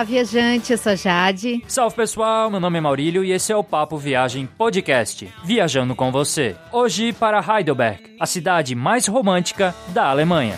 Olá, 0.00 0.06
viajante, 0.06 0.72
eu 0.72 0.78
sou 0.78 0.96
Jade. 0.96 1.62
Salve 1.68 1.94
pessoal, 1.94 2.50
meu 2.50 2.58
nome 2.58 2.78
é 2.78 2.80
Maurílio 2.80 3.22
e 3.22 3.32
esse 3.32 3.52
é 3.52 3.56
o 3.56 3.62
Papo 3.62 3.98
Viagem 3.98 4.46
Podcast, 4.46 5.30
viajando 5.44 5.94
com 5.94 6.10
você. 6.10 6.56
Hoje 6.72 7.12
para 7.12 7.38
Heidelberg, 7.38 8.16
a 8.18 8.24
cidade 8.24 8.74
mais 8.74 9.06
romântica 9.06 9.74
da 9.88 10.06
Alemanha. 10.06 10.56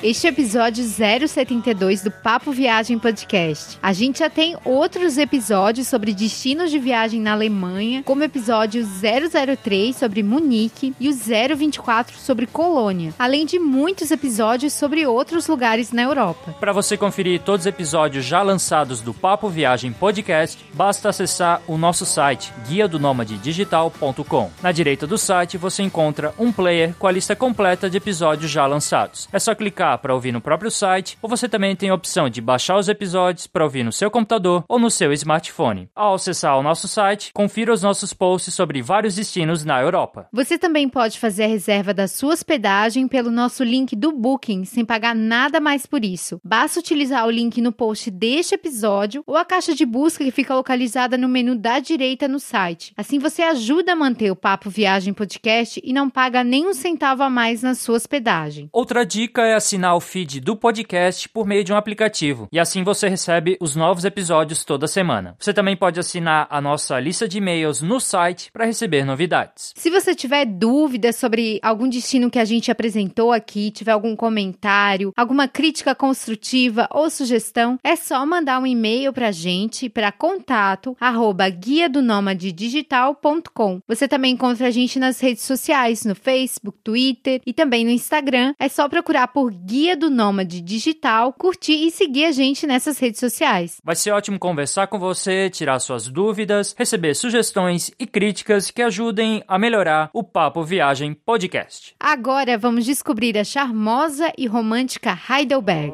Este 0.00 0.28
é 0.28 0.30
o 0.30 0.32
episódio 0.32 0.84
072 0.84 2.02
do 2.02 2.10
Papo 2.12 2.52
Viagem 2.52 3.00
Podcast. 3.00 3.80
A 3.82 3.92
gente 3.92 4.20
já 4.20 4.30
tem 4.30 4.56
outros 4.64 5.18
episódios 5.18 5.88
sobre 5.88 6.14
destinos 6.14 6.70
de 6.70 6.78
viagem 6.78 7.20
na 7.20 7.32
Alemanha, 7.32 8.04
como 8.04 8.20
o 8.20 8.24
episódio 8.24 8.86
003 8.86 9.96
sobre 9.96 10.22
Munique 10.22 10.94
e 11.00 11.08
o 11.08 11.12
024 11.12 12.16
sobre 12.16 12.46
Colônia, 12.46 13.12
além 13.18 13.44
de 13.44 13.58
muitos 13.58 14.12
episódios 14.12 14.72
sobre 14.72 15.04
outros 15.04 15.48
lugares 15.48 15.90
na 15.90 16.02
Europa. 16.02 16.54
Para 16.60 16.72
você 16.72 16.96
conferir 16.96 17.40
todos 17.40 17.62
os 17.62 17.66
episódios 17.66 18.24
já 18.24 18.40
lançados 18.40 19.00
do 19.00 19.12
Papo 19.12 19.48
Viagem 19.48 19.92
Podcast, 19.92 20.64
basta 20.74 21.08
acessar 21.08 21.60
o 21.66 21.76
nosso 21.76 22.06
site 22.06 22.52
guia 22.68 22.86
do 22.86 23.00
digital.com. 23.42 24.50
Na 24.62 24.70
direita 24.70 25.08
do 25.08 25.18
site 25.18 25.58
você 25.58 25.82
encontra 25.82 26.32
um 26.38 26.52
player 26.52 26.94
com 26.96 27.08
a 27.08 27.12
lista 27.12 27.34
completa 27.34 27.90
de 27.90 27.96
episódios 27.96 28.48
já 28.48 28.64
lançados. 28.64 29.28
É 29.32 29.40
só 29.40 29.56
clicar 29.56 29.87
para 29.96 30.12
ouvir 30.12 30.32
no 30.32 30.40
próprio 30.40 30.70
site, 30.70 31.16
ou 31.22 31.28
você 31.28 31.48
também 31.48 31.74
tem 31.74 31.88
a 31.88 31.94
opção 31.94 32.28
de 32.28 32.40
baixar 32.40 32.76
os 32.76 32.88
episódios 32.88 33.46
para 33.46 33.64
ouvir 33.64 33.84
no 33.84 33.92
seu 33.92 34.10
computador 34.10 34.64
ou 34.68 34.78
no 34.78 34.90
seu 34.90 35.12
smartphone. 35.12 35.88
Ao 35.94 36.14
acessar 36.14 36.58
o 36.58 36.62
nosso 36.62 36.88
site, 36.88 37.32
confira 37.32 37.72
os 37.72 37.82
nossos 37.82 38.12
posts 38.12 38.52
sobre 38.52 38.82
vários 38.82 39.14
destinos 39.14 39.64
na 39.64 39.80
Europa. 39.80 40.28
Você 40.32 40.58
também 40.58 40.88
pode 40.88 41.18
fazer 41.18 41.44
a 41.44 41.48
reserva 41.48 41.94
da 41.94 42.08
sua 42.08 42.34
hospedagem 42.34 43.06
pelo 43.06 43.30
nosso 43.30 43.62
link 43.62 43.94
do 43.94 44.12
Booking, 44.12 44.64
sem 44.64 44.84
pagar 44.84 45.14
nada 45.14 45.60
mais 45.60 45.86
por 45.86 46.04
isso. 46.04 46.40
Basta 46.44 46.80
utilizar 46.80 47.24
o 47.26 47.30
link 47.30 47.60
no 47.60 47.72
post 47.72 48.10
deste 48.10 48.56
episódio 48.56 49.22
ou 49.26 49.36
a 49.36 49.44
caixa 49.44 49.74
de 49.74 49.86
busca 49.86 50.24
que 50.24 50.30
fica 50.30 50.54
localizada 50.54 51.16
no 51.16 51.28
menu 51.28 51.56
da 51.56 51.78
direita 51.78 52.26
no 52.26 52.40
site. 52.40 52.92
Assim 52.96 53.18
você 53.18 53.42
ajuda 53.42 53.92
a 53.92 53.96
manter 53.96 54.30
o 54.30 54.36
Papo 54.36 54.68
Viagem 54.68 55.14
Podcast 55.14 55.80
e 55.84 55.92
não 55.92 56.10
paga 56.10 56.42
nem 56.42 56.66
um 56.66 56.74
centavo 56.74 57.22
a 57.22 57.30
mais 57.30 57.62
na 57.62 57.74
sua 57.74 57.94
hospedagem. 57.94 58.68
Outra 58.72 59.06
dica 59.06 59.42
é 59.42 59.54
assinar 59.54 59.77
assinar 59.78 59.94
o 59.94 60.00
feed 60.00 60.40
do 60.40 60.56
podcast 60.56 61.28
por 61.28 61.46
meio 61.46 61.62
de 61.62 61.72
um 61.72 61.76
aplicativo, 61.76 62.48
e 62.50 62.58
assim 62.58 62.82
você 62.82 63.08
recebe 63.08 63.56
os 63.60 63.76
novos 63.76 64.04
episódios 64.04 64.64
toda 64.64 64.88
semana. 64.88 65.36
Você 65.38 65.54
também 65.54 65.76
pode 65.76 66.00
assinar 66.00 66.48
a 66.50 66.60
nossa 66.60 66.98
lista 66.98 67.28
de 67.28 67.38
e-mails 67.38 67.80
no 67.80 68.00
site 68.00 68.50
para 68.52 68.64
receber 68.64 69.04
novidades. 69.04 69.72
Se 69.76 69.88
você 69.88 70.16
tiver 70.16 70.44
dúvidas 70.44 71.14
sobre 71.14 71.60
algum 71.62 71.88
destino 71.88 72.28
que 72.28 72.40
a 72.40 72.44
gente 72.44 72.72
apresentou 72.72 73.32
aqui, 73.32 73.70
tiver 73.70 73.92
algum 73.92 74.16
comentário, 74.16 75.12
alguma 75.16 75.46
crítica 75.46 75.94
construtiva 75.94 76.88
ou 76.90 77.08
sugestão, 77.08 77.78
é 77.84 77.94
só 77.94 78.26
mandar 78.26 78.58
um 78.58 78.66
e-mail 78.66 79.12
para 79.12 79.28
a 79.28 79.32
gente 79.32 79.88
para 79.88 80.10
contato 80.10 80.96
arroba 81.00 81.48
guia 81.48 81.88
do 81.88 82.00
digital.com. 82.34 83.80
Você 83.86 84.08
também 84.08 84.32
encontra 84.32 84.66
a 84.66 84.70
gente 84.72 84.98
nas 84.98 85.20
redes 85.20 85.44
sociais, 85.44 86.04
no 86.04 86.16
Facebook, 86.16 86.78
Twitter 86.82 87.40
e 87.46 87.52
também 87.52 87.84
no 87.84 87.90
Instagram. 87.90 88.54
É 88.58 88.68
só 88.68 88.88
procurar 88.88 89.28
por 89.28 89.52
Guia 89.68 89.94
do 89.94 90.08
Nômade 90.08 90.62
Digital, 90.62 91.30
curtir 91.30 91.86
e 91.86 91.90
seguir 91.90 92.24
a 92.24 92.32
gente 92.32 92.66
nessas 92.66 92.98
redes 92.98 93.20
sociais. 93.20 93.82
Vai 93.84 93.94
ser 93.94 94.12
ótimo 94.12 94.38
conversar 94.38 94.86
com 94.86 94.98
você, 94.98 95.50
tirar 95.50 95.78
suas 95.78 96.08
dúvidas, 96.08 96.74
receber 96.78 97.12
sugestões 97.12 97.90
e 97.98 98.06
críticas 98.06 98.70
que 98.70 98.80
ajudem 98.80 99.44
a 99.46 99.58
melhorar 99.58 100.08
o 100.14 100.24
Papo 100.24 100.64
Viagem 100.64 101.12
Podcast. 101.12 101.94
Agora 102.00 102.56
vamos 102.56 102.86
descobrir 102.86 103.36
a 103.36 103.44
charmosa 103.44 104.32
e 104.38 104.46
romântica 104.46 105.14
Heidelberg. 105.28 105.92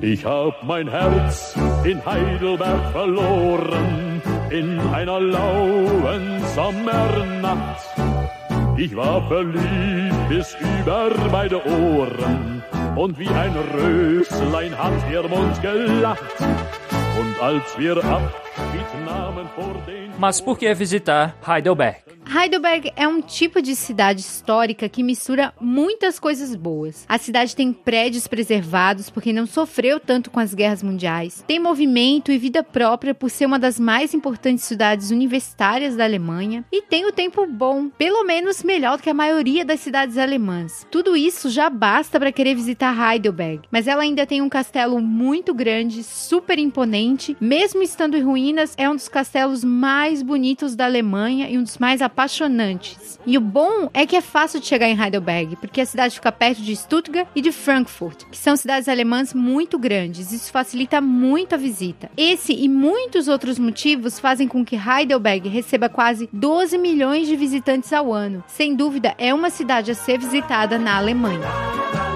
Ich 0.00 0.24
hab 0.24 0.54
mein 0.64 0.88
Herz 0.88 1.54
in 1.84 2.00
Heidelberg 2.06 2.90
verloren, 2.90 4.22
in 4.50 4.80
einer 4.94 5.20
lauen 5.20 6.40
Sommernacht. 6.54 8.45
Ich 8.78 8.94
war 8.94 9.26
verliebt 9.26 10.28
bis 10.28 10.54
über 10.60 11.10
beide 11.32 11.64
Ohren 11.66 12.62
und 12.94 13.18
wie 13.18 13.28
ein 13.28 13.54
Röslein 13.74 14.76
hat 14.76 14.92
ihr 15.10 15.22
Mund 15.22 15.62
gelacht. 15.62 16.20
Und 17.18 17.42
als 17.42 17.78
wir 17.78 17.96
Abschied 17.96 19.06
nahmen 19.06 19.48
vor 19.54 19.74
den... 19.86 20.10
Mas 20.18 20.42
por 20.42 20.58
que 20.58 20.78
visitar 20.78 21.32
Heidelberg? 21.46 22.15
Heidelberg 22.28 22.92
é 22.96 23.06
um 23.06 23.20
tipo 23.20 23.62
de 23.62 23.76
cidade 23.76 24.20
histórica 24.20 24.88
que 24.88 25.02
mistura 25.02 25.54
muitas 25.60 26.18
coisas 26.18 26.56
boas. 26.56 27.06
A 27.08 27.18
cidade 27.18 27.54
tem 27.54 27.72
prédios 27.72 28.26
preservados 28.26 29.08
porque 29.08 29.32
não 29.32 29.46
sofreu 29.46 30.00
tanto 30.00 30.28
com 30.28 30.40
as 30.40 30.52
guerras 30.52 30.82
mundiais, 30.82 31.44
tem 31.46 31.60
movimento 31.60 32.32
e 32.32 32.38
vida 32.38 32.64
própria 32.64 33.14
por 33.14 33.30
ser 33.30 33.46
uma 33.46 33.60
das 33.60 33.78
mais 33.78 34.12
importantes 34.12 34.64
cidades 34.64 35.12
universitárias 35.12 35.94
da 35.94 36.02
Alemanha 36.02 36.64
e 36.72 36.82
tem 36.82 37.06
o 37.06 37.12
tempo 37.12 37.46
bom, 37.46 37.88
pelo 37.90 38.24
menos 38.24 38.64
melhor 38.64 38.96
do 38.96 39.04
que 39.04 39.10
a 39.10 39.14
maioria 39.14 39.64
das 39.64 39.78
cidades 39.78 40.18
alemãs. 40.18 40.84
Tudo 40.90 41.16
isso 41.16 41.48
já 41.48 41.70
basta 41.70 42.18
para 42.18 42.32
querer 42.32 42.56
visitar 42.56 43.14
Heidelberg, 43.14 43.62
mas 43.70 43.86
ela 43.86 44.02
ainda 44.02 44.26
tem 44.26 44.42
um 44.42 44.48
castelo 44.48 45.00
muito 45.00 45.54
grande, 45.54 46.02
super 46.02 46.58
imponente, 46.58 47.36
mesmo 47.40 47.82
estando 47.82 48.16
em 48.16 48.22
ruínas, 48.22 48.74
é 48.76 48.90
um 48.90 48.96
dos 48.96 49.08
castelos 49.08 49.62
mais 49.62 50.22
bonitos 50.22 50.74
da 50.74 50.86
Alemanha 50.86 51.48
e 51.48 51.56
um 51.56 51.62
dos 51.62 51.78
mais 51.78 52.02
apaixonantes. 52.16 53.20
E 53.26 53.36
o 53.36 53.40
bom 53.40 53.90
é 53.92 54.06
que 54.06 54.16
é 54.16 54.22
fácil 54.22 54.58
de 54.58 54.66
chegar 54.66 54.88
em 54.88 54.98
Heidelberg, 54.98 55.56
porque 55.56 55.82
a 55.82 55.86
cidade 55.86 56.14
fica 56.14 56.32
perto 56.32 56.62
de 56.62 56.74
Stuttgart 56.74 57.28
e 57.34 57.42
de 57.42 57.52
Frankfurt, 57.52 58.24
que 58.30 58.38
são 58.38 58.56
cidades 58.56 58.88
alemãs 58.88 59.34
muito 59.34 59.78
grandes. 59.78 60.32
Isso 60.32 60.50
facilita 60.50 61.00
muito 61.00 61.54
a 61.54 61.58
visita. 61.58 62.10
Esse 62.16 62.54
e 62.54 62.68
muitos 62.68 63.28
outros 63.28 63.58
motivos 63.58 64.18
fazem 64.18 64.48
com 64.48 64.64
que 64.64 64.76
Heidelberg 64.76 65.48
receba 65.48 65.90
quase 65.90 66.28
12 66.32 66.78
milhões 66.78 67.28
de 67.28 67.36
visitantes 67.36 67.92
ao 67.92 68.12
ano. 68.12 68.42
Sem 68.46 68.74
dúvida, 68.74 69.14
é 69.18 69.34
uma 69.34 69.50
cidade 69.50 69.90
a 69.90 69.94
ser 69.94 70.18
visitada 70.18 70.78
na 70.78 70.96
Alemanha. 70.96 72.15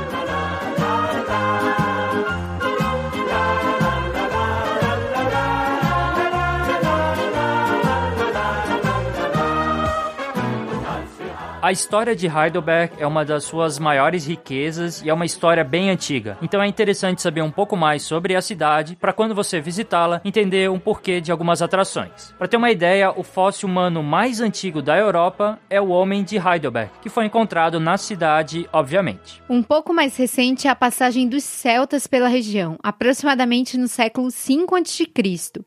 A 11.63 11.71
história 11.71 12.17
de 12.17 12.27
Heidelberg 12.27 12.95
é 12.99 13.07
uma 13.07 13.23
das 13.23 13.45
suas 13.45 13.79
maiores 13.79 14.27
riquezas 14.27 15.03
e 15.03 15.11
é 15.11 15.13
uma 15.13 15.27
história 15.27 15.63
bem 15.63 15.91
antiga. 15.91 16.39
Então 16.41 16.63
é 16.63 16.67
interessante 16.67 17.21
saber 17.21 17.43
um 17.43 17.51
pouco 17.51 17.77
mais 17.77 18.03
sobre 18.03 18.35
a 18.35 18.41
cidade 18.41 18.97
para 18.97 19.13
quando 19.13 19.35
você 19.35 19.61
visitá-la 19.61 20.23
entender 20.25 20.71
um 20.71 20.79
porquê 20.79 21.21
de 21.21 21.31
algumas 21.31 21.61
atrações. 21.61 22.35
Para 22.39 22.49
ter 22.49 22.57
uma 22.57 22.71
ideia, 22.71 23.13
o 23.15 23.23
fóssil 23.23 23.69
humano 23.69 24.03
mais 24.03 24.41
antigo 24.41 24.81
da 24.81 24.97
Europa 24.97 25.59
é 25.69 25.79
o 25.79 25.89
homem 25.89 26.25
de 26.25 26.39
Heidelberg, 26.39 26.93
que 27.03 27.11
foi 27.11 27.27
encontrado 27.27 27.79
na 27.79 27.99
cidade, 27.99 28.67
obviamente. 28.73 29.43
Um 29.47 29.63
pouco 29.63 29.93
mais 29.93 30.17
recente 30.17 30.67
é 30.67 30.71
a 30.71 30.75
passagem 30.75 31.29
dos 31.29 31.45
celtas 31.45 32.07
pela 32.07 32.29
região, 32.29 32.79
aproximadamente 32.83 33.77
no 33.77 33.87
século 33.87 34.31
5 34.31 34.77
a.C. 34.77 35.07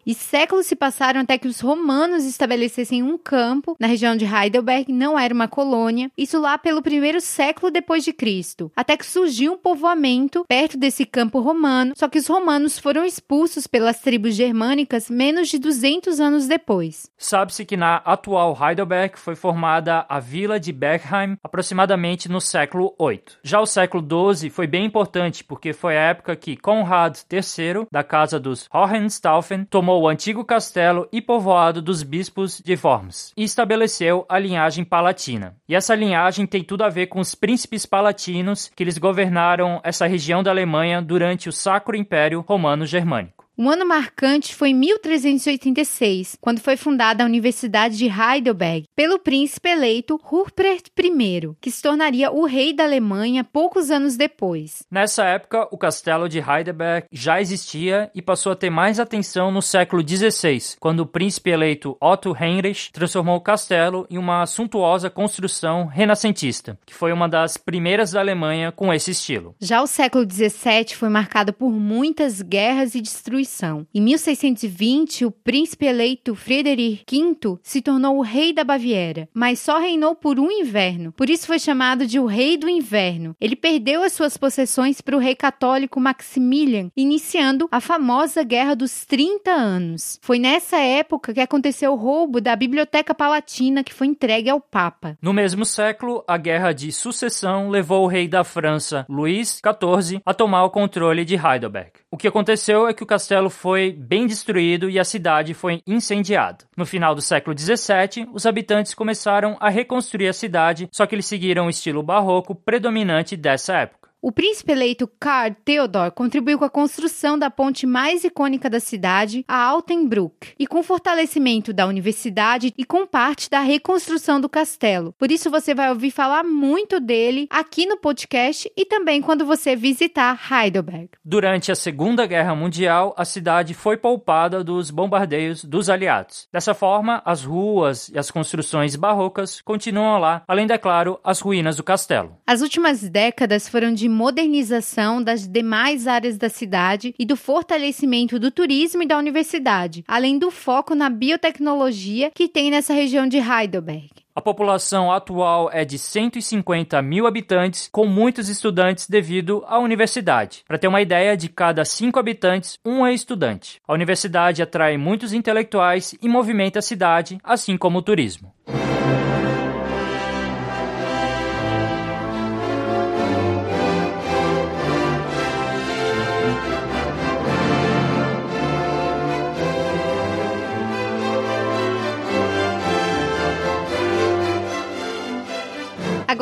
E 0.03 0.15
séculos 0.15 0.65
se 0.65 0.75
passaram 0.75 1.21
até 1.21 1.37
que 1.37 1.47
os 1.47 1.59
romanos 1.59 2.25
estabelecessem 2.25 3.03
um 3.03 3.15
campo 3.15 3.75
na 3.79 3.85
região 3.85 4.15
de 4.15 4.25
Heidelberg, 4.25 4.91
não 4.91 5.19
era 5.19 5.31
uma 5.31 5.47
colônia 5.47 5.82
Babilônia, 5.83 6.11
isso 6.17 6.39
lá 6.39 6.57
pelo 6.57 6.81
primeiro 6.81 7.19
século 7.19 7.71
depois 7.71 8.03
de 8.03 8.13
Cristo, 8.13 8.71
até 8.75 8.95
que 8.95 9.05
surgiu 9.05 9.53
um 9.53 9.57
povoamento 9.57 10.45
perto 10.47 10.78
desse 10.78 11.05
campo 11.05 11.40
romano, 11.40 11.93
só 11.96 12.08
que 12.08 12.17
os 12.17 12.28
romanos 12.28 12.79
foram 12.79 13.05
expulsos 13.05 13.67
pelas 13.67 13.99
tribos 13.99 14.35
germânicas 14.35 15.09
menos 15.09 15.49
de 15.49 15.59
200 15.59 16.19
anos 16.19 16.47
depois. 16.47 17.09
Sabe-se 17.17 17.66
que 17.66 17.75
na 17.75 17.97
atual 17.97 18.58
Heidelberg 18.59 19.19
foi 19.19 19.35
formada 19.35 20.05
a 20.08 20.19
vila 20.19 20.59
de 20.59 20.72
Bergheim 20.72 21.37
aproximadamente 21.43 22.29
no 22.29 22.40
século 22.40 22.93
8. 22.97 23.40
Já 23.43 23.59
o 23.59 23.66
século 23.66 24.02
12 24.02 24.49
foi 24.49 24.67
bem 24.67 24.85
importante 24.85 25.43
porque 25.43 25.73
foi 25.73 25.97
a 25.97 26.02
época 26.02 26.35
que 26.35 26.55
Conrad 26.55 27.17
III, 27.31 27.87
da 27.91 28.03
casa 28.03 28.40
dos 28.40 28.69
Hohenstaufen, 28.73 29.66
tomou 29.66 30.02
o 30.02 30.08
antigo 30.08 30.46
castelo 30.46 31.08
e 31.11 31.22
povoado 31.22 31.81
dos 31.81 32.03
bispos 32.03 32.61
de 32.63 32.78
Worms 32.81 33.34
e 33.35 33.43
estabeleceu 33.43 34.25
a 34.29 34.40
linhagem 34.40 34.84
palatina. 34.84 35.55
E 35.67 35.72
essa 35.75 35.96
linhagem 35.96 36.46
tem 36.46 36.64
tudo 36.64 36.84
a 36.84 36.90
ver 36.90 37.08
com 37.08 37.20
os 37.20 37.35
príncipes 37.35 37.85
palatinos 37.85 38.72
que 38.75 38.84
eles 38.84 38.97
governaram 38.97 39.79
essa 39.84 40.05
região 40.05 40.43
da 40.43 40.52
Alemanha 40.52 41.02
durante 41.02 41.49
o 41.49 41.52
Sacro 41.52 41.96
Império 41.96 42.41
Romano 42.41 42.85
Germânico. 42.85 43.42
Um 43.55 43.70
ano 43.70 43.85
marcante 43.85 44.55
foi 44.55 44.73
1386, 44.73 46.40
quando 46.41 46.59
foi 46.59 46.76
fundada 46.76 47.22
a 47.22 47.26
Universidade 47.28 47.96
de 47.96 48.08
Heidelberg 48.08 48.88
pelo 48.96 49.20
príncipe 49.20 49.70
eleito 49.70 50.20
Ruprecht 50.23 50.91
I, 50.97 51.52
que 51.61 51.70
se 51.70 51.79
tornaria 51.79 52.32
o 52.32 52.46
rei 52.46 52.73
da 52.73 52.84
Alemanha 52.84 53.44
poucos 53.44 53.91
anos 53.91 54.17
depois. 54.17 54.82
Nessa 54.90 55.26
época, 55.26 55.67
o 55.70 55.78
castelo 55.78 56.28
de 56.28 56.40
Heidelberg 56.40 57.05
já 57.11 57.40
existia 57.40 58.09
e 58.16 58.23
passou 58.23 58.53
a 58.53 58.55
ter 58.55 58.72
mais 58.72 59.00
atenção 59.00 59.52
no 59.52 59.61
século 59.61 60.02
XVI, 60.02 60.76
quando 60.79 61.02
o 61.02 61.06
príncipe 61.06 61.52
eleito 61.52 61.96
Otto 62.02 62.35
Heinrich 62.35 62.91
transformou 62.91 63.35
o 63.35 63.41
castelo 63.41 64.08
em 64.09 64.17
uma 64.17 64.47
suntuosa 64.47 65.11
construção 65.11 65.85
renascentista, 65.85 66.76
que 66.88 66.94
foi 66.96 67.14
uma 67.14 67.29
das 67.29 67.56
primeiras 67.56 68.14
da 68.14 68.20
Alemanha 68.20 68.72
com 68.72 68.91
esse 68.91 69.11
estilo. 69.11 69.56
Já 69.61 69.84
o 69.84 69.88
século 69.88 70.26
XVII 70.28 70.96
foi 70.96 71.09
marcado 71.09 71.53
por 71.53 71.70
muitas 71.70 72.41
guerras 72.41 72.96
e 72.96 73.02
destruição. 73.43 73.85
Em 73.93 74.01
1620, 74.01 75.25
o 75.25 75.31
príncipe 75.31 75.85
eleito 75.85 76.34
Friedrich 76.34 77.03
V 77.09 77.59
se 77.61 77.81
tornou 77.81 78.17
o 78.17 78.22
rei 78.22 78.53
da 78.53 78.63
Baviera, 78.63 79.28
mas 79.34 79.59
só 79.59 79.78
reinou 79.78 80.16
por 80.16 80.40
um 80.40 80.49
inverno. 80.49 81.11
Por 81.11 81.29
isso 81.29 81.45
foi 81.45 81.59
chamado 81.59 82.07
de 82.07 82.19
o 82.19 82.25
Rei 82.25 82.57
do 82.57 82.69
Inverno. 82.69 83.35
Ele 83.40 83.55
perdeu 83.55 84.01
as 84.03 84.13
suas 84.13 84.37
possessões 84.37 85.01
para 85.01 85.16
o 85.16 85.19
rei 85.19 85.35
católico 85.35 85.99
Maximilian, 85.99 86.90
iniciando 86.95 87.67
a 87.72 87.79
famosa 87.79 88.43
Guerra 88.43 88.75
dos 88.75 89.05
30 89.05 89.51
Anos. 89.51 90.19
Foi 90.22 90.39
nessa 90.39 90.78
época 90.78 91.34
que 91.34 91.41
aconteceu 91.41 91.91
o 91.93 91.97
roubo 91.97 92.39
da 92.39 92.55
Biblioteca 92.55 93.13
Palatina 93.13 93.84
que 93.84 93.93
foi 93.93 94.07
entregue 94.07 94.49
ao 94.49 94.61
Papa. 94.61 95.17
No 95.22 95.34
mesmo 95.34 95.66
século, 95.66 96.23
a 96.28 96.37
Guerra 96.37 96.72
de 96.72 96.91
Sucessão 96.91 97.69
levou 97.69 98.03
o 98.03 98.07
rei 98.07 98.28
da 98.28 98.43
França, 98.43 99.05
Luís 99.09 99.59
XIV, 99.59 100.22
a 100.25 100.34
tomar 100.34 100.63
o 100.63 100.69
controle 100.69 101.25
de 101.25 101.35
Heidelberg. 101.35 101.91
O 102.09 102.17
que 102.17 102.28
aconteceu 102.28 102.87
é 102.87 102.93
que 102.93 103.03
o 103.03 103.07
castelo 103.07 103.33
foi 103.50 103.91
bem 103.91 104.28
destruído 104.28 104.90
e 104.90 105.00
a 105.00 105.03
cidade 105.03 105.53
foi 105.53 105.82
incendiada. 105.88 106.66
No 106.76 106.85
final 106.85 107.16
do 107.16 107.22
século 107.22 107.58
XVII, 107.58 108.30
os 108.34 108.46
habitantes 108.46 108.94
começaram 108.94 109.58
a 109.59 109.70
reconstruir 109.70 110.28
a 110.28 110.34
cidade, 110.34 110.88
só 110.91 111.06
que 111.06 111.16
eles 111.16 111.26
seguiram 111.26 111.68
o 111.68 111.70
estilo 111.70 112.03
barroco 112.03 112.53
predominante 112.56 113.35
dessa 113.35 113.78
época. 113.78 114.03
O 114.25 114.31
príncipe 114.31 114.72
eleito 114.72 115.05
Karl 115.20 115.53
Theodor 115.66 116.09
contribuiu 116.11 116.58
com 116.58 116.64
a 116.64 116.70
construção 116.70 117.37
da 117.37 117.49
ponte 117.49 117.85
mais 117.85 118.23
icônica 118.23 118.70
da 118.70 118.79
cidade, 118.79 119.43
a 119.46 119.61
Altenbruck, 119.66 120.53
e 120.58 120.66
com 120.66 120.79
o 120.79 120.84
fortalecimento 120.84 121.73
da 121.73 121.85
universidade 121.85 122.73
e 122.78 122.85
com 122.85 123.05
parte 123.05 123.49
da 123.49 123.59
reconstrução 123.59 124.40
do 124.40 124.47
castelo. 124.47 125.14
Por 125.20 125.29
isso 125.29 125.52
você 125.52 125.75
vai 125.75 125.90
ouvir 125.90 126.09
falar 126.09 126.41
muito 126.41 127.02
dele 127.02 127.47
aqui 127.49 127.85
no 127.85 127.97
podcast 127.97 128.72
e 128.78 128.85
também 128.85 129.22
quando 129.22 129.46
você 129.46 129.75
visitar 129.75 130.40
Heidelberg. 130.49 131.09
Durante 131.25 131.70
a 131.70 131.75
Segunda 131.75 132.25
Guerra 132.25 132.55
Mundial, 132.55 133.14
a 133.17 133.25
cidade 133.25 133.73
foi 133.73 133.97
poupada 133.97 134.64
dos 134.64 134.90
bombardeios 134.90 135.66
dos 135.66 135.90
aliados. 135.90 136.47
Dessa 136.49 136.73
forma, 136.73 137.22
as 137.25 137.43
ruas 137.43 138.08
e 138.08 138.17
as 138.17 138.31
construções 138.31 138.96
barrocas 138.96 139.59
continuam 139.59 140.17
lá, 140.17 140.43
além, 140.47 140.66
é 140.70 140.78
claro, 140.78 141.20
as 141.25 141.41
ruínas 141.41 141.75
do 141.75 141.84
castelo. 141.84 142.37
As 142.47 142.61
últimas 142.61 143.02
décadas 143.02 143.67
foram 143.67 143.93
de 143.93 144.12
modernização 144.13 145.21
das 145.21 145.47
demais 145.47 146.07
áreas 146.07 146.37
da 146.37 146.47
cidade 146.47 147.13
e 147.19 147.25
do 147.25 147.35
fortalecimento 147.35 148.39
do 148.39 148.49
turismo 148.49 149.03
e 149.03 149.07
da 149.07 149.17
universidade, 149.17 150.05
além 150.07 150.39
do 150.39 150.49
foco 150.49 150.95
na 150.95 151.09
biotecnologia 151.09 152.31
que 152.33 152.47
tem 152.47 152.71
nessa 152.71 152.93
região 152.93 153.27
de 153.27 153.37
Heidelberg. 153.37 154.23
A 154.35 154.41
população 154.41 155.11
atual 155.11 155.69
é 155.71 155.85
de 155.85 155.99
150 155.99 156.99
mil 157.03 157.27
habitantes, 157.27 157.87
com 157.91 158.07
muitos 158.07 158.49
estudantes 158.49 159.07
devido 159.07 159.63
à 159.67 159.77
universidade. 159.77 160.63
Para 160.67 160.79
ter 160.79 160.87
uma 160.87 161.01
ideia, 161.01 161.37
de 161.37 161.47
cada 161.49 161.85
cinco 161.85 162.19
habitantes, 162.19 162.79
um 162.83 163.05
é 163.05 163.13
estudante. 163.13 163.79
A 163.87 163.93
universidade 163.93 164.63
atrai 164.63 164.97
muitos 164.97 165.33
intelectuais 165.33 166.15
e 166.19 166.27
movimenta 166.27 166.79
a 166.79 166.81
cidade, 166.81 167.37
assim 167.43 167.77
como 167.77 167.99
o 167.99 168.01
turismo. 168.01 168.51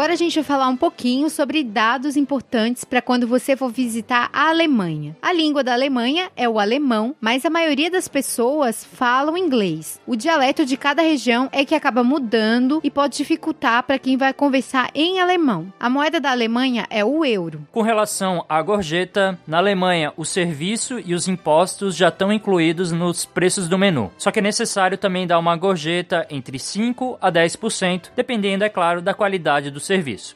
Agora 0.02 0.14
a 0.14 0.18
gente 0.18 0.34
vai 0.34 0.44
falar 0.44 0.68
um 0.68 0.76
pouquinho 0.76 1.30
sobre 1.30 1.64
dados 1.64 2.18
importantes 2.18 2.84
para 2.84 3.04
quando 3.04 3.28
você 3.28 3.56
for 3.56 3.72
visitar 3.72 4.32
a 4.34 4.50
Alemanha. 4.50 5.16
A 5.22 5.32
língua 5.32 5.64
da 5.64 5.74
Alemanha 5.74 6.32
é 6.36 6.50
o 6.50 6.58
alemão, 6.58 7.16
mas 7.22 7.46
a 7.46 7.52
maioria 7.52 7.92
das 7.92 8.08
pessoas 8.08 8.84
falam 8.84 9.38
inglês. 9.38 10.02
O 10.08 10.16
dialeto 10.16 10.66
de 10.66 10.76
cada 10.76 11.04
região 11.04 11.48
é 11.52 11.64
que 11.64 11.76
acaba 11.76 12.04
mudando 12.04 12.82
e 12.84 12.90
pode 12.90 13.16
dificultar 13.16 13.84
para 13.84 14.00
quem 14.00 14.18
vai 14.18 14.34
conversar 14.34 14.90
em 14.96 15.20
alemão. 15.20 15.72
A 15.80 15.88
moeda 15.88 16.20
da 16.20 16.32
Alemanha 16.32 16.88
é 16.90 17.06
o 17.06 17.24
euro. 17.24 17.68
Com 17.72 17.84
relação 17.84 18.44
à 18.50 18.60
gorjeta, 18.60 19.38
na 19.46 19.60
Alemanha 19.60 20.12
o 20.18 20.26
serviço 20.26 21.00
e 21.00 21.14
os 21.14 21.28
impostos 21.28 21.96
já 21.96 22.08
estão 22.08 22.34
incluídos 22.34 22.92
nos 22.92 23.24
preços 23.24 23.68
do 23.68 23.78
menu. 23.78 24.12
Só 24.18 24.32
que 24.32 24.40
é 24.40 24.42
necessário 24.42 24.98
também 24.98 25.28
dar 25.28 25.38
uma 25.38 25.56
gorjeta 25.56 26.26
entre 26.28 26.58
5 26.58 27.20
a 27.22 27.32
10%, 27.32 28.10
dependendo, 28.16 28.64
é 28.64 28.70
claro, 28.70 29.00
da 29.00 29.14
qualidade 29.14 29.70
do 29.70 29.80
serviço. 29.80 29.91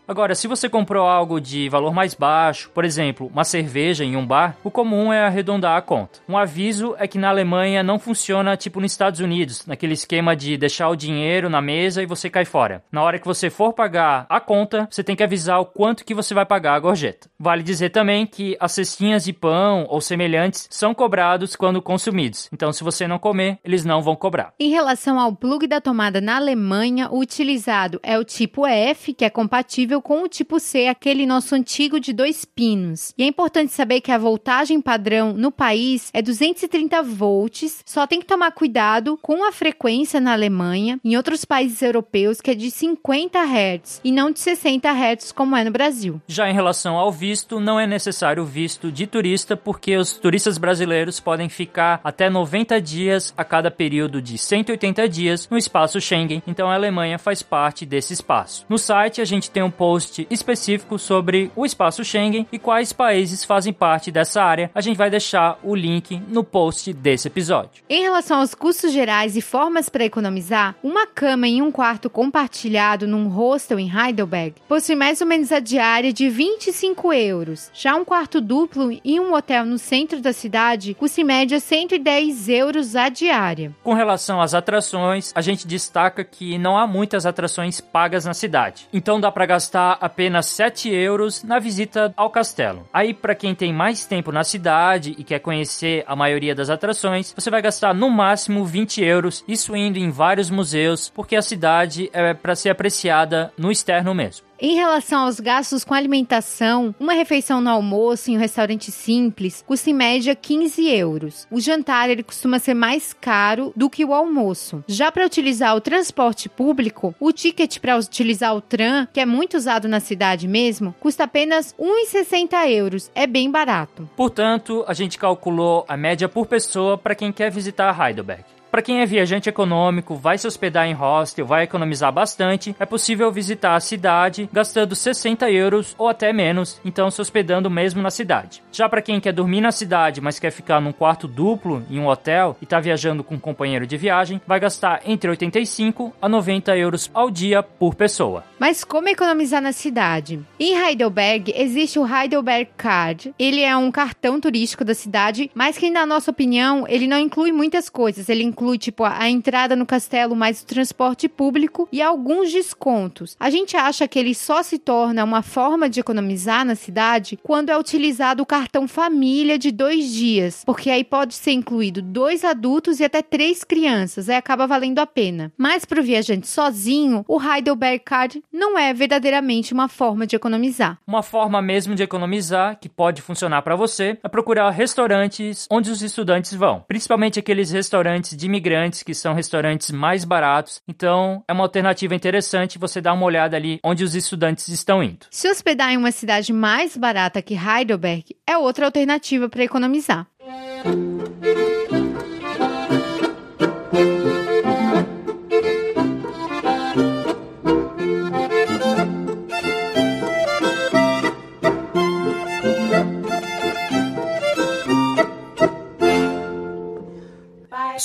Agora, 0.08 0.36
se 0.36 0.48
você 0.48 0.70
comprou 0.70 1.08
algo 1.08 1.40
de 1.40 1.70
valor 1.70 1.94
mais 1.94 2.14
baixo, 2.14 2.70
por 2.74 2.86
exemplo, 2.86 3.30
uma 3.32 3.44
cerveja 3.44 4.04
em 4.04 4.16
um 4.16 4.26
bar, 4.26 4.58
o 4.64 4.72
comum 4.72 5.12
é 5.12 5.26
arredondar 5.26 5.78
a 5.78 5.82
conta. 5.82 6.20
Um 6.28 6.38
aviso 6.38 6.96
é 6.98 7.08
que 7.08 7.18
na 7.18 7.30
Alemanha 7.30 7.84
não 7.84 8.00
funciona 8.00 8.58
tipo 8.58 8.80
nos 8.80 8.92
Estados 8.92 9.20
Unidos, 9.20 9.66
naquele 9.66 9.94
esquema 9.94 10.36
de 10.36 10.58
deixar 10.58 10.90
o 10.90 10.96
dinheiro 10.96 11.50
na 11.50 11.62
mesa 11.62 12.02
e 12.02 12.06
você 12.06 12.30
cai 12.30 12.46
fora. 12.46 12.84
Na 12.92 13.04
hora 13.04 13.20
que 13.20 13.26
você 13.26 13.50
for 13.50 13.74
pagar 13.74 14.26
a 14.30 14.40
conta, 14.40 14.88
você 14.90 15.04
tem 15.04 15.16
que 15.16 15.24
avisar 15.24 15.60
o 15.60 15.66
quanto 15.66 16.06
que 16.06 16.14
você 16.14 16.34
vai 16.34 16.46
pagar 16.46 16.76
a 16.76 16.80
gorjeta. 16.80 17.30
Vale 17.40 17.64
dizer 17.64 17.90
também 17.90 18.26
que 18.26 18.56
as 18.60 18.72
cestinhas 18.72 19.24
de 19.24 19.34
pão 19.34 19.86
ou 19.90 20.02
semelhantes 20.02 20.68
são 20.70 20.94
cobrados 20.94 21.56
quando 21.56 21.82
consumidos. 21.82 22.50
Então, 22.52 22.72
se 22.72 22.84
você 22.84 23.08
não 23.08 23.20
comer, 23.20 23.60
eles 23.64 23.86
não 23.86 24.02
vão 24.02 24.16
cobrar. 24.16 24.54
Em 24.60 24.70
relação 24.70 25.20
ao 25.20 25.36
plug 25.36 25.68
da 25.68 25.82
tomada 25.82 26.20
na 26.22 26.38
Alemanha, 26.38 27.10
o 27.12 27.20
utilizado 27.20 28.00
é 28.04 28.18
o 28.18 28.24
tipo 28.24 28.66
F, 28.66 29.14
que 29.14 29.26
é 29.26 29.30
compatível 29.46 30.02
com 30.02 30.24
o 30.24 30.28
tipo 30.28 30.60
C, 30.60 30.88
aquele 30.88 31.24
nosso 31.24 31.54
antigo 31.54 32.00
de 32.00 32.12
dois 32.12 32.44
pinos. 32.44 33.14
E 33.16 33.22
é 33.22 33.28
importante 33.28 33.72
saber 33.72 34.02
que 34.02 34.12
a 34.12 34.18
voltagem 34.18 34.82
padrão 34.82 35.34
no 35.34 35.52
país 35.52 36.10
é 36.14 36.22
230 36.22 37.04
volts, 37.04 37.84
só 37.86 38.08
tem 38.08 38.20
que 38.20 38.26
tomar 38.26 38.52
cuidado 38.52 39.20
com 39.22 39.48
a 39.48 39.52
frequência 39.52 40.20
na 40.20 40.34
Alemanha, 40.34 41.00
em 41.06 41.16
outros 41.16 41.46
países 41.46 41.80
europeus, 41.84 42.42
que 42.42 42.50
é 42.50 42.56
de 42.56 42.72
50 42.72 43.38
Hz 43.40 44.02
e 44.04 44.12
não 44.12 44.32
de 44.32 44.40
60 44.40 44.90
Hz 44.90 45.32
como 45.32 45.56
é 45.56 45.64
no 45.64 45.70
Brasil. 45.70 46.20
Já 46.28 46.50
em 46.50 46.54
relação 46.54 46.96
ao 46.96 47.12
visto, 47.12 47.60
não 47.60 47.80
é 47.80 47.86
necessário 47.86 48.44
visto 48.44 48.92
de 48.92 49.06
turista, 49.06 49.56
porque 49.56 49.96
os 49.96 50.14
turistas 50.14 50.58
brasileiros 50.58 51.20
podem 51.20 51.50
ficar 51.50 52.02
até 52.04 52.32
90 52.32 52.82
dias 52.82 53.32
a 53.38 53.44
cada 53.44 53.70
período 53.70 54.20
de 54.20 54.40
180 54.40 55.08
dias 55.08 55.48
no 55.52 55.58
espaço 55.58 56.02
Schengen, 56.02 56.42
então 56.48 56.68
a 56.68 56.74
Alemanha 56.74 57.20
faz 57.20 57.44
parte 57.44 57.86
desse 57.86 58.12
espaço. 58.12 58.66
No 58.68 58.80
site, 58.80 59.22
a 59.22 59.26
gente 59.26 59.35
tem 59.42 59.64
um 59.64 59.72
post 59.72 60.28
específico 60.30 60.98
sobre 60.98 61.52
o 61.56 61.66
espaço 61.66 62.04
Schengen 62.04 62.48
e 62.52 62.60
quais 62.60 62.94
países 62.94 63.44
fazem 63.44 63.74
parte 63.74 64.12
dessa 64.12 64.42
área. 64.42 64.72
A 64.74 64.82
gente 64.82 64.98
vai 64.98 65.10
deixar 65.10 65.60
o 65.64 65.76
link 65.76 66.22
no 66.28 66.44
post 66.44 66.92
desse 66.94 67.28
episódio. 67.28 67.84
Em 67.90 68.02
relação 68.02 68.40
aos 68.40 68.56
custos 68.56 68.92
gerais 68.92 69.36
e 69.36 69.42
formas 69.42 69.90
para 69.90 70.06
economizar, 70.06 70.76
uma 70.84 71.06
cama 71.06 71.48
em 71.48 71.62
um 71.62 71.72
quarto 71.72 72.10
compartilhado 72.10 73.08
num 73.08 73.28
hostel 73.28 73.80
em 73.80 73.92
Heidelberg 73.92 74.56
possui 74.68 74.96
mais 74.96 75.22
ou 75.22 75.28
menos 75.28 75.52
a 75.52 75.60
diária 75.60 76.12
de 76.12 76.30
25 76.30 77.14
euros. 77.14 77.70
Já 77.74 77.96
um 77.96 78.06
quarto 78.06 78.40
duplo 78.40 78.92
em 79.04 79.20
um 79.20 79.34
hotel 79.34 79.66
no 79.66 79.78
centro 79.78 80.20
da 80.22 80.34
cidade 80.34 80.94
custa 80.94 81.22
em 81.22 81.24
média 81.24 81.60
110 81.60 82.50
euros 82.50 82.96
a 82.96 83.10
diária. 83.10 83.74
Com 83.84 83.94
relação 83.94 84.42
às 84.42 84.54
atrações, 84.54 85.32
a 85.36 85.42
gente 85.42 85.68
destaca 85.68 86.24
que 86.24 86.58
não 86.58 86.78
há 86.78 86.88
muitas 86.88 87.26
atrações 87.26 87.82
pagas 87.82 88.26
na 88.26 88.34
cidade. 88.34 88.88
Então 88.94 89.20
dá 89.26 89.32
para 89.32 89.46
gastar 89.48 89.98
apenas 90.00 90.46
7 90.46 90.90
euros 90.90 91.44
na 91.44 91.58
visita 91.58 92.14
ao 92.16 92.30
castelo. 92.30 92.88
Aí, 92.94 93.12
para 93.12 93.34
quem 93.34 93.56
tem 93.56 93.74
mais 93.74 94.06
tempo 94.06 94.32
na 94.32 94.44
cidade 94.44 95.16
e 95.18 95.24
quer 95.24 95.40
conhecer 95.40 96.04
a 96.06 96.16
maioria 96.16 96.54
das 96.54 96.70
atrações, 96.70 97.34
você 97.36 97.50
vai 97.50 97.62
gastar 97.62 97.94
no 97.94 98.10
máximo 98.10 98.64
20 98.64 99.04
euros, 99.04 99.44
isso 99.48 99.76
indo 99.76 99.98
em 99.98 100.12
vários 100.12 100.52
museus, 100.52 101.10
porque 101.10 101.36
a 101.36 101.42
cidade 101.42 102.08
é 102.14 102.36
para 102.36 102.56
ser 102.56 102.70
apreciada 102.70 103.52
no 103.58 103.72
externo 103.72 104.14
mesmo. 104.14 104.46
Em 104.58 104.76
relação 104.76 105.26
aos 105.26 105.42
gastos 105.42 105.84
com 105.84 105.94
alimentação, 105.94 106.96
uma 106.98 107.12
refeição 107.12 107.60
no 107.60 107.70
almoço 107.70 108.32
em 108.32 108.38
um 108.38 108.40
restaurante 108.40 108.90
simples 108.90 109.62
custa 109.68 109.90
em 109.90 109.94
média 109.94 110.34
15 110.34 110.90
euros. 110.90 111.46
O 111.52 111.60
jantar 111.60 112.10
ele 112.10 112.24
costuma 112.24 112.58
ser 112.58 112.74
mais 112.74 113.12
caro 113.12 113.74
do 113.76 113.90
que 113.90 114.06
o 114.06 114.14
almoço. 114.14 114.82
Já 114.88 115.12
para 115.12 115.26
utilizar 115.26 115.76
o 115.76 115.82
transporte 115.82 116.48
público, 116.48 117.14
o 117.20 117.34
ticket 117.34 117.80
para 117.80 117.98
utilizar 117.98 118.56
o 118.56 118.62
tram, 118.62 119.06
que 119.12 119.20
é 119.20 119.26
muito 119.26 119.58
usado 119.58 119.90
na 119.90 120.00
cidade 120.00 120.48
mesmo, 120.48 120.96
custa 121.02 121.26
apenas 121.26 121.76
1,60 121.78 122.70
euros. 122.70 123.12
É 123.14 123.28
bem 123.28 123.52
barato. 123.52 124.10
Portanto, 124.16 124.86
a 124.88 124.94
gente 124.94 125.18
calculou 125.18 125.84
a 125.86 125.98
média 125.98 126.30
por 126.30 126.46
pessoa 126.46 126.98
para 126.98 127.14
quem 127.14 127.32
quer 127.32 127.52
visitar 127.52 127.94
Heidelberg. 128.00 128.55
Para 128.76 128.82
quem 128.82 129.00
é 129.00 129.06
viajante 129.06 129.48
econômico, 129.48 130.16
vai 130.16 130.38
se 130.38 130.46
hospedar 130.46 130.86
em 130.86 130.92
hostel, 130.92 131.46
vai 131.46 131.64
economizar 131.64 132.12
bastante, 132.12 132.76
é 132.78 132.86
possível 132.86 133.32
visitar 133.32 133.74
a 133.74 133.80
cidade 133.80 134.50
gastando 134.52 134.94
60 134.94 135.50
euros 135.50 135.96
ou 135.98 136.10
até 136.10 136.34
menos, 136.34 136.82
então 136.84 137.10
se 137.10 137.22
hospedando 137.22 137.70
mesmo 137.70 138.02
na 138.02 138.12
cidade. 138.12 138.62
Já 138.74 138.90
para 138.90 139.02
quem 139.02 139.22
quer 139.22 139.32
dormir 139.32 139.62
na 139.62 139.72
cidade, 139.72 140.20
mas 140.20 140.40
quer 140.40 140.52
ficar 140.52 140.82
num 140.82 140.92
quarto 140.92 141.26
duplo 141.26 141.86
em 141.90 141.98
um 142.00 142.08
hotel 142.08 142.58
e 142.60 142.66
está 142.66 142.78
viajando 142.82 143.24
com 143.24 143.36
um 143.36 143.40
companheiro 143.40 143.88
de 143.88 143.96
viagem, 143.96 144.42
vai 144.46 144.60
gastar 144.60 145.04
entre 145.06 145.30
85 145.30 146.14
a 146.22 146.28
90 146.28 146.76
euros 146.76 147.10
ao 147.14 147.32
dia 147.32 147.64
por 147.64 147.96
pessoa. 147.96 148.44
Mas 148.60 148.84
como 148.84 149.08
economizar 149.08 149.62
na 149.62 149.72
cidade? 149.72 150.42
Em 150.60 150.76
Heidelberg 150.78 151.54
existe 151.56 151.98
o 151.98 152.06
Heidelberg 152.06 152.70
Card. 152.76 153.34
Ele 153.40 153.62
é 153.62 153.76
um 153.78 153.90
cartão 153.90 154.42
turístico 154.42 154.84
da 154.84 154.94
cidade, 154.94 155.50
mas 155.54 155.78
que 155.78 155.90
na 155.90 156.06
nossa 156.06 156.32
opinião 156.32 156.86
ele 156.90 157.08
não 157.08 157.20
inclui 157.20 157.54
muitas 157.54 157.90
coisas. 157.90 158.28
Ele 158.28 158.44
inclui 158.44 158.65
inclui 158.66 158.78
tipo 158.80 159.04
a 159.04 159.30
entrada 159.30 159.76
no 159.76 159.86
castelo, 159.86 160.36
mais 160.36 160.62
o 160.62 160.66
transporte 160.66 161.30
público 161.30 161.88
e 161.92 162.02
alguns 162.02 162.52
descontos. 162.52 163.38
A 163.40 163.52
gente 163.52 163.78
acha 163.78 164.08
que 164.08 164.18
ele 164.18 164.34
só 164.34 164.64
se 164.64 164.80
torna 164.80 165.24
uma 165.24 165.44
forma 165.44 165.88
de 165.88 166.00
economizar 166.00 166.66
na 166.66 166.74
cidade 166.74 167.38
quando 167.44 167.70
é 167.70 167.78
utilizado 167.78 168.42
o 168.42 168.46
cartão 168.46 168.88
família 168.88 169.60
de 169.60 169.72
dois 169.72 170.12
dias, 170.12 170.64
porque 170.66 170.90
aí 170.90 171.04
pode 171.04 171.36
ser 171.36 171.52
incluído 171.52 172.02
dois 172.02 172.44
adultos 172.44 173.00
e 173.00 173.04
até 173.04 173.22
três 173.22 173.64
crianças, 173.64 174.30
aí 174.30 174.36
acaba 174.36 174.66
valendo 174.66 174.98
a 174.98 175.06
pena. 175.06 175.52
Mas 175.56 175.86
para 175.86 176.00
o 176.00 176.04
viajante 176.04 176.48
sozinho, 176.48 177.24
o 177.28 177.40
Heidelberg 177.40 178.00
Card 178.04 178.44
não 178.52 178.78
é 178.78 178.94
verdadeiramente 178.94 179.74
uma 179.74 179.88
forma 179.88 180.26
de 180.26 180.36
economizar. 180.36 180.98
Uma 181.06 181.22
forma 181.22 181.62
mesmo 181.62 181.94
de 181.94 182.02
economizar 182.02 182.80
que 182.80 182.90
pode 182.90 183.22
funcionar 183.22 183.62
para 183.62 183.76
você 183.76 184.18
é 184.24 184.28
procurar 184.28 184.72
restaurantes 184.72 185.68
onde 185.70 185.92
os 185.92 186.02
estudantes 186.02 186.54
vão, 186.54 186.84
principalmente 186.88 187.38
aqueles 187.38 187.70
restaurantes 187.70 188.36
de 188.36 188.45
imigrantes, 188.46 189.04
que 189.04 189.14
são 189.14 189.34
restaurantes 189.34 189.92
mais 189.92 190.24
baratos. 190.24 190.82
Então, 190.88 191.44
é 191.48 191.54
uma 191.54 191.64
alternativa 191.64 192.16
interessante 192.16 192.80
você 192.80 193.02
dar 193.02 193.14
uma 193.14 193.26
olhada 193.26 193.56
ali 193.56 193.80
onde 193.84 194.04
os 194.04 194.16
estudantes 194.16 194.68
estão 194.68 195.04
indo. 195.04 195.26
Se 195.30 195.50
hospedar 195.50 195.92
em 195.92 195.98
uma 195.98 196.12
cidade 196.12 196.54
mais 196.54 196.96
barata 196.96 197.42
que 197.42 197.56
Heidelberg 197.56 198.36
é 198.48 198.58
outra 198.58 198.86
alternativa 198.86 199.50
para 199.50 199.64
economizar. 199.64 200.28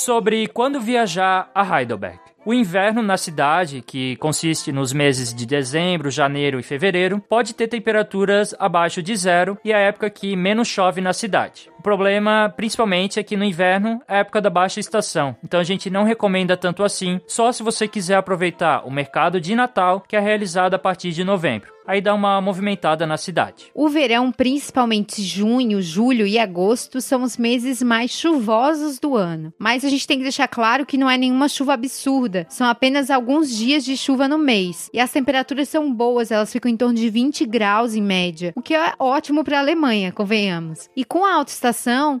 Sobre 0.01 0.47
quando 0.47 0.79
viajar 0.79 1.51
a 1.53 1.79
Heidelberg. 1.79 2.19
O 2.43 2.53
inverno 2.53 3.03
na 3.03 3.17
cidade, 3.17 3.83
que 3.83 4.15
consiste 4.15 4.71
nos 4.71 4.91
meses 4.91 5.31
de 5.33 5.45
dezembro, 5.45 6.09
janeiro 6.09 6.59
e 6.59 6.63
fevereiro, 6.63 7.23
pode 7.29 7.53
ter 7.53 7.67
temperaturas 7.67 8.55
abaixo 8.57 9.01
de 9.03 9.15
zero 9.15 9.59
e 9.63 9.71
é 9.71 9.75
a 9.75 9.79
época 9.79 10.09
que 10.09 10.35
menos 10.35 10.67
chove 10.67 11.01
na 11.01 11.13
cidade. 11.13 11.70
O 11.81 11.89
problema, 11.91 12.53
principalmente, 12.55 13.19
é 13.19 13.23
que 13.23 13.35
no 13.35 13.43
inverno 13.43 14.03
é 14.07 14.17
a 14.17 14.19
época 14.19 14.39
da 14.39 14.51
baixa 14.51 14.79
estação, 14.79 15.35
então 15.43 15.59
a 15.59 15.63
gente 15.63 15.89
não 15.89 16.03
recomenda 16.03 16.55
tanto 16.55 16.83
assim, 16.83 17.19
só 17.25 17.51
se 17.51 17.63
você 17.63 17.87
quiser 17.87 18.17
aproveitar 18.17 18.85
o 18.85 18.91
mercado 18.91 19.41
de 19.41 19.55
Natal, 19.55 19.99
que 19.99 20.15
é 20.15 20.19
realizado 20.19 20.75
a 20.75 20.79
partir 20.79 21.11
de 21.11 21.23
novembro 21.23 21.73
aí 21.85 22.01
dá 22.01 22.13
uma 22.13 22.39
movimentada 22.41 23.05
na 23.05 23.17
cidade. 23.17 23.71
O 23.73 23.89
verão, 23.89 24.31
principalmente 24.31 25.21
junho, 25.21 25.81
julho 25.81 26.25
e 26.25 26.37
agosto, 26.39 27.01
são 27.01 27.23
os 27.23 27.37
meses 27.37 27.81
mais 27.81 28.11
chuvosos 28.11 28.99
do 28.99 29.15
ano. 29.15 29.53
Mas 29.57 29.83
a 29.83 29.89
gente 29.89 30.07
tem 30.07 30.17
que 30.17 30.23
deixar 30.23 30.47
claro 30.47 30.85
que 30.85 30.97
não 30.97 31.09
é 31.09 31.17
nenhuma 31.17 31.49
chuva 31.49 31.73
absurda, 31.73 32.45
são 32.49 32.67
apenas 32.67 33.09
alguns 33.09 33.55
dias 33.55 33.83
de 33.83 33.97
chuva 33.97 34.27
no 34.27 34.37
mês. 34.37 34.89
E 34.93 34.99
as 34.99 35.11
temperaturas 35.11 35.69
são 35.69 35.93
boas, 35.93 36.31
elas 36.31 36.51
ficam 36.51 36.71
em 36.71 36.77
torno 36.77 36.95
de 36.95 37.09
20 37.09 37.45
graus 37.45 37.93
em 37.93 38.01
média, 38.01 38.53
o 38.55 38.61
que 38.61 38.73
é 38.73 38.93
ótimo 38.99 39.43
para 39.43 39.57
a 39.57 39.61
Alemanha, 39.61 40.11
convenhamos. 40.11 40.89
E 40.95 41.03
com 41.03 41.25
a 41.25 41.35
alta 41.35 41.51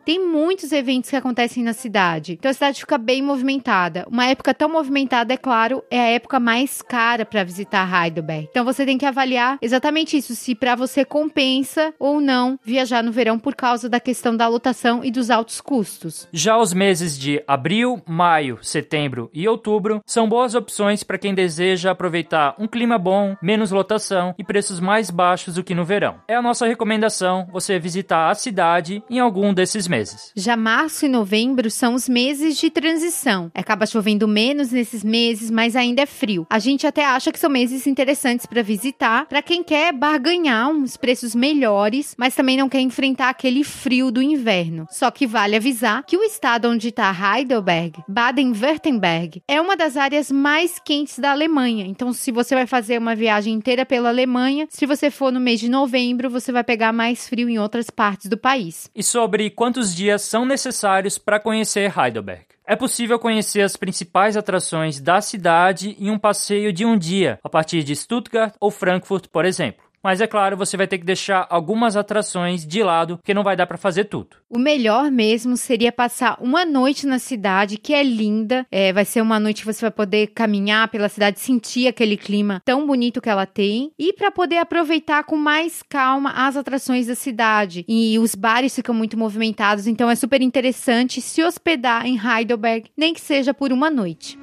tem 0.05 0.25
muitos 0.25 0.71
eventos 0.71 1.09
que 1.09 1.15
acontecem 1.15 1.63
na 1.63 1.73
cidade. 1.73 2.33
Então 2.33 2.51
a 2.51 2.53
cidade 2.53 2.79
fica 2.79 2.97
bem 2.97 3.21
movimentada. 3.21 4.05
Uma 4.09 4.25
época 4.25 4.53
tão 4.53 4.69
movimentada, 4.69 5.33
é 5.33 5.37
claro, 5.37 5.83
é 5.89 5.99
a 5.99 6.09
época 6.09 6.39
mais 6.39 6.81
cara 6.81 7.25
para 7.25 7.43
visitar 7.43 7.87
Heidelberg. 7.87 8.47
Então 8.49 8.65
você 8.65 8.85
tem 8.85 8.97
que 8.97 9.05
avaliar 9.05 9.57
exatamente 9.61 10.17
isso, 10.17 10.35
se 10.35 10.55
para 10.55 10.75
você 10.75 11.03
compensa 11.03 11.93
ou 11.99 12.21
não 12.21 12.59
viajar 12.63 13.03
no 13.03 13.11
verão 13.11 13.39
por 13.39 13.55
causa 13.55 13.89
da 13.89 13.99
questão 13.99 14.35
da 14.35 14.47
lotação 14.47 15.03
e 15.03 15.11
dos 15.11 15.29
altos 15.29 15.61
custos. 15.61 16.27
Já 16.31 16.57
os 16.57 16.73
meses 16.73 17.17
de 17.17 17.43
abril, 17.47 18.01
maio, 18.07 18.59
setembro 18.61 19.29
e 19.33 19.47
outubro 19.47 20.01
são 20.05 20.27
boas 20.27 20.55
opções 20.55 21.03
para 21.03 21.17
quem 21.17 21.33
deseja 21.33 21.91
aproveitar 21.91 22.55
um 22.57 22.67
clima 22.67 22.97
bom, 22.97 23.35
menos 23.41 23.71
lotação 23.71 24.33
e 24.37 24.43
preços 24.43 24.79
mais 24.79 25.09
baixos 25.09 25.55
do 25.55 25.63
que 25.63 25.75
no 25.75 25.85
verão. 25.85 26.21
É 26.27 26.35
a 26.35 26.41
nossa 26.41 26.65
recomendação 26.67 27.47
você 27.51 27.79
visitar 27.79 28.29
a 28.29 28.35
cidade 28.35 29.03
em 29.09 29.19
algum 29.41 29.53
desses 29.53 29.87
meses. 29.87 30.31
Já 30.35 30.55
março 30.55 31.05
e 31.05 31.09
novembro 31.09 31.71
são 31.71 31.95
os 31.95 32.07
meses 32.07 32.57
de 32.57 32.69
transição. 32.69 33.51
Acaba 33.55 33.87
chovendo 33.87 34.27
menos 34.27 34.71
nesses 34.71 35.03
meses, 35.03 35.49
mas 35.49 35.75
ainda 35.75 36.03
é 36.03 36.05
frio. 36.05 36.45
A 36.49 36.59
gente 36.59 36.85
até 36.85 37.03
acha 37.03 37.31
que 37.31 37.39
são 37.39 37.49
meses 37.49 37.87
interessantes 37.87 38.45
para 38.45 38.61
visitar 38.61 39.25
para 39.25 39.41
quem 39.41 39.63
quer 39.63 39.91
barganhar 39.91 40.69
uns 40.69 40.95
preços 40.95 41.33
melhores, 41.33 42.15
mas 42.17 42.35
também 42.35 42.55
não 42.55 42.69
quer 42.69 42.81
enfrentar 42.81 43.29
aquele 43.29 43.63
frio 43.63 44.11
do 44.11 44.21
inverno. 44.21 44.85
Só 44.91 45.09
que 45.09 45.25
vale 45.25 45.55
avisar 45.55 46.03
que 46.05 46.17
o 46.17 46.23
estado 46.23 46.69
onde 46.69 46.89
está 46.89 47.11
Heidelberg, 47.11 48.03
Baden-Württemberg, 48.07 49.41
é 49.47 49.59
uma 49.59 49.75
das 49.75 49.97
áreas 49.97 50.31
mais 50.31 50.77
quentes 50.77 51.17
da 51.17 51.31
Alemanha. 51.31 51.85
Então, 51.87 52.13
se 52.13 52.31
você 52.31 52.53
vai 52.53 52.67
fazer 52.67 52.99
uma 52.99 53.15
viagem 53.15 53.55
inteira 53.55 53.85
pela 53.85 54.09
Alemanha, 54.09 54.67
se 54.69 54.85
você 54.85 55.09
for 55.09 55.31
no 55.31 55.39
mês 55.39 55.59
de 55.59 55.69
novembro, 55.69 56.29
você 56.29 56.51
vai 56.51 56.63
pegar 56.63 56.93
mais 56.93 57.27
frio 57.27 57.49
em 57.49 57.57
outras 57.57 57.89
partes 57.89 58.29
do 58.29 58.37
país. 58.37 58.89
E 58.95 59.01
sobre 59.01 59.30
quantos 59.49 59.95
dias 59.95 60.23
são 60.23 60.45
necessários 60.45 61.17
para 61.17 61.39
conhecer 61.39 61.93
Heidelberg? 61.97 62.45
É 62.65 62.75
possível 62.75 63.17
conhecer 63.17 63.61
as 63.61 63.75
principais 63.75 64.37
atrações 64.37 64.99
da 64.99 65.21
cidade 65.21 65.95
em 65.99 66.09
um 66.09 66.19
passeio 66.19 66.71
de 66.71 66.85
um 66.85 66.97
dia, 66.97 67.39
a 67.43 67.49
partir 67.49 67.83
de 67.83 67.95
Stuttgart 67.95 68.53
ou 68.59 68.69
Frankfurt, 68.69 69.27
por 69.31 69.45
exemplo. 69.45 69.90
Mas 70.03 70.19
é 70.19 70.27
claro, 70.27 70.57
você 70.57 70.75
vai 70.75 70.87
ter 70.87 70.97
que 70.97 71.05
deixar 71.05 71.45
algumas 71.49 71.95
atrações 71.95 72.65
de 72.65 72.83
lado, 72.83 73.17
porque 73.17 73.33
não 73.33 73.43
vai 73.43 73.55
dar 73.55 73.67
para 73.67 73.77
fazer 73.77 74.05
tudo. 74.05 74.37
O 74.49 74.57
melhor 74.57 75.11
mesmo 75.11 75.55
seria 75.55 75.91
passar 75.91 76.37
uma 76.41 76.65
noite 76.65 77.05
na 77.05 77.19
cidade, 77.19 77.77
que 77.77 77.93
é 77.93 78.03
linda. 78.03 78.65
É, 78.71 78.91
vai 78.91 79.05
ser 79.05 79.21
uma 79.21 79.39
noite 79.39 79.61
que 79.61 79.73
você 79.73 79.81
vai 79.81 79.91
poder 79.91 80.27
caminhar 80.27 80.87
pela 80.87 81.07
cidade, 81.07 81.39
sentir 81.39 81.87
aquele 81.87 82.17
clima 82.17 82.61
tão 82.65 82.85
bonito 82.85 83.21
que 83.21 83.29
ela 83.29 83.45
tem. 83.45 83.91
E 83.97 84.11
para 84.13 84.31
poder 84.31 84.57
aproveitar 84.57 85.23
com 85.23 85.37
mais 85.37 85.83
calma 85.83 86.31
as 86.31 86.57
atrações 86.57 87.07
da 87.07 87.15
cidade. 87.15 87.85
E 87.87 88.17
os 88.17 88.33
bares 88.33 88.75
ficam 88.75 88.95
muito 88.95 89.17
movimentados, 89.17 89.87
então 89.87 90.09
é 90.09 90.15
super 90.15 90.41
interessante 90.41 91.21
se 91.21 91.43
hospedar 91.43 92.05
em 92.05 92.17
Heidelberg, 92.17 92.89
nem 92.97 93.13
que 93.13 93.21
seja 93.21 93.53
por 93.53 93.71
uma 93.71 93.89
noite. 93.89 94.40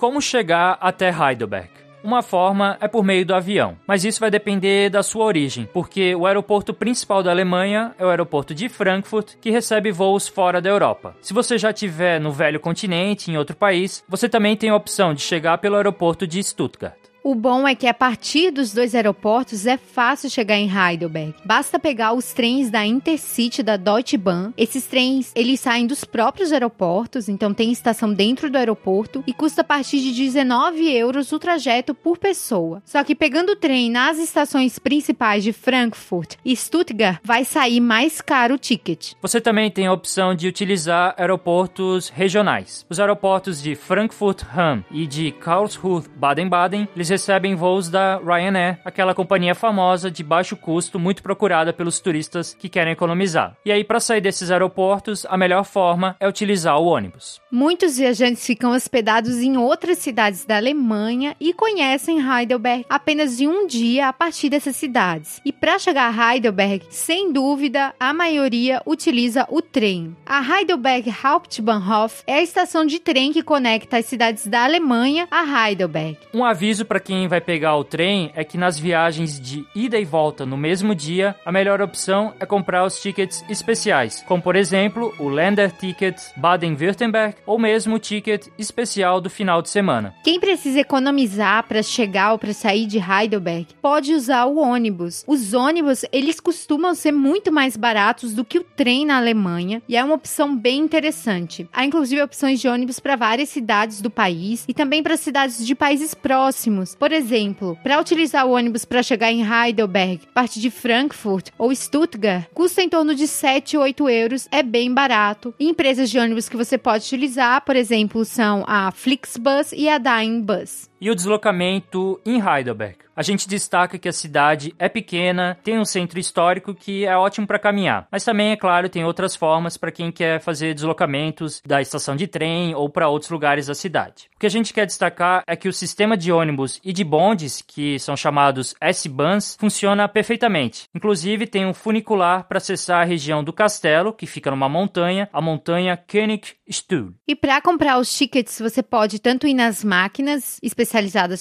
Como 0.00 0.18
chegar 0.22 0.78
até 0.80 1.10
Heidelberg? 1.10 1.68
Uma 2.02 2.22
forma 2.22 2.78
é 2.80 2.88
por 2.88 3.04
meio 3.04 3.26
do 3.26 3.34
avião, 3.34 3.76
mas 3.86 4.02
isso 4.02 4.18
vai 4.18 4.30
depender 4.30 4.88
da 4.88 5.02
sua 5.02 5.26
origem, 5.26 5.68
porque 5.74 6.14
o 6.14 6.24
aeroporto 6.24 6.72
principal 6.72 7.22
da 7.22 7.30
Alemanha 7.30 7.94
é 7.98 8.04
o 8.06 8.08
aeroporto 8.08 8.54
de 8.54 8.70
Frankfurt, 8.70 9.34
que 9.42 9.50
recebe 9.50 9.92
voos 9.92 10.26
fora 10.26 10.58
da 10.58 10.70
Europa. 10.70 11.14
Se 11.20 11.34
você 11.34 11.58
já 11.58 11.68
estiver 11.70 12.18
no 12.18 12.32
velho 12.32 12.58
continente, 12.58 13.30
em 13.30 13.36
outro 13.36 13.54
país, 13.54 14.02
você 14.08 14.26
também 14.26 14.56
tem 14.56 14.70
a 14.70 14.74
opção 14.74 15.12
de 15.12 15.20
chegar 15.20 15.58
pelo 15.58 15.76
aeroporto 15.76 16.26
de 16.26 16.42
Stuttgart. 16.42 16.99
O 17.22 17.34
bom 17.34 17.68
é 17.68 17.74
que 17.74 17.86
a 17.86 17.92
partir 17.92 18.50
dos 18.50 18.72
dois 18.72 18.94
aeroportos 18.94 19.66
é 19.66 19.76
fácil 19.76 20.30
chegar 20.30 20.56
em 20.56 20.70
Heidelberg. 20.70 21.34
Basta 21.44 21.78
pegar 21.78 22.14
os 22.14 22.32
trens 22.32 22.70
da 22.70 22.86
Intercity 22.86 23.62
da 23.62 23.76
Deutsche 23.76 24.16
Bahn. 24.16 24.52
Esses 24.56 24.86
trens, 24.86 25.30
eles 25.34 25.60
saem 25.60 25.86
dos 25.86 26.02
próprios 26.02 26.50
aeroportos, 26.50 27.28
então 27.28 27.52
tem 27.52 27.70
estação 27.70 28.10
dentro 28.10 28.50
do 28.50 28.56
aeroporto 28.56 29.22
e 29.26 29.34
custa 29.34 29.60
a 29.60 29.64
partir 29.64 30.00
de 30.00 30.14
19 30.14 30.90
euros 30.96 31.30
o 31.30 31.38
trajeto 31.38 31.94
por 31.94 32.16
pessoa. 32.16 32.82
Só 32.86 33.04
que 33.04 33.14
pegando 33.14 33.52
o 33.52 33.56
trem 33.56 33.90
nas 33.90 34.18
estações 34.18 34.78
principais 34.78 35.44
de 35.44 35.52
Frankfurt 35.52 36.36
e 36.42 36.56
Stuttgart, 36.56 37.18
vai 37.22 37.44
sair 37.44 37.80
mais 37.80 38.22
caro 38.22 38.54
o 38.54 38.58
ticket. 38.58 39.12
Você 39.20 39.42
também 39.42 39.70
tem 39.70 39.86
a 39.86 39.92
opção 39.92 40.34
de 40.34 40.48
utilizar 40.48 41.14
aeroportos 41.18 42.08
regionais. 42.08 42.86
Os 42.88 42.98
aeroportos 42.98 43.60
de 43.60 43.74
Frankfurt 43.74 44.42
Hahn 44.56 44.82
e 44.90 45.06
de 45.06 45.32
Karlsruhe 45.32 46.08
Baden-Baden, 46.16 46.88
eles 46.96 47.09
recebem 47.10 47.54
voos 47.54 47.90
da 47.90 48.18
Ryanair, 48.18 48.78
aquela 48.84 49.14
companhia 49.14 49.54
famosa 49.54 50.10
de 50.10 50.22
baixo 50.22 50.56
custo, 50.56 50.98
muito 50.98 51.22
procurada 51.22 51.72
pelos 51.72 52.00
turistas 52.00 52.54
que 52.54 52.68
querem 52.68 52.92
economizar. 52.92 53.56
E 53.64 53.72
aí, 53.72 53.84
para 53.84 54.00
sair 54.00 54.20
desses 54.20 54.50
aeroportos, 54.50 55.26
a 55.28 55.36
melhor 55.36 55.64
forma 55.64 56.16
é 56.20 56.28
utilizar 56.28 56.78
o 56.78 56.86
ônibus. 56.86 57.40
Muitos 57.50 57.98
viajantes 57.98 58.46
ficam 58.46 58.72
hospedados 58.72 59.38
em 59.38 59.56
outras 59.56 59.98
cidades 59.98 60.44
da 60.44 60.56
Alemanha 60.56 61.36
e 61.40 61.52
conhecem 61.52 62.20
Heidelberg 62.20 62.86
apenas 62.88 63.40
em 63.40 63.48
um 63.48 63.66
dia 63.66 64.08
a 64.08 64.12
partir 64.12 64.48
dessas 64.48 64.76
cidades. 64.76 65.40
E 65.44 65.52
para 65.52 65.78
chegar 65.78 66.16
a 66.16 66.34
Heidelberg, 66.34 66.86
sem 66.90 67.32
dúvida, 67.32 67.92
a 67.98 68.12
maioria 68.14 68.80
utiliza 68.86 69.46
o 69.50 69.60
trem. 69.60 70.16
A 70.24 70.40
Heidelberg 70.40 71.10
Hauptbahnhof 71.10 72.22
é 72.26 72.34
a 72.34 72.42
estação 72.42 72.86
de 72.86 73.00
trem 73.00 73.32
que 73.32 73.42
conecta 73.42 73.96
as 73.96 74.06
cidades 74.06 74.46
da 74.46 74.62
Alemanha 74.62 75.26
a 75.30 75.68
Heidelberg. 75.68 76.16
Um 76.32 76.44
aviso 76.44 76.84
para 76.84 76.99
quem 77.00 77.26
vai 77.26 77.40
pegar 77.40 77.76
o 77.76 77.84
trem 77.84 78.30
é 78.34 78.44
que 78.44 78.58
nas 78.58 78.78
viagens 78.78 79.40
de 79.40 79.66
ida 79.74 79.98
e 79.98 80.04
volta 80.04 80.46
no 80.46 80.56
mesmo 80.56 80.94
dia, 80.94 81.34
a 81.44 81.50
melhor 81.50 81.80
opção 81.80 82.34
é 82.38 82.46
comprar 82.46 82.84
os 82.84 83.00
tickets 83.00 83.44
especiais, 83.48 84.22
como 84.26 84.42
por 84.42 84.54
exemplo 84.54 85.14
o 85.18 85.28
Länder 85.28 85.72
Ticket 85.72 86.16
Baden-Württemberg 86.36 87.36
ou 87.46 87.58
mesmo 87.58 87.96
o 87.96 87.98
ticket 87.98 88.46
especial 88.58 89.20
do 89.20 89.30
final 89.30 89.62
de 89.62 89.70
semana. 89.70 90.14
Quem 90.22 90.38
precisa 90.38 90.80
economizar 90.80 91.64
para 91.64 91.82
chegar 91.82 92.32
ou 92.32 92.38
para 92.38 92.52
sair 92.52 92.86
de 92.86 92.98
Heidelberg 92.98 93.68
pode 93.80 94.14
usar 94.14 94.44
o 94.44 94.58
ônibus. 94.58 95.24
Os 95.26 95.54
ônibus, 95.54 96.04
eles 96.12 96.38
costumam 96.38 96.94
ser 96.94 97.12
muito 97.12 97.50
mais 97.50 97.76
baratos 97.76 98.34
do 98.34 98.44
que 98.44 98.58
o 98.58 98.64
trem 98.64 99.06
na 99.06 99.16
Alemanha 99.16 99.82
e 99.88 99.96
é 99.96 100.04
uma 100.04 100.14
opção 100.14 100.56
bem 100.56 100.80
interessante. 100.80 101.68
Há 101.72 101.84
inclusive 101.84 102.22
opções 102.22 102.60
de 102.60 102.68
ônibus 102.68 103.00
para 103.00 103.16
várias 103.16 103.48
cidades 103.48 104.00
do 104.00 104.10
país 104.10 104.64
e 104.68 104.74
também 104.74 105.02
para 105.02 105.16
cidades 105.16 105.64
de 105.66 105.74
países 105.74 106.14
próximos. 106.14 106.89
Por 106.98 107.12
exemplo, 107.12 107.78
para 107.82 108.00
utilizar 108.00 108.46
o 108.46 108.52
ônibus 108.52 108.84
para 108.84 109.02
chegar 109.02 109.30
em 109.30 109.42
Heidelberg, 109.42 110.26
parte 110.34 110.60
de 110.60 110.70
Frankfurt 110.70 111.50
ou 111.56 111.74
Stuttgart, 111.74 112.46
custa 112.52 112.82
em 112.82 112.88
torno 112.88 113.14
de 113.14 113.26
7 113.26 113.76
ou 113.76 113.82
8 113.84 114.08
euros, 114.08 114.48
é 114.50 114.62
bem 114.62 114.92
barato. 114.92 115.54
E 115.58 115.68
empresas 115.68 116.10
de 116.10 116.18
ônibus 116.18 116.48
que 116.48 116.56
você 116.56 116.76
pode 116.76 117.04
utilizar, 117.04 117.64
por 117.64 117.76
exemplo, 117.76 118.24
são 118.24 118.64
a 118.66 118.90
Flixbus 118.90 119.72
e 119.72 119.88
a 119.88 119.98
Dime 119.98 120.42
Bus. 120.42 120.89
E 121.00 121.10
o 121.10 121.14
deslocamento 121.14 122.20
em 122.26 122.38
Heidelberg. 122.38 122.98
A 123.16 123.22
gente 123.22 123.48
destaca 123.48 123.98
que 123.98 124.08
a 124.08 124.12
cidade 124.12 124.74
é 124.78 124.88
pequena, 124.88 125.58
tem 125.64 125.78
um 125.78 125.84
centro 125.84 126.18
histórico 126.18 126.74
que 126.74 127.04
é 127.04 127.16
ótimo 127.16 127.46
para 127.46 127.58
caminhar, 127.58 128.06
mas 128.10 128.24
também, 128.24 128.52
é 128.52 128.56
claro, 128.56 128.88
tem 128.88 129.04
outras 129.04 129.34
formas 129.34 129.76
para 129.76 129.90
quem 129.90 130.12
quer 130.12 130.40
fazer 130.40 130.74
deslocamentos 130.74 131.60
da 131.66 131.82
estação 131.82 132.16
de 132.16 132.26
trem 132.26 132.74
ou 132.74 132.88
para 132.88 133.08
outros 133.08 133.30
lugares 133.30 133.66
da 133.66 133.74
cidade. 133.74 134.30
O 134.36 134.38
que 134.38 134.46
a 134.46 134.50
gente 134.50 134.72
quer 134.72 134.86
destacar 134.86 135.42
é 135.46 135.56
que 135.56 135.68
o 135.68 135.72
sistema 135.72 136.16
de 136.16 136.32
ônibus 136.32 136.80
e 136.84 136.92
de 136.92 137.04
bondes, 137.04 137.62
que 137.66 137.98
são 137.98 138.16
chamados 138.16 138.74
S-Bahns, 138.80 139.56
funciona 139.58 140.08
perfeitamente. 140.08 140.84
Inclusive, 140.94 141.46
tem 141.46 141.66
um 141.66 141.74
funicular 141.74 142.44
para 142.44 142.58
acessar 142.58 143.02
a 143.02 143.04
região 143.04 143.42
do 143.44 143.52
castelo, 143.52 144.12
que 144.14 144.26
fica 144.26 144.50
numa 144.50 144.68
montanha, 144.68 145.28
a 145.32 145.42
montanha 145.42 145.96
Königstuhl. 145.96 147.12
E 147.28 147.34
para 147.34 147.60
comprar 147.60 147.98
os 147.98 148.10
tickets, 148.12 148.58
você 148.60 148.82
pode 148.82 149.18
tanto 149.18 149.46
ir 149.46 149.54
nas 149.54 149.84
máquinas 149.84 150.58
especializadas 150.62 150.89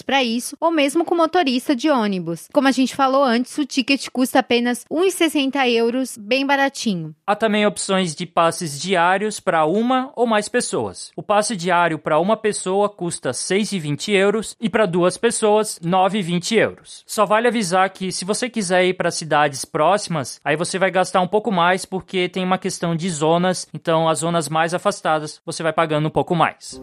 para 0.05 0.23
isso, 0.23 0.55
ou 0.59 0.71
mesmo 0.71 1.03
com 1.03 1.15
motorista 1.15 1.75
de 1.75 1.89
ônibus. 1.89 2.47
Como 2.53 2.67
a 2.67 2.71
gente 2.71 2.95
falou 2.95 3.23
antes, 3.23 3.57
o 3.57 3.65
ticket 3.65 4.07
custa 4.11 4.39
apenas 4.39 4.85
1,60 4.91 5.67
euros, 5.69 6.17
bem 6.17 6.45
baratinho. 6.45 7.15
Há 7.25 7.35
também 7.35 7.65
opções 7.65 8.15
de 8.15 8.25
passes 8.25 8.79
diários 8.79 9.39
para 9.39 9.65
uma 9.65 10.11
ou 10.15 10.27
mais 10.27 10.47
pessoas. 10.47 11.11
O 11.15 11.23
passe 11.23 11.55
diário 11.55 11.97
para 11.97 12.19
uma 12.19 12.37
pessoa 12.37 12.89
custa 12.89 13.31
6,20 13.31 14.13
euros 14.13 14.55
e 14.59 14.69
para 14.69 14.85
duas 14.85 15.17
pessoas 15.17 15.79
9,20 15.83 16.57
euros. 16.57 17.03
Só 17.05 17.25
vale 17.25 17.47
avisar 17.47 17.89
que 17.89 18.11
se 18.11 18.25
você 18.25 18.49
quiser 18.49 18.85
ir 18.85 18.93
para 18.93 19.11
cidades 19.11 19.65
próximas, 19.65 20.39
aí 20.43 20.55
você 20.55 20.77
vai 20.77 20.91
gastar 20.91 21.21
um 21.21 21.27
pouco 21.27 21.51
mais 21.51 21.85
porque 21.85 22.29
tem 22.29 22.43
uma 22.43 22.57
questão 22.57 22.95
de 22.95 23.09
zonas, 23.09 23.67
então 23.73 24.07
as 24.07 24.19
zonas 24.19 24.47
mais 24.47 24.73
afastadas 24.73 25.41
você 25.45 25.63
vai 25.63 25.73
pagando 25.73 26.07
um 26.07 26.11
pouco 26.11 26.35
mais. 26.35 26.81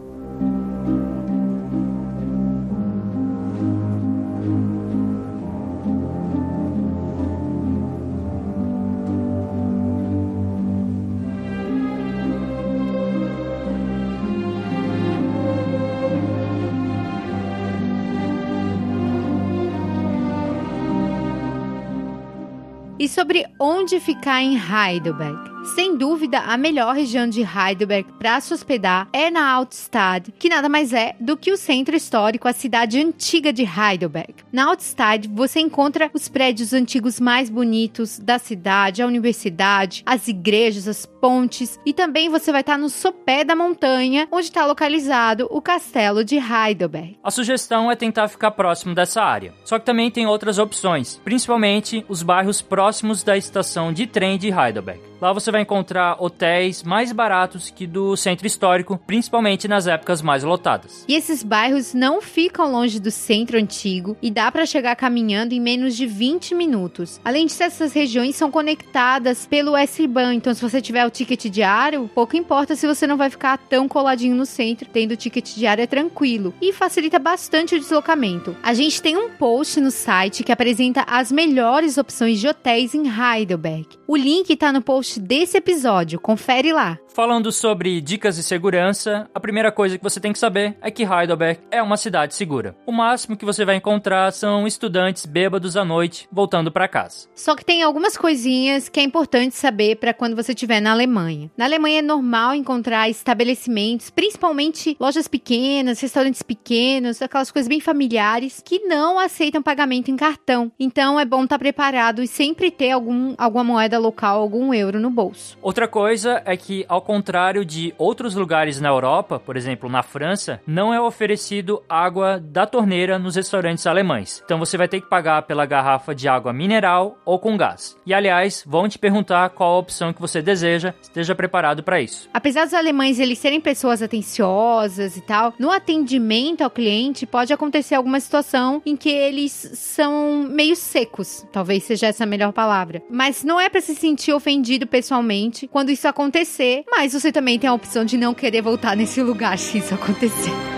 Sobre 23.17 23.47
onde 23.57 23.99
ficar 23.99 24.43
em 24.43 24.55
Heidelberg? 24.55 25.56
Sem 25.75 25.97
dúvida, 25.97 26.39
a 26.39 26.57
melhor 26.57 26.95
região 26.95 27.27
de 27.27 27.41
Heidelberg 27.41 28.11
para 28.17 28.39
se 28.39 28.53
hospedar 28.53 29.07
é 29.11 29.29
na 29.29 29.51
Altstadt, 29.51 30.31
que 30.31 30.49
nada 30.49 30.69
mais 30.69 30.93
é 30.93 31.15
do 31.19 31.35
que 31.35 31.51
o 31.51 31.57
centro 31.57 31.95
histórico, 31.95 32.47
a 32.47 32.53
cidade 32.53 32.99
antiga 32.99 33.51
de 33.51 33.63
Heidelberg. 33.63 34.33
Na 34.51 34.69
Altstadt, 34.69 35.27
você 35.27 35.59
encontra 35.59 36.09
os 36.13 36.29
prédios 36.29 36.73
antigos 36.73 37.19
mais 37.19 37.49
bonitos 37.49 38.17
da 38.17 38.39
cidade, 38.39 39.01
a 39.01 39.07
universidade, 39.07 40.03
as 40.05 40.27
igrejas, 40.27 40.87
as 40.87 41.05
pontes 41.05 41.79
e 41.85 41.93
também 41.93 42.29
você 42.29 42.51
vai 42.51 42.61
estar 42.61 42.77
no 42.77 42.89
sopé 42.89 43.43
da 43.43 43.55
montanha, 43.55 44.27
onde 44.31 44.45
está 44.45 44.65
localizado 44.65 45.47
o 45.51 45.61
castelo 45.61 46.23
de 46.23 46.37
Heidelberg. 46.37 47.19
A 47.23 47.29
sugestão 47.29 47.91
é 47.91 47.95
tentar 47.95 48.29
ficar 48.29 48.51
próximo 48.51 48.95
dessa 48.95 49.21
área. 49.21 49.53
Só 49.65 49.77
que 49.77 49.85
também 49.85 50.09
tem 50.09 50.25
outras 50.25 50.57
opções, 50.57 51.19
principalmente 51.23 52.05
os 52.07 52.23
bairros 52.23 52.61
próximos 52.61 53.21
da 53.21 53.35
estação 53.35 53.91
de 53.91 54.07
trem 54.07 54.37
de 54.37 54.47
Heidelberg. 54.47 55.01
Lá 55.19 55.33
você 55.33 55.51
vai 55.51 55.61
encontrar 55.61 56.17
hotéis 56.19 56.83
mais 56.83 57.11
baratos 57.11 57.71
que 57.71 57.87
do 57.87 58.15
centro 58.15 58.45
histórico, 58.45 58.99
principalmente 59.07 59.67
nas 59.67 59.87
épocas 59.87 60.21
mais 60.21 60.43
lotadas. 60.43 61.03
E 61.07 61.15
esses 61.15 61.41
bairros 61.41 61.93
não 61.93 62.21
ficam 62.21 62.71
longe 62.71 62.99
do 62.99 63.09
centro 63.09 63.57
antigo 63.57 64.15
e 64.21 64.29
dá 64.29 64.51
para 64.51 64.65
chegar 64.65 64.95
caminhando 64.95 65.53
em 65.53 65.59
menos 65.59 65.95
de 65.95 66.05
20 66.05 66.53
minutos. 66.53 67.19
Além 67.25 67.47
disso, 67.47 67.63
essas 67.63 67.93
regiões 67.93 68.35
são 68.35 68.51
conectadas 68.51 69.47
pelo 69.47 69.75
S-Bahn, 69.75 70.35
então 70.35 70.53
se 70.53 70.61
você 70.61 70.79
tiver 70.79 71.05
o 71.05 71.09
ticket 71.09 71.45
diário, 71.45 72.09
pouco 72.13 72.37
importa 72.37 72.75
se 72.75 72.85
você 72.85 73.07
não 73.07 73.17
vai 73.17 73.31
ficar 73.31 73.57
tão 73.57 73.87
coladinho 73.87 74.35
no 74.35 74.45
centro, 74.45 74.87
tendo 74.91 75.17
ticket 75.17 75.55
diário 75.55 75.81
é 75.81 75.87
tranquilo 75.87 76.53
e 76.61 76.71
facilita 76.71 77.17
bastante 77.17 77.75
o 77.75 77.79
deslocamento. 77.79 78.55
A 78.61 78.73
gente 78.73 79.01
tem 79.01 79.17
um 79.17 79.31
post 79.31 79.81
no 79.81 79.89
site 79.89 80.43
que 80.43 80.51
apresenta 80.51 81.03
as 81.07 81.31
melhores 81.31 81.97
opções 81.97 82.39
de 82.39 82.47
hotéis 82.47 82.93
em 82.93 83.05
Heidelberg. 83.07 83.87
O 84.07 84.15
link 84.15 84.51
está 84.51 84.71
no 84.71 84.81
post 85.07 85.19
desse 85.19 85.57
episódio, 85.57 86.19
confere 86.19 86.73
lá. 86.73 86.99
Falando 87.17 87.51
sobre 87.51 87.99
dicas 87.99 88.35
de 88.35 88.43
segurança, 88.43 89.27
a 89.33 89.39
primeira 89.39 89.71
coisa 89.71 89.97
que 89.97 90.03
você 90.03 90.19
tem 90.19 90.31
que 90.31 90.37
saber 90.37 90.77
é 90.79 90.91
que 90.91 91.01
Heidelberg 91.01 91.59
é 91.71 91.81
uma 91.81 91.97
cidade 91.97 92.35
segura. 92.35 92.75
O 92.85 92.91
máximo 92.91 93.35
que 93.35 93.43
você 93.43 93.65
vai 93.65 93.75
encontrar 93.75 94.31
são 94.31 94.67
estudantes 94.67 95.25
bêbados 95.25 95.75
à 95.75 95.83
noite 95.83 96.29
voltando 96.31 96.71
para 96.71 96.87
casa. 96.87 97.27
Só 97.33 97.55
que 97.55 97.65
tem 97.65 97.81
algumas 97.81 98.15
coisinhas 98.15 98.87
que 98.87 98.99
é 98.99 99.03
importante 99.03 99.55
saber 99.55 99.95
para 99.95 100.13
quando 100.13 100.35
você 100.35 100.51
estiver 100.51 100.79
na 100.79 100.91
Alemanha. 100.91 101.49
Na 101.57 101.65
Alemanha 101.65 101.97
é 101.97 102.03
normal 102.03 102.53
encontrar 102.53 103.09
estabelecimentos, 103.09 104.11
principalmente 104.11 104.95
lojas 104.99 105.27
pequenas, 105.27 105.99
restaurantes 105.99 106.43
pequenos, 106.43 107.19
aquelas 107.19 107.49
coisas 107.49 107.67
bem 107.67 107.79
familiares 107.79 108.61
que 108.63 108.77
não 108.81 109.17
aceitam 109.17 109.63
pagamento 109.63 110.11
em 110.11 110.15
cartão. 110.15 110.71
Então 110.79 111.19
é 111.19 111.25
bom 111.25 111.45
estar 111.45 111.57
preparado 111.57 112.21
e 112.21 112.27
sempre 112.27 112.69
ter 112.69 112.91
algum, 112.91 113.33
alguma 113.39 113.63
moeda 113.63 113.97
local, 113.97 114.39
algum 114.39 114.71
euro 114.71 114.99
no 114.99 115.09
bolso. 115.09 115.57
Outra 115.63 115.87
coisa 115.87 116.43
é 116.45 116.55
que 116.55 116.85
ao 116.87 117.06
contrário 117.07 117.63
de 117.63 117.95
outros 117.97 118.35
lugares 118.35 118.81
na 118.81 118.89
Europa, 118.89 119.39
por 119.39 119.55
exemplo, 119.55 119.89
na 119.89 120.03
França, 120.03 120.61
não 120.67 120.93
é 120.93 120.99
oferecido 120.99 121.81
água 121.87 122.37
da 122.37 122.65
torneira 122.65 123.17
nos 123.17 123.37
restaurantes 123.37 123.87
alemães. 123.87 124.41
Então 124.43 124.59
você 124.59 124.77
vai 124.77 124.89
ter 124.89 124.99
que 124.99 125.07
pagar 125.07 125.43
pela 125.43 125.65
garrafa 125.65 126.13
de 126.13 126.27
água 126.27 126.51
mineral 126.51 127.17
ou 127.23 127.39
com 127.39 127.55
gás. 127.55 127.95
E 128.05 128.13
aliás, 128.13 128.61
vão 128.67 128.89
te 128.89 128.99
perguntar 128.99 129.51
qual 129.51 129.75
a 129.75 129.79
opção 129.79 130.11
que 130.11 130.19
você 130.19 130.41
deseja, 130.41 130.93
esteja 131.01 131.33
preparado 131.33 131.81
para 131.81 132.01
isso. 132.01 132.29
Apesar 132.33 132.65
dos 132.65 132.73
alemães 132.73 133.19
eles 133.19 133.39
serem 133.39 133.61
pessoas 133.61 134.01
atenciosas 134.01 135.15
e 135.15 135.21
tal, 135.21 135.53
no 135.57 135.71
atendimento 135.71 136.61
ao 136.61 136.69
cliente 136.69 137.25
pode 137.25 137.53
acontecer 137.53 137.95
alguma 137.95 138.19
situação 138.19 138.81
em 138.85 138.97
que 138.97 139.09
eles 139.09 139.53
são 139.75 140.45
meio 140.49 140.75
secos, 140.75 141.47
talvez 141.53 141.85
seja 141.85 142.07
essa 142.07 142.25
a 142.25 142.27
melhor 142.27 142.51
palavra. 142.51 143.01
Mas 143.09 143.45
não 143.45 143.61
é 143.61 143.69
para 143.69 143.79
se 143.79 143.95
sentir 143.95 144.33
ofendido 144.33 144.85
pessoalmente 144.85 145.67
quando 145.67 145.89
isso 145.89 146.05
acontecer, 146.05 146.83
mas 146.89 147.13
você 147.13 147.31
também 147.31 147.59
tem 147.59 147.69
a 147.69 147.73
opção 147.73 148.05
de 148.05 148.17
não 148.17 148.33
querer 148.33 148.61
voltar 148.61 148.95
nesse 148.95 149.21
lugar 149.21 149.57
se 149.57 149.77
isso 149.79 149.93
acontecer. 149.93 150.76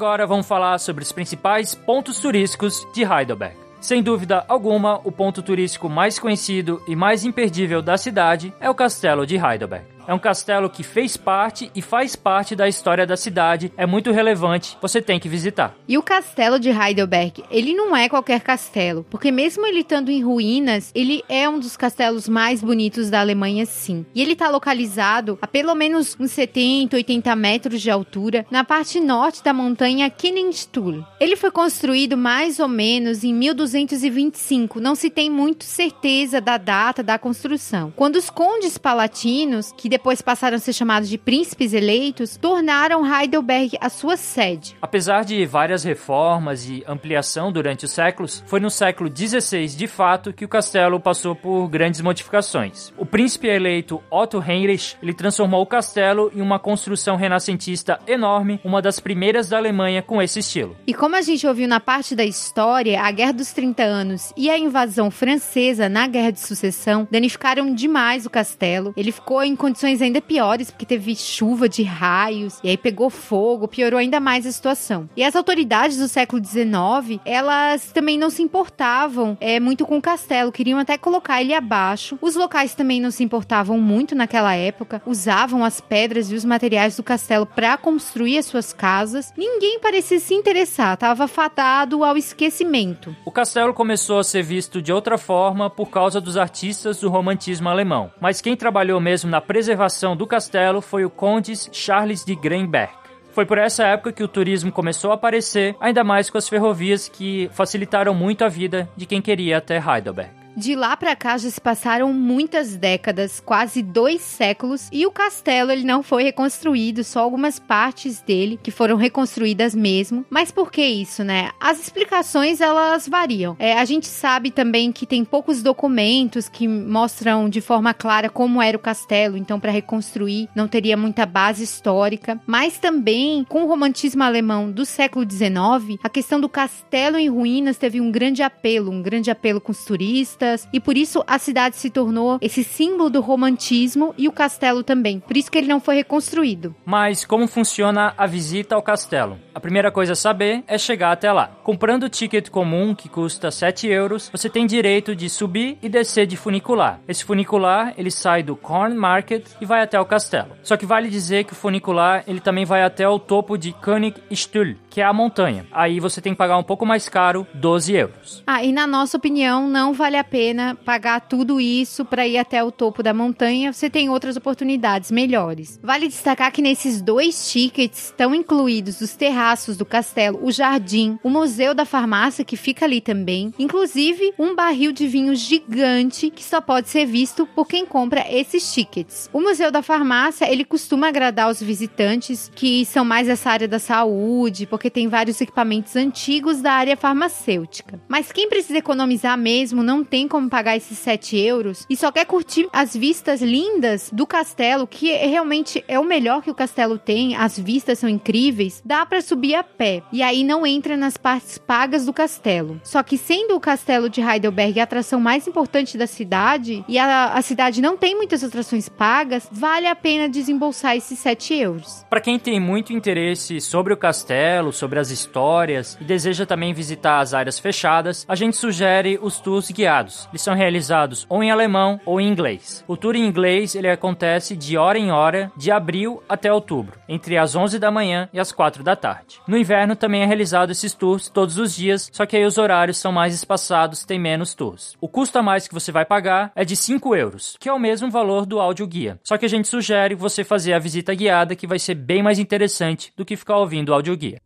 Agora 0.00 0.26
vamos 0.26 0.46
falar 0.46 0.78
sobre 0.78 1.02
os 1.02 1.12
principais 1.12 1.74
pontos 1.74 2.18
turísticos 2.20 2.88
de 2.94 3.02
Heidelberg. 3.02 3.54
Sem 3.82 4.02
dúvida 4.02 4.46
alguma, 4.48 4.98
o 5.04 5.12
ponto 5.12 5.42
turístico 5.42 5.90
mais 5.90 6.18
conhecido 6.18 6.82
e 6.88 6.96
mais 6.96 7.22
imperdível 7.22 7.82
da 7.82 7.98
cidade 7.98 8.50
é 8.58 8.70
o 8.70 8.74
Castelo 8.74 9.26
de 9.26 9.36
Heidelberg. 9.36 9.84
É 10.10 10.12
um 10.12 10.18
castelo 10.18 10.68
que 10.68 10.82
fez 10.82 11.16
parte 11.16 11.70
e 11.72 11.80
faz 11.80 12.16
parte 12.16 12.56
da 12.56 12.68
história 12.68 13.06
da 13.06 13.16
cidade, 13.16 13.72
é 13.76 13.86
muito 13.86 14.10
relevante, 14.10 14.76
você 14.82 15.00
tem 15.00 15.20
que 15.20 15.28
visitar. 15.28 15.72
E 15.86 15.96
o 15.96 16.02
castelo 16.02 16.58
de 16.58 16.68
Heidelberg, 16.68 17.44
ele 17.48 17.74
não 17.74 17.96
é 17.96 18.08
qualquer 18.08 18.40
castelo, 18.40 19.06
porque 19.08 19.30
mesmo 19.30 19.64
ele 19.64 19.82
estando 19.82 20.10
em 20.10 20.20
ruínas, 20.20 20.90
ele 20.96 21.22
é 21.28 21.48
um 21.48 21.60
dos 21.60 21.76
castelos 21.76 22.28
mais 22.28 22.60
bonitos 22.60 23.08
da 23.08 23.20
Alemanha, 23.20 23.64
sim. 23.64 24.04
E 24.12 24.20
ele 24.20 24.32
está 24.32 24.48
localizado 24.48 25.38
a 25.40 25.46
pelo 25.46 25.76
menos 25.76 26.16
uns 26.18 26.32
70, 26.32 26.96
80 26.96 27.36
metros 27.36 27.80
de 27.80 27.88
altura, 27.88 28.44
na 28.50 28.64
parte 28.64 28.98
norte 28.98 29.44
da 29.44 29.52
montanha 29.52 30.10
Kinnenstuhl. 30.10 31.06
Ele 31.20 31.36
foi 31.36 31.52
construído 31.52 32.16
mais 32.16 32.58
ou 32.58 32.66
menos 32.66 33.22
em 33.22 33.32
1225, 33.32 34.80
não 34.80 34.96
se 34.96 35.08
tem 35.08 35.30
muito 35.30 35.62
certeza 35.62 36.40
da 36.40 36.56
data 36.56 37.00
da 37.00 37.16
construção. 37.16 37.92
Quando 37.94 38.16
os 38.16 38.28
condes 38.28 38.76
palatinos, 38.76 39.70
que 39.70 39.88
depois 39.88 39.99
passaram 40.22 40.56
a 40.56 40.60
ser 40.60 40.72
chamados 40.72 41.08
de 41.08 41.18
príncipes 41.18 41.72
eleitos, 41.72 42.36
tornaram 42.36 43.06
Heidelberg 43.06 43.76
a 43.80 43.88
sua 43.88 44.16
sede. 44.16 44.76
Apesar 44.80 45.24
de 45.24 45.44
várias 45.46 45.84
reformas 45.84 46.68
e 46.68 46.82
ampliação 46.86 47.52
durante 47.52 47.84
os 47.84 47.92
séculos, 47.92 48.42
foi 48.46 48.60
no 48.60 48.70
século 48.70 49.10
XVI, 49.14 49.66
de 49.66 49.86
fato, 49.86 50.32
que 50.32 50.44
o 50.44 50.48
castelo 50.48 50.98
passou 50.98 51.34
por 51.34 51.68
grandes 51.68 52.00
modificações. 52.00 52.92
O 52.96 53.06
príncipe 53.06 53.48
eleito 53.48 54.02
Otto 54.10 54.42
Heinrich, 54.42 54.96
ele 55.02 55.14
transformou 55.14 55.62
o 55.62 55.66
castelo 55.66 56.30
em 56.34 56.40
uma 56.40 56.58
construção 56.58 57.16
renascentista 57.16 57.98
enorme, 58.06 58.60
uma 58.64 58.82
das 58.82 59.00
primeiras 59.00 59.48
da 59.48 59.56
Alemanha 59.56 60.02
com 60.02 60.20
esse 60.22 60.38
estilo. 60.38 60.76
E 60.86 60.94
como 60.94 61.16
a 61.16 61.22
gente 61.22 61.46
ouviu 61.46 61.68
na 61.68 61.80
parte 61.80 62.14
da 62.14 62.24
história, 62.24 63.00
a 63.00 63.10
Guerra 63.10 63.32
dos 63.32 63.52
30 63.52 63.82
Anos 63.82 64.32
e 64.36 64.50
a 64.50 64.58
invasão 64.58 65.10
francesa 65.10 65.88
na 65.88 66.06
Guerra 66.06 66.30
de 66.30 66.40
Sucessão 66.40 67.06
danificaram 67.10 67.74
demais 67.74 68.26
o 68.26 68.30
castelo. 68.30 68.92
Ele 68.96 69.12
ficou 69.12 69.42
em 69.42 69.56
condições 69.56 69.79
condições 69.80 70.02
ainda 70.02 70.20
piores, 70.20 70.70
porque 70.70 70.84
teve 70.84 71.16
chuva 71.16 71.66
de 71.66 71.82
raios, 71.82 72.58
e 72.62 72.68
aí 72.68 72.76
pegou 72.76 73.08
fogo, 73.08 73.66
piorou 73.66 73.98
ainda 73.98 74.20
mais 74.20 74.46
a 74.46 74.52
situação. 74.52 75.08
E 75.16 75.24
as 75.24 75.34
autoridades 75.34 75.96
do 75.96 76.06
século 76.06 76.44
XIX, 76.44 77.18
elas 77.24 77.90
também 77.90 78.18
não 78.18 78.28
se 78.28 78.42
importavam 78.42 79.38
é, 79.40 79.58
muito 79.58 79.86
com 79.86 79.96
o 79.96 80.02
castelo, 80.02 80.52
queriam 80.52 80.78
até 80.78 80.98
colocar 80.98 81.40
ele 81.40 81.54
abaixo. 81.54 82.18
Os 82.20 82.36
locais 82.36 82.74
também 82.74 83.00
não 83.00 83.10
se 83.10 83.24
importavam 83.24 83.78
muito 83.78 84.14
naquela 84.14 84.54
época, 84.54 85.00
usavam 85.06 85.64
as 85.64 85.80
pedras 85.80 86.30
e 86.30 86.34
os 86.34 86.44
materiais 86.44 86.96
do 86.96 87.02
castelo 87.02 87.46
para 87.46 87.78
construir 87.78 88.36
as 88.36 88.46
suas 88.46 88.74
casas. 88.74 89.32
Ninguém 89.34 89.80
parecia 89.80 90.20
se 90.20 90.34
interessar, 90.34 90.92
estava 90.92 91.26
fatado 91.26 92.04
ao 92.04 92.18
esquecimento. 92.18 93.16
O 93.24 93.30
castelo 93.30 93.72
começou 93.72 94.18
a 94.18 94.24
ser 94.24 94.42
visto 94.42 94.82
de 94.82 94.92
outra 94.92 95.16
forma 95.16 95.70
por 95.70 95.88
causa 95.88 96.20
dos 96.20 96.36
artistas 96.36 97.00
do 97.00 97.08
romantismo 97.08 97.68
alemão, 97.68 98.10
mas 98.20 98.42
quem 98.42 98.54
trabalhou 98.54 99.00
mesmo 99.00 99.30
na 99.30 99.40
preservação 99.40 99.69
preservação 99.70 100.16
do 100.16 100.26
castelo 100.26 100.80
foi 100.80 101.04
o 101.04 101.10
Conde 101.10 101.54
Charles 101.70 102.24
de 102.24 102.34
Greenberg. 102.34 102.92
Foi 103.32 103.46
por 103.46 103.56
essa 103.56 103.84
época 103.84 104.12
que 104.12 104.22
o 104.24 104.26
turismo 104.26 104.72
começou 104.72 105.12
a 105.12 105.14
aparecer, 105.14 105.76
ainda 105.78 106.02
mais 106.02 106.28
com 106.28 106.36
as 106.36 106.48
ferrovias 106.48 107.08
que 107.08 107.48
facilitaram 107.52 108.12
muito 108.12 108.44
a 108.44 108.48
vida 108.48 108.88
de 108.96 109.06
quem 109.06 109.22
queria 109.22 109.58
até 109.58 109.76
Heidelberg. 109.76 110.39
De 110.56 110.74
lá 110.74 110.96
para 110.96 111.14
cá 111.14 111.38
já 111.38 111.48
se 111.48 111.60
passaram 111.60 112.12
muitas 112.12 112.76
décadas, 112.76 113.40
quase 113.40 113.82
dois 113.82 114.20
séculos, 114.20 114.88
e 114.92 115.06
o 115.06 115.10
castelo 115.10 115.70
ele 115.70 115.84
não 115.84 116.02
foi 116.02 116.24
reconstruído, 116.24 117.04
só 117.04 117.20
algumas 117.20 117.58
partes 117.58 118.20
dele 118.20 118.58
que 118.62 118.70
foram 118.70 118.96
reconstruídas 118.96 119.74
mesmo. 119.74 120.24
Mas 120.28 120.50
por 120.50 120.70
que 120.70 120.84
isso, 120.84 121.22
né? 121.22 121.50
As 121.60 121.80
explicações 121.80 122.60
elas 122.60 123.08
variam. 123.08 123.56
É, 123.58 123.74
a 123.74 123.84
gente 123.84 124.06
sabe 124.06 124.50
também 124.50 124.92
que 124.92 125.06
tem 125.06 125.24
poucos 125.24 125.62
documentos 125.62 126.48
que 126.48 126.66
mostram 126.66 127.48
de 127.48 127.60
forma 127.60 127.94
clara 127.94 128.28
como 128.28 128.60
era 128.60 128.76
o 128.76 128.80
castelo, 128.80 129.36
então 129.36 129.60
para 129.60 129.70
reconstruir 129.70 130.48
não 130.54 130.66
teria 130.66 130.96
muita 130.96 131.24
base 131.24 131.62
histórica. 131.62 132.40
Mas 132.46 132.78
também 132.78 133.44
com 133.44 133.62
o 133.62 133.66
romantismo 133.66 134.22
alemão 134.22 134.70
do 134.70 134.84
século 134.84 135.24
XIX, 135.28 135.98
a 136.02 136.08
questão 136.08 136.40
do 136.40 136.48
castelo 136.48 137.16
em 137.16 137.28
ruínas 137.28 137.78
teve 137.78 138.00
um 138.00 138.10
grande 138.10 138.42
apelo, 138.42 138.90
um 138.90 139.00
grande 139.00 139.30
apelo 139.30 139.60
com 139.60 139.72
os 139.72 139.84
turistas 139.84 140.39
e 140.72 140.80
por 140.80 140.96
isso 140.96 141.22
a 141.26 141.38
cidade 141.38 141.76
se 141.76 141.90
tornou 141.90 142.38
esse 142.40 142.64
símbolo 142.64 143.10
do 143.10 143.20
romantismo 143.20 144.14
e 144.16 144.28
o 144.28 144.32
castelo 144.32 144.82
também. 144.82 145.20
Por 145.20 145.36
isso 145.36 145.50
que 145.50 145.58
ele 145.58 145.68
não 145.68 145.80
foi 145.80 145.96
reconstruído. 145.96 146.74
Mas 146.84 147.24
como 147.24 147.46
funciona 147.46 148.14
a 148.16 148.26
visita 148.26 148.74
ao 148.74 148.82
castelo? 148.82 149.38
A 149.54 149.60
primeira 149.60 149.90
coisa 149.90 150.12
a 150.12 150.16
saber 150.16 150.64
é 150.66 150.78
chegar 150.78 151.12
até 151.12 151.32
lá. 151.32 151.50
Comprando 151.62 152.04
o 152.04 152.08
ticket 152.08 152.48
comum, 152.48 152.94
que 152.94 153.08
custa 153.08 153.50
7 153.50 153.86
euros, 153.88 154.30
você 154.30 154.48
tem 154.48 154.66
direito 154.66 155.14
de 155.14 155.28
subir 155.28 155.78
e 155.82 155.88
descer 155.88 156.26
de 156.26 156.36
funicular. 156.36 157.00
Esse 157.06 157.24
funicular, 157.24 157.92
ele 157.96 158.10
sai 158.10 158.42
do 158.42 158.56
Corn 158.56 158.96
Market 158.96 159.46
e 159.60 159.66
vai 159.66 159.82
até 159.82 160.00
o 160.00 160.04
castelo. 160.04 160.56
Só 160.62 160.76
que 160.76 160.86
vale 160.86 161.08
dizer 161.08 161.44
que 161.44 161.52
o 161.52 161.56
funicular, 161.56 162.24
ele 162.26 162.40
também 162.40 162.64
vai 162.64 162.82
até 162.82 163.08
o 163.08 163.18
topo 163.18 163.56
de 163.56 163.72
Königstuhl, 163.72 164.76
que 164.90 165.00
é 165.00 165.04
a 165.04 165.12
montanha. 165.12 165.66
Aí 165.72 166.00
você 166.00 166.20
tem 166.20 166.32
que 166.32 166.38
pagar 166.38 166.58
um 166.58 166.62
pouco 166.62 166.84
mais 166.84 167.08
caro, 167.08 167.46
12 167.54 167.94
euros. 167.94 168.42
Ah, 168.46 168.64
e 168.64 168.72
na 168.72 168.86
nossa 168.86 169.16
opinião, 169.16 169.68
não 169.68 169.94
vale 169.94 170.16
a 170.16 170.24
pena 170.24 170.76
pagar 170.84 171.20
tudo 171.20 171.60
isso 171.60 172.04
para 172.04 172.26
ir 172.26 172.36
até 172.36 172.62
o 172.62 172.72
topo 172.72 173.02
da 173.02 173.14
montanha, 173.14 173.72
você 173.72 173.88
tem 173.88 174.10
outras 174.10 174.36
oportunidades 174.36 175.10
melhores. 175.10 175.78
Vale 175.82 176.08
destacar 176.08 176.50
que 176.52 176.60
nesses 176.60 177.00
dois 177.00 177.50
tickets 177.50 178.06
estão 178.06 178.34
incluídos 178.34 179.00
os 179.00 179.14
terraços 179.14 179.76
do 179.76 179.84
castelo, 179.84 180.40
o 180.42 180.50
jardim, 180.50 181.18
o 181.22 181.30
museu 181.30 181.74
da 181.74 181.84
farmácia 181.84 182.44
que 182.44 182.56
fica 182.56 182.84
ali 182.84 183.00
também, 183.00 183.54
inclusive 183.58 184.34
um 184.38 184.54
barril 184.54 184.92
de 184.92 185.06
vinho 185.06 185.34
gigante 185.34 186.30
que 186.30 186.42
só 186.42 186.60
pode 186.60 186.88
ser 186.88 187.06
visto 187.06 187.46
por 187.46 187.66
quem 187.66 187.86
compra 187.86 188.24
esses 188.28 188.72
tickets. 188.72 189.30
O 189.32 189.40
museu 189.40 189.70
da 189.70 189.82
farmácia, 189.82 190.50
ele 190.50 190.64
costuma 190.64 191.08
agradar 191.08 191.48
os 191.48 191.62
visitantes 191.62 192.50
que 192.54 192.84
são 192.84 193.04
mais 193.04 193.28
essa 193.28 193.50
área 193.50 193.68
da 193.68 193.78
saúde, 193.78 194.66
porque 194.66 194.79
tem 194.88 195.08
vários 195.08 195.40
equipamentos 195.40 195.96
antigos 195.96 196.62
da 196.62 196.72
área 196.72 196.96
farmacêutica. 196.96 198.00
Mas 198.08 198.30
quem 198.30 198.48
precisa 198.48 198.78
economizar 198.78 199.36
mesmo 199.36 199.82
não 199.82 200.04
tem 200.04 200.20
tem 200.20 200.28
como 200.28 200.50
pagar 200.50 200.76
esses 200.76 200.98
7 200.98 201.38
euros 201.38 201.86
e 201.88 201.96
só 201.96 202.12
quer 202.12 202.26
curtir 202.26 202.68
as 202.74 202.94
vistas 202.94 203.40
lindas 203.40 204.10
do 204.12 204.26
castelo, 204.26 204.86
que 204.86 205.10
realmente 205.10 205.82
é 205.88 205.98
o 205.98 206.04
melhor 206.04 206.42
que 206.42 206.50
o 206.50 206.54
castelo 206.54 206.98
tem, 206.98 207.34
as 207.34 207.58
vistas 207.58 207.98
são 207.98 208.06
incríveis, 208.08 208.82
dá 208.84 209.06
para 209.06 209.22
subir 209.22 209.54
a 209.54 209.64
pé. 209.64 210.02
E 210.12 210.22
aí 210.22 210.44
não 210.44 210.66
entra 210.66 210.94
nas 210.94 211.16
partes 211.16 211.56
pagas 211.56 212.04
do 212.04 212.12
castelo. 212.12 212.78
Só 212.84 213.02
que 213.02 213.16
sendo 213.16 213.56
o 213.56 213.60
castelo 213.60 214.10
de 214.10 214.20
Heidelberg 214.20 214.78
a 214.78 214.82
atração 214.82 215.18
mais 215.18 215.48
importante 215.48 215.96
da 215.96 216.06
cidade, 216.06 216.84
e 216.86 216.98
a, 216.98 217.32
a 217.32 217.40
cidade 217.40 217.80
não 217.80 217.96
tem 217.96 218.14
muitas 218.14 218.44
atrações 218.44 218.90
pagas, 218.90 219.48
vale 219.50 219.86
a 219.86 219.96
pena 219.96 220.28
desembolsar 220.28 220.96
esses 220.96 221.18
7 221.18 221.54
euros. 221.54 222.04
Para 222.10 222.20
quem 222.20 222.38
tem 222.38 222.60
muito 222.60 222.92
interesse 222.92 223.58
sobre 223.58 223.94
o 223.94 223.96
castelo 223.96 224.69
castelo, 224.70 224.72
sobre 224.72 224.98
as 224.98 225.10
histórias 225.10 225.98
e 226.00 226.04
deseja 226.04 226.46
também 226.46 226.72
visitar 226.72 227.20
as 227.20 227.34
áreas 227.34 227.58
fechadas, 227.58 228.24
a 228.28 228.34
gente 228.34 228.56
sugere 228.56 229.18
os 229.20 229.38
tours 229.40 229.70
guiados. 229.70 230.28
Eles 230.30 230.42
são 230.42 230.54
realizados 230.54 231.26
ou 231.28 231.42
em 231.42 231.50
alemão 231.50 232.00
ou 232.06 232.20
em 232.20 232.28
inglês. 232.28 232.84
O 232.86 232.96
tour 232.96 233.16
em 233.16 233.26
inglês 233.26 233.74
ele 233.74 233.88
acontece 233.88 234.56
de 234.56 234.76
hora 234.76 234.98
em 234.98 235.10
hora, 235.10 235.52
de 235.56 235.70
abril 235.70 236.22
até 236.28 236.52
outubro, 236.52 236.98
entre 237.08 237.36
as 237.36 237.54
11 237.54 237.78
da 237.78 237.90
manhã 237.90 238.28
e 238.32 238.40
as 238.40 238.52
4 238.52 238.82
da 238.82 238.96
tarde. 238.96 239.40
No 239.46 239.56
inverno 239.56 239.96
também 239.96 240.22
é 240.22 240.26
realizado 240.26 240.70
esses 240.70 240.94
tours 240.94 241.28
todos 241.28 241.58
os 241.58 241.74
dias, 241.74 242.08
só 242.12 242.24
que 242.24 242.36
aí 242.36 242.44
os 242.44 242.58
horários 242.58 242.98
são 242.98 243.12
mais 243.12 243.34
espaçados, 243.34 244.04
tem 244.04 244.18
menos 244.18 244.54
tours. 244.54 244.96
O 245.00 245.08
custo 245.08 245.38
a 245.38 245.42
mais 245.42 245.66
que 245.66 245.74
você 245.74 245.92
vai 245.92 246.04
pagar 246.04 246.52
é 246.54 246.64
de 246.64 246.76
5 246.76 247.14
euros, 247.14 247.56
que 247.58 247.68
é 247.68 247.72
o 247.72 247.78
mesmo 247.78 248.10
valor 248.10 248.46
do 248.46 248.60
áudio 248.60 248.86
guia. 248.86 249.18
Só 249.24 249.36
que 249.36 249.46
a 249.46 249.48
gente 249.48 249.68
sugere 249.68 250.14
você 250.14 250.44
fazer 250.44 250.72
a 250.72 250.78
visita 250.78 251.14
guiada, 251.14 251.56
que 251.56 251.66
vai 251.66 251.78
ser 251.78 251.94
bem 251.94 252.22
mais 252.22 252.38
interessante 252.38 253.12
do 253.16 253.24
que 253.24 253.36
ficar 253.36 253.58
ouvindo 253.58 253.90
o 253.90 253.94
áudio 253.94 254.16
guia. 254.16 254.40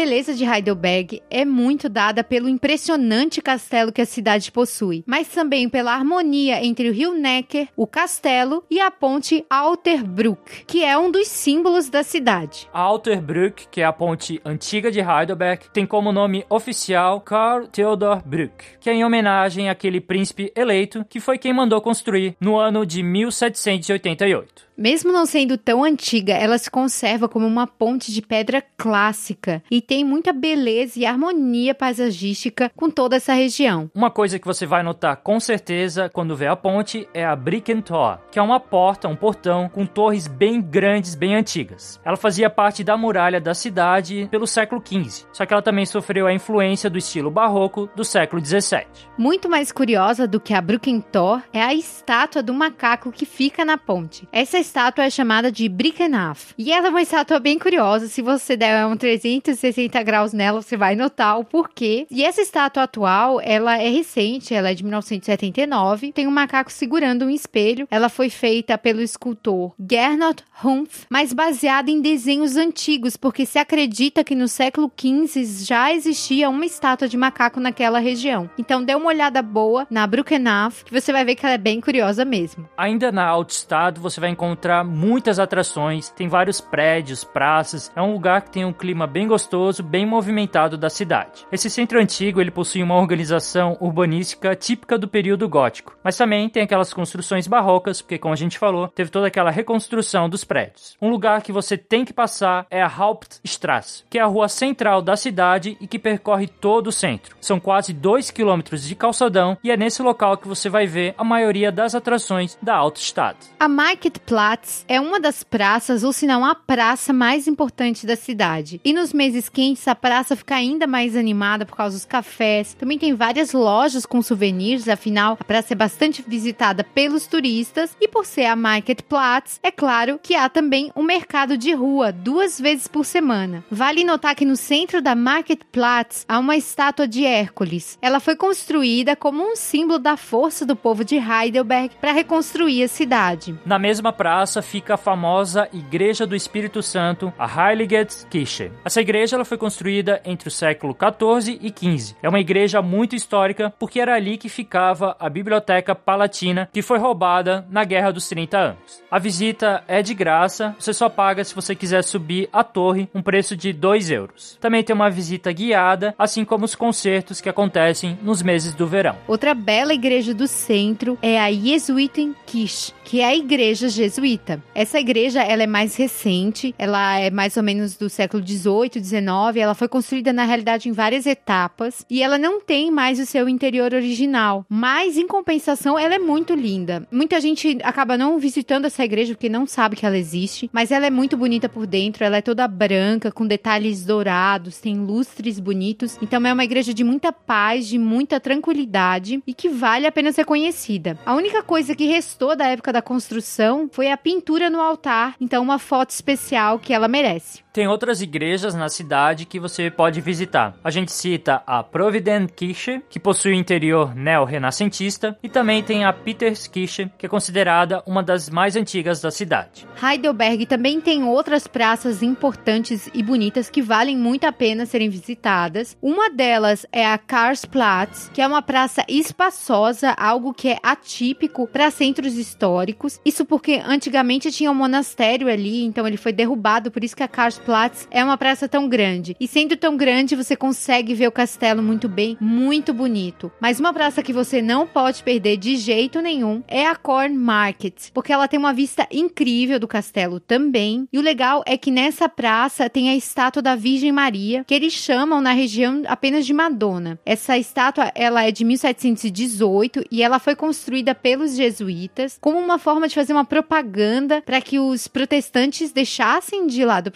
Beleza 0.00 0.32
de 0.32 0.46
Heidelberg 0.46 1.22
é 1.30 1.44
muito 1.44 1.86
dada 1.86 2.24
pelo 2.24 2.48
impressionante 2.48 3.42
castelo 3.42 3.92
que 3.92 4.00
a 4.00 4.06
cidade 4.06 4.50
possui, 4.50 5.04
mas 5.06 5.28
também 5.28 5.68
pela 5.68 5.92
harmonia 5.92 6.64
entre 6.64 6.88
o 6.88 6.92
rio 6.92 7.12
Neckar, 7.12 7.68
o 7.76 7.86
castelo 7.86 8.64
e 8.70 8.80
a 8.80 8.90
ponte 8.90 9.44
Alterbrück, 9.50 10.64
que 10.64 10.82
é 10.82 10.96
um 10.96 11.10
dos 11.10 11.28
símbolos 11.28 11.90
da 11.90 12.02
cidade. 12.02 12.66
A 12.72 12.80
Alterbrück, 12.80 13.68
que 13.70 13.82
é 13.82 13.84
a 13.84 13.92
ponte 13.92 14.40
antiga 14.42 14.90
de 14.90 15.00
Heidelberg, 15.00 15.68
tem 15.70 15.84
como 15.84 16.12
nome 16.12 16.46
oficial 16.48 17.20
Karl 17.20 17.66
Theodor 17.66 18.26
Brück, 18.26 18.64
que 18.80 18.88
é 18.88 18.94
em 18.94 19.04
homenagem 19.04 19.68
àquele 19.68 20.00
príncipe 20.00 20.50
eleito 20.56 21.04
que 21.10 21.20
foi 21.20 21.36
quem 21.36 21.52
mandou 21.52 21.78
construir 21.82 22.34
no 22.40 22.56
ano 22.56 22.86
de 22.86 23.02
1788. 23.02 24.69
Mesmo 24.80 25.12
não 25.12 25.26
sendo 25.26 25.58
tão 25.58 25.84
antiga, 25.84 26.32
ela 26.32 26.56
se 26.56 26.70
conserva 26.70 27.28
como 27.28 27.46
uma 27.46 27.66
ponte 27.66 28.10
de 28.10 28.22
pedra 28.22 28.64
clássica 28.78 29.62
e 29.70 29.82
tem 29.82 30.02
muita 30.02 30.32
beleza 30.32 30.98
e 30.98 31.04
harmonia 31.04 31.74
paisagística 31.74 32.72
com 32.74 32.88
toda 32.88 33.16
essa 33.16 33.34
região. 33.34 33.90
Uma 33.94 34.10
coisa 34.10 34.38
que 34.38 34.46
você 34.46 34.64
vai 34.64 34.82
notar 34.82 35.18
com 35.18 35.38
certeza 35.38 36.08
quando 36.08 36.34
vê 36.34 36.46
a 36.46 36.56
ponte 36.56 37.06
é 37.12 37.22
a 37.22 37.36
Brickentor, 37.36 38.20
que 38.30 38.38
é 38.38 38.42
uma 38.42 38.58
porta, 38.58 39.06
um 39.06 39.14
portão 39.14 39.68
com 39.68 39.84
torres 39.84 40.26
bem 40.26 40.62
grandes, 40.62 41.14
bem 41.14 41.36
antigas. 41.36 42.00
Ela 42.02 42.16
fazia 42.16 42.48
parte 42.48 42.82
da 42.82 42.96
muralha 42.96 43.38
da 43.38 43.52
cidade 43.52 44.28
pelo 44.30 44.46
século 44.46 44.82
XV, 44.82 45.26
só 45.30 45.44
que 45.44 45.52
ela 45.52 45.60
também 45.60 45.84
sofreu 45.84 46.26
a 46.26 46.32
influência 46.32 46.88
do 46.88 46.96
estilo 46.96 47.30
barroco 47.30 47.86
do 47.94 48.02
século 48.02 48.42
XVII. 48.42 48.86
Muito 49.18 49.46
mais 49.46 49.70
curiosa 49.70 50.26
do 50.26 50.40
que 50.40 50.54
a 50.54 50.60
Brickentor 50.62 51.42
é 51.52 51.60
a 51.62 51.74
estátua 51.74 52.42
do 52.42 52.54
macaco 52.54 53.12
que 53.12 53.26
fica 53.26 53.62
na 53.62 53.76
ponte. 53.76 54.26
Essa 54.32 54.69
estátua 54.70 55.04
é 55.04 55.10
chamada 55.10 55.50
de 55.50 55.68
Brickenaf. 55.68 56.54
E 56.56 56.72
ela 56.72 56.86
é 56.86 56.90
uma 56.90 57.02
estátua 57.02 57.40
bem 57.40 57.58
curiosa. 57.58 58.06
Se 58.06 58.22
você 58.22 58.56
der 58.56 58.86
um 58.86 58.96
360 58.96 60.00
graus 60.04 60.32
nela, 60.32 60.62
você 60.62 60.76
vai 60.76 60.94
notar 60.94 61.40
o 61.40 61.44
porquê. 61.44 62.06
E 62.08 62.24
essa 62.24 62.40
estátua 62.40 62.84
atual, 62.84 63.40
ela 63.42 63.76
é 63.76 63.88
recente, 63.88 64.54
ela 64.54 64.70
é 64.70 64.74
de 64.74 64.84
1979. 64.84 66.12
Tem 66.12 66.28
um 66.28 66.30
macaco 66.30 66.70
segurando 66.70 67.24
um 67.24 67.30
espelho. 67.30 67.88
Ela 67.90 68.08
foi 68.08 68.30
feita 68.30 68.78
pelo 68.78 69.02
escultor 69.02 69.72
Gernot 69.90 70.44
Humpf, 70.64 71.06
mas 71.10 71.32
baseada 71.32 71.90
em 71.90 72.00
desenhos 72.00 72.56
antigos, 72.56 73.16
porque 73.16 73.44
se 73.44 73.58
acredita 73.58 74.22
que 74.22 74.36
no 74.36 74.46
século 74.46 74.90
XV 74.96 75.64
já 75.64 75.92
existia 75.92 76.48
uma 76.48 76.64
estátua 76.64 77.08
de 77.08 77.16
macaco 77.16 77.58
naquela 77.58 77.98
região. 77.98 78.48
Então 78.56 78.84
dê 78.84 78.94
uma 78.94 79.08
olhada 79.08 79.42
boa 79.42 79.84
na 79.90 80.06
Brückenaf, 80.06 80.84
que 80.84 80.92
você 80.92 81.10
vai 81.10 81.24
ver 81.24 81.34
que 81.34 81.44
ela 81.44 81.54
é 81.54 81.58
bem 81.58 81.80
curiosa 81.80 82.24
mesmo. 82.24 82.68
Ainda 82.76 83.10
na 83.10 83.26
Altstadt, 83.26 83.98
você 83.98 84.20
vai 84.20 84.30
encontrar 84.30 84.49
encontrar 84.50 84.82
muitas 84.84 85.38
atrações, 85.38 86.08
tem 86.08 86.26
vários 86.26 86.60
prédios, 86.60 87.22
praças, 87.22 87.90
é 87.94 88.02
um 88.02 88.12
lugar 88.12 88.42
que 88.42 88.50
tem 88.50 88.64
um 88.64 88.72
clima 88.72 89.06
bem 89.06 89.28
gostoso, 89.28 89.80
bem 89.80 90.04
movimentado 90.04 90.76
da 90.76 90.90
cidade. 90.90 91.46
Esse 91.52 91.70
centro 91.70 92.00
antigo, 92.00 92.40
ele 92.40 92.50
possui 92.50 92.82
uma 92.82 92.96
organização 92.96 93.76
urbanística 93.80 94.56
típica 94.56 94.98
do 94.98 95.06
período 95.06 95.48
gótico, 95.48 95.96
mas 96.02 96.16
também 96.16 96.48
tem 96.48 96.64
aquelas 96.64 96.92
construções 96.92 97.46
barrocas, 97.46 98.02
porque 98.02 98.18
como 98.18 98.34
a 98.34 98.36
gente 98.36 98.58
falou, 98.58 98.88
teve 98.88 99.10
toda 99.10 99.28
aquela 99.28 99.52
reconstrução 99.52 100.28
dos 100.28 100.42
prédios. 100.42 100.96
Um 101.00 101.10
lugar 101.10 101.42
que 101.42 101.52
você 101.52 101.76
tem 101.76 102.04
que 102.04 102.12
passar 102.12 102.66
é 102.70 102.82
a 102.82 102.90
Hauptstrasse, 102.92 104.04
que 104.10 104.18
é 104.18 104.22
a 104.22 104.26
rua 104.26 104.48
central 104.48 105.00
da 105.00 105.14
cidade 105.14 105.76
e 105.80 105.86
que 105.86 105.98
percorre 105.98 106.48
todo 106.48 106.88
o 106.88 106.92
centro. 106.92 107.36
São 107.40 107.60
quase 107.60 107.92
2 107.92 108.32
quilômetros 108.32 108.82
de 108.82 108.96
calçadão 108.96 109.56
e 109.62 109.70
é 109.70 109.76
nesse 109.76 110.02
local 110.02 110.36
que 110.36 110.48
você 110.48 110.68
vai 110.68 110.86
ver 110.88 111.14
a 111.16 111.22
maioria 111.22 111.70
das 111.70 111.94
atrações 111.94 112.58
da 112.60 112.74
Altstadt. 112.74 113.38
A 113.60 113.68
Marketplatz 113.68 114.39
Platz 114.40 114.86
é 114.88 114.98
uma 114.98 115.20
das 115.20 115.44
praças, 115.44 116.02
ou 116.02 116.14
se 116.14 116.26
não 116.26 116.46
a 116.46 116.54
praça 116.54 117.12
mais 117.12 117.46
importante 117.46 118.06
da 118.06 118.16
cidade. 118.16 118.80
E 118.82 118.90
nos 118.90 119.12
meses 119.12 119.50
quentes, 119.50 119.86
a 119.86 119.94
praça 119.94 120.34
fica 120.34 120.54
ainda 120.54 120.86
mais 120.86 121.14
animada 121.14 121.66
por 121.66 121.76
causa 121.76 121.94
dos 121.94 122.06
cafés. 122.06 122.72
Também 122.72 122.98
tem 122.98 123.12
várias 123.12 123.52
lojas 123.52 124.06
com 124.06 124.22
souvenirs, 124.22 124.88
afinal, 124.88 125.36
a 125.38 125.44
praça 125.44 125.74
é 125.74 125.76
bastante 125.76 126.24
visitada 126.26 126.82
pelos 126.82 127.26
turistas. 127.26 127.94
E 128.00 128.08
por 128.08 128.24
ser 128.24 128.46
a 128.46 128.56
Marketplatz, 128.56 129.60
é 129.62 129.70
claro 129.70 130.18
que 130.22 130.34
há 130.34 130.48
também 130.48 130.90
um 130.96 131.02
mercado 131.02 131.58
de 131.58 131.74
rua, 131.74 132.10
duas 132.10 132.58
vezes 132.58 132.88
por 132.88 133.04
semana. 133.04 133.62
Vale 133.70 134.04
notar 134.04 134.34
que 134.34 134.46
no 134.46 134.56
centro 134.56 135.02
da 135.02 135.14
Marketplatz 135.14 136.24
há 136.26 136.38
uma 136.38 136.56
estátua 136.56 137.06
de 137.06 137.26
Hércules. 137.26 137.98
Ela 138.00 138.20
foi 138.20 138.36
construída 138.36 139.14
como 139.14 139.42
um 139.42 139.54
símbolo 139.54 139.98
da 139.98 140.16
força 140.16 140.64
do 140.64 140.74
povo 140.74 141.04
de 141.04 141.16
Heidelberg 141.16 141.94
para 142.00 142.12
reconstruir 142.12 142.84
a 142.84 142.88
cidade. 142.88 143.54
Na 143.66 143.78
mesma 143.78 144.10
praça, 144.14 144.29
praça 144.30 144.62
fica 144.62 144.94
a 144.94 144.96
famosa 144.96 145.68
Igreja 145.72 146.24
do 146.24 146.36
Espírito 146.36 146.84
Santo, 146.84 147.32
a 147.36 147.48
Heiligetkirche. 147.48 148.70
Essa 148.84 149.00
igreja 149.00 149.34
ela 149.34 149.44
foi 149.44 149.58
construída 149.58 150.22
entre 150.24 150.46
o 150.46 150.52
século 150.52 150.94
14 150.94 151.58
e 151.60 151.68
15. 151.68 152.14
É 152.22 152.28
uma 152.28 152.38
igreja 152.38 152.80
muito 152.80 153.16
histórica 153.16 153.74
porque 153.76 153.98
era 153.98 154.14
ali 154.14 154.38
que 154.38 154.48
ficava 154.48 155.16
a 155.18 155.28
Biblioteca 155.28 155.96
Palatina, 155.96 156.70
que 156.72 156.80
foi 156.80 156.96
roubada 156.96 157.66
na 157.68 157.82
Guerra 157.82 158.12
dos 158.12 158.28
30 158.28 158.56
Anos. 158.56 159.02
A 159.10 159.18
visita 159.18 159.82
é 159.88 160.00
de 160.00 160.14
graça, 160.14 160.76
você 160.78 160.92
só 160.92 161.08
paga 161.08 161.42
se 161.42 161.52
você 161.52 161.74
quiser 161.74 162.04
subir 162.04 162.48
a 162.52 162.62
torre, 162.62 163.08
um 163.12 163.22
preço 163.22 163.56
de 163.56 163.72
2 163.72 164.12
euros. 164.12 164.56
Também 164.60 164.84
tem 164.84 164.94
uma 164.94 165.10
visita 165.10 165.50
guiada, 165.50 166.14
assim 166.16 166.44
como 166.44 166.64
os 166.64 166.76
concertos 166.76 167.40
que 167.40 167.48
acontecem 167.48 168.16
nos 168.22 168.42
meses 168.42 168.74
do 168.74 168.86
verão. 168.86 169.16
Outra 169.26 169.54
bela 169.54 169.92
igreja 169.92 170.32
do 170.32 170.46
centro 170.46 171.18
é 171.20 171.40
a 171.40 171.50
Jesuitenkirche, 171.50 172.92
que 173.10 173.20
é 173.20 173.24
a 173.24 173.36
igreja 173.36 173.88
jesuíta. 173.88 174.62
Essa 174.72 175.00
igreja 175.00 175.42
ela 175.42 175.64
é 175.64 175.66
mais 175.66 175.96
recente, 175.96 176.72
ela 176.78 177.18
é 177.18 177.28
mais 177.28 177.56
ou 177.56 177.62
menos 177.64 177.96
do 177.96 178.08
século 178.08 178.40
18, 178.40 179.00
19. 179.00 179.58
Ela 179.58 179.74
foi 179.74 179.88
construída 179.88 180.32
na 180.32 180.44
realidade 180.44 180.88
em 180.88 180.92
várias 180.92 181.26
etapas 181.26 182.06
e 182.08 182.22
ela 182.22 182.38
não 182.38 182.60
tem 182.60 182.88
mais 182.88 183.18
o 183.18 183.26
seu 183.26 183.48
interior 183.48 183.92
original. 183.94 184.64
Mas 184.68 185.16
em 185.16 185.26
compensação, 185.26 185.98
ela 185.98 186.14
é 186.14 186.20
muito 186.20 186.54
linda. 186.54 187.04
Muita 187.10 187.40
gente 187.40 187.78
acaba 187.82 188.16
não 188.16 188.38
visitando 188.38 188.84
essa 188.84 189.04
igreja 189.04 189.34
porque 189.34 189.48
não 189.48 189.66
sabe 189.66 189.96
que 189.96 190.06
ela 190.06 190.16
existe, 190.16 190.70
mas 190.72 190.92
ela 190.92 191.06
é 191.06 191.10
muito 191.10 191.36
bonita 191.36 191.68
por 191.68 191.88
dentro. 191.88 192.22
Ela 192.22 192.36
é 192.36 192.42
toda 192.42 192.68
branca 192.68 193.32
com 193.32 193.44
detalhes 193.44 194.04
dourados, 194.04 194.78
tem 194.78 194.96
lustres 194.96 195.58
bonitos. 195.58 196.16
Então 196.22 196.46
é 196.46 196.52
uma 196.52 196.62
igreja 196.62 196.94
de 196.94 197.02
muita 197.02 197.32
paz, 197.32 197.88
de 197.88 197.98
muita 197.98 198.38
tranquilidade 198.38 199.42
e 199.44 199.52
que 199.52 199.68
vale 199.68 200.06
a 200.06 200.12
pena 200.12 200.30
ser 200.30 200.44
conhecida. 200.44 201.18
A 201.26 201.34
única 201.34 201.60
coisa 201.60 201.92
que 201.96 202.06
restou 202.06 202.54
da 202.54 202.68
época 202.68 202.92
da 202.92 202.99
construção 203.02 203.88
foi 203.90 204.10
a 204.10 204.16
pintura 204.16 204.70
no 204.70 204.80
altar, 204.80 205.34
então 205.40 205.62
uma 205.62 205.78
foto 205.78 206.10
especial 206.10 206.78
que 206.78 206.92
ela 206.92 207.08
merece. 207.08 207.62
Tem 207.72 207.86
outras 207.86 208.20
igrejas 208.20 208.74
na 208.74 208.88
cidade 208.88 209.46
que 209.46 209.60
você 209.60 209.88
pode 209.92 210.20
visitar. 210.20 210.74
A 210.82 210.90
gente 210.90 211.12
cita 211.12 211.62
a 211.64 211.84
Providentkirche, 211.84 213.00
que 213.08 213.20
possui 213.20 213.54
interior 213.54 214.12
neo-renascentista, 214.12 215.38
e 215.40 215.48
também 215.48 215.80
tem 215.80 216.04
a 216.04 216.12
Peterskirche, 216.12 217.12
que 217.16 217.26
é 217.26 217.28
considerada 217.28 218.02
uma 218.04 218.24
das 218.24 218.50
mais 218.50 218.74
antigas 218.74 219.20
da 219.20 219.30
cidade. 219.30 219.86
Heidelberg 220.02 220.66
também 220.66 221.00
tem 221.00 221.22
outras 221.22 221.68
praças 221.68 222.24
importantes 222.24 223.08
e 223.14 223.22
bonitas 223.22 223.70
que 223.70 223.80
valem 223.80 224.16
muito 224.16 224.44
a 224.46 224.52
pena 224.52 224.84
serem 224.84 225.08
visitadas. 225.08 225.96
Uma 226.02 226.28
delas 226.28 226.84
é 226.90 227.06
a 227.06 227.16
Karlsplatz, 227.18 228.32
que 228.34 228.42
é 228.42 228.46
uma 228.48 228.62
praça 228.62 229.04
espaçosa, 229.06 230.10
algo 230.18 230.52
que 230.52 230.70
é 230.70 230.78
atípico 230.82 231.68
para 231.68 231.88
centros 231.92 232.34
históricos. 232.34 233.20
Isso 233.24 233.44
porque 233.44 233.80
antigamente 233.86 234.50
tinha 234.50 234.72
um 234.72 234.74
monastério 234.74 235.48
ali, 235.48 235.84
então 235.84 236.04
ele 236.04 236.16
foi 236.16 236.32
derrubado, 236.32 236.90
por 236.90 237.04
isso 237.04 237.14
que 237.14 237.22
a 237.22 237.28
Karlsplatz 237.28 237.59
Marktplatz 237.60 238.08
é 238.10 238.24
uma 238.24 238.38
praça 238.38 238.68
tão 238.68 238.88
grande. 238.88 239.36
E 239.38 239.46
sendo 239.46 239.76
tão 239.76 239.96
grande, 239.96 240.34
você 240.34 240.56
consegue 240.56 241.14
ver 241.14 241.28
o 241.28 241.32
castelo 241.32 241.82
muito 241.82 242.08
bem, 242.08 242.36
muito 242.40 242.92
bonito. 242.92 243.52
Mas 243.60 243.78
uma 243.78 243.92
praça 243.92 244.22
que 244.22 244.32
você 244.32 244.62
não 244.62 244.86
pode 244.86 245.22
perder 245.22 245.56
de 245.56 245.76
jeito 245.76 246.20
nenhum 246.20 246.62
é 246.66 246.86
a 246.86 246.96
Corn 246.96 247.36
Market, 247.36 248.10
porque 248.12 248.32
ela 248.32 248.48
tem 248.48 248.58
uma 248.58 248.72
vista 248.72 249.06
incrível 249.10 249.78
do 249.78 249.88
castelo 249.88 250.40
também. 250.40 251.06
E 251.12 251.18
o 251.18 251.22
legal 251.22 251.62
é 251.66 251.76
que 251.76 251.90
nessa 251.90 252.28
praça 252.28 252.88
tem 252.88 253.10
a 253.10 253.16
estátua 253.16 253.62
da 253.62 253.76
Virgem 253.76 254.12
Maria, 254.12 254.64
que 254.64 254.74
eles 254.74 254.92
chamam 254.92 255.40
na 255.40 255.52
região 255.52 256.02
apenas 256.06 256.46
de 256.46 256.54
Madonna. 256.54 257.18
Essa 257.26 257.58
estátua, 257.58 258.10
ela 258.14 258.44
é 258.44 258.50
de 258.50 258.64
1718 258.64 260.04
e 260.10 260.22
ela 260.22 260.38
foi 260.38 260.54
construída 260.56 261.14
pelos 261.14 261.56
jesuítas 261.56 262.38
como 262.40 262.58
uma 262.58 262.78
forma 262.78 263.06
de 263.06 263.14
fazer 263.14 263.32
uma 263.32 263.44
propaganda 263.44 264.40
para 264.42 264.60
que 264.60 264.78
os 264.78 265.06
protestantes 265.06 265.92
deixassem 265.92 266.66
de 266.66 266.84
lado 266.84 267.08
o 267.08 267.12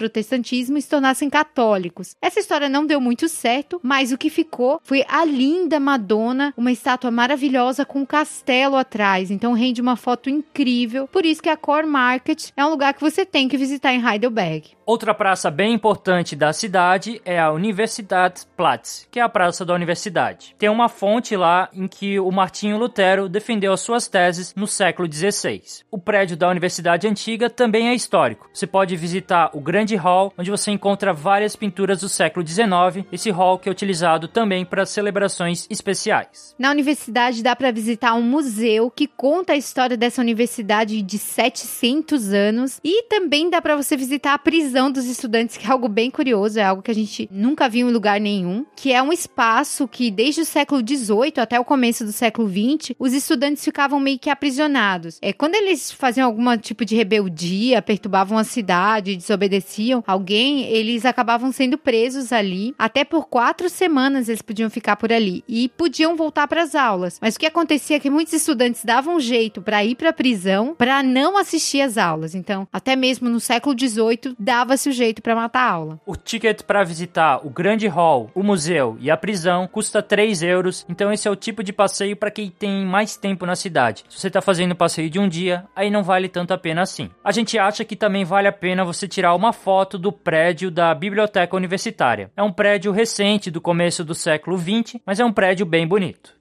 e 0.78 0.82
se 0.82 0.88
tornassem 0.88 1.30
católicos. 1.30 2.16
Essa 2.20 2.40
história 2.40 2.68
não 2.68 2.86
deu 2.86 3.00
muito 3.00 3.28
certo, 3.28 3.80
mas 3.82 4.12
o 4.12 4.18
que 4.18 4.30
ficou 4.30 4.80
foi 4.82 5.04
a 5.08 5.24
linda 5.24 5.78
Madonna, 5.78 6.52
uma 6.56 6.72
estátua 6.72 7.10
maravilhosa 7.10 7.84
com 7.84 8.00
um 8.00 8.06
castelo 8.06 8.76
atrás. 8.76 9.30
Então 9.30 9.52
rende 9.52 9.80
uma 9.80 9.96
foto 9.96 10.30
incrível. 10.30 11.08
Por 11.08 11.24
isso 11.24 11.42
que 11.42 11.48
a 11.48 11.56
Core 11.56 11.86
Market 11.86 12.50
é 12.56 12.64
um 12.64 12.70
lugar 12.70 12.94
que 12.94 13.00
você 13.00 13.24
tem 13.24 13.48
que 13.48 13.56
visitar 13.56 13.92
em 13.92 14.04
Heidelberg. 14.04 14.70
Outra 14.86 15.14
praça 15.14 15.50
bem 15.50 15.72
importante 15.72 16.36
da 16.36 16.52
cidade 16.52 17.20
é 17.24 17.40
a 17.40 17.50
Universitätsplatz, 17.50 19.08
que 19.10 19.18
é 19.18 19.22
a 19.22 19.28
praça 19.28 19.64
da 19.64 19.72
universidade. 19.74 20.54
Tem 20.58 20.68
uma 20.68 20.90
fonte 20.90 21.34
lá 21.34 21.70
em 21.72 21.88
que 21.88 22.20
o 22.20 22.30
Martinho 22.30 22.76
Lutero 22.76 23.28
defendeu 23.28 23.72
as 23.72 23.80
suas 23.80 24.06
teses 24.06 24.54
no 24.54 24.66
século 24.66 25.10
XVI. 25.10 25.62
O 25.90 25.98
prédio 25.98 26.36
da 26.36 26.48
universidade 26.48 27.08
antiga 27.08 27.48
também 27.48 27.88
é 27.88 27.94
histórico. 27.94 28.48
Você 28.52 28.66
pode 28.66 28.94
visitar 28.94 29.50
o 29.54 29.60
grande 29.60 29.96
hall, 29.96 30.23
onde 30.38 30.50
você 30.50 30.70
encontra 30.70 31.12
várias 31.12 31.56
pinturas 31.56 32.00
do 32.00 32.08
século 32.08 32.46
XIX, 32.46 33.06
esse 33.10 33.30
hall 33.30 33.58
que 33.58 33.68
é 33.68 33.72
utilizado 33.72 34.28
também 34.28 34.64
para 34.64 34.86
celebrações 34.86 35.66
especiais. 35.70 36.54
Na 36.58 36.70
universidade 36.70 37.42
dá 37.42 37.56
para 37.56 37.70
visitar 37.70 38.14
um 38.14 38.22
museu 38.22 38.90
que 38.90 39.06
conta 39.06 39.52
a 39.52 39.56
história 39.56 39.96
dessa 39.96 40.20
universidade 40.20 41.00
de 41.02 41.18
700 41.18 42.32
anos 42.32 42.80
e 42.84 43.04
também 43.04 43.50
dá 43.50 43.60
para 43.60 43.76
você 43.76 43.96
visitar 43.96 44.34
a 44.34 44.38
prisão 44.38 44.90
dos 44.90 45.06
estudantes, 45.06 45.56
que 45.56 45.66
é 45.66 45.70
algo 45.70 45.88
bem 45.88 46.10
curioso, 46.10 46.58
é 46.58 46.64
algo 46.64 46.82
que 46.82 46.90
a 46.90 46.94
gente 46.94 47.28
nunca 47.30 47.68
viu 47.68 47.88
em 47.88 47.92
lugar 47.92 48.20
nenhum, 48.20 48.64
que 48.76 48.92
é 48.92 49.02
um 49.02 49.12
espaço 49.12 49.88
que 49.88 50.10
desde 50.10 50.40
o 50.40 50.44
século 50.44 50.80
XVIII 50.80 51.34
até 51.38 51.58
o 51.58 51.64
começo 51.64 52.04
do 52.04 52.12
século 52.12 52.48
XX, 52.48 52.94
os 52.98 53.12
estudantes 53.12 53.64
ficavam 53.64 53.98
meio 53.98 54.18
que 54.18 54.30
aprisionados. 54.30 55.18
É, 55.20 55.32
quando 55.32 55.54
eles 55.54 55.90
faziam 55.90 56.26
algum 56.26 56.56
tipo 56.56 56.84
de 56.84 56.94
rebeldia, 56.94 57.82
perturbavam 57.82 58.38
a 58.38 58.44
cidade, 58.44 59.16
desobedeciam 59.16 60.02
alguém, 60.14 60.64
eles 60.64 61.04
acabavam 61.04 61.52
sendo 61.52 61.78
presos 61.78 62.32
ali. 62.32 62.74
Até 62.78 63.04
por 63.04 63.28
quatro 63.28 63.68
semanas 63.68 64.28
eles 64.28 64.42
podiam 64.42 64.68
ficar 64.68 64.96
por 64.96 65.12
ali 65.12 65.44
e 65.48 65.68
podiam 65.68 66.16
voltar 66.16 66.48
para 66.48 66.62
as 66.62 66.74
aulas. 66.74 67.18
Mas 67.20 67.36
o 67.36 67.38
que 67.38 67.46
acontecia 67.46 67.96
é 67.96 68.00
que 68.00 68.10
muitos 68.10 68.32
estudantes 68.32 68.84
davam 68.84 69.20
jeito 69.20 69.62
para 69.62 69.84
ir 69.84 69.94
para 69.94 70.10
a 70.10 70.12
prisão 70.12 70.74
para 70.76 71.02
não 71.02 71.36
assistir 71.36 71.80
às 71.80 71.96
aulas. 71.96 72.34
Então, 72.34 72.66
até 72.72 72.96
mesmo 72.96 73.28
no 73.28 73.38
século 73.38 73.76
XVIII, 73.78 74.34
dava 74.38 74.64
dava-se 74.64 74.88
o 74.88 74.92
jeito 74.92 75.20
para 75.20 75.34
matar 75.34 75.60
a 75.60 75.70
aula. 75.70 76.00
O 76.06 76.16
ticket 76.16 76.62
para 76.62 76.82
visitar 76.82 77.46
o 77.46 77.50
grande 77.50 77.86
hall, 77.86 78.30
o 78.34 78.42
museu 78.42 78.96
e 78.98 79.10
a 79.10 79.16
prisão 79.16 79.68
custa 79.68 80.02
3 80.02 80.42
euros, 80.42 80.86
então 80.88 81.12
esse 81.12 81.28
é 81.28 81.30
o 81.30 81.36
tipo 81.36 81.62
de 81.62 81.72
passeio 81.72 82.16
para 82.16 82.30
quem 82.30 82.50
tem 82.50 82.84
mais 82.84 83.16
tempo 83.16 83.44
na 83.44 83.54
cidade. 83.54 84.04
Se 84.08 84.18
você 84.18 84.28
está 84.28 84.40
fazendo 84.40 84.74
passeio 84.74 85.10
de 85.10 85.18
um 85.18 85.28
dia, 85.28 85.66
aí 85.76 85.90
não 85.90 86.02
vale 86.02 86.28
tanto 86.28 86.54
a 86.54 86.58
pena 86.58 86.80
assim. 86.80 87.10
A 87.22 87.30
gente 87.30 87.58
acha 87.58 87.84
que 87.84 87.94
também 87.94 88.24
vale 88.24 88.48
a 88.48 88.52
pena 88.52 88.84
você 88.84 89.06
tirar 89.06 89.34
uma 89.34 89.52
foto 89.52 89.98
do 90.04 90.12
prédio 90.12 90.70
da 90.70 90.94
biblioteca 90.94 91.56
universitária. 91.56 92.30
É 92.36 92.42
um 92.42 92.52
prédio 92.52 92.92
recente 92.92 93.50
do 93.50 93.58
começo 93.58 94.04
do 94.04 94.14
século 94.14 94.58
20, 94.58 95.00
mas 95.06 95.18
é 95.18 95.24
um 95.24 95.32
prédio 95.32 95.64
bem 95.64 95.86
bonito. 95.86 96.34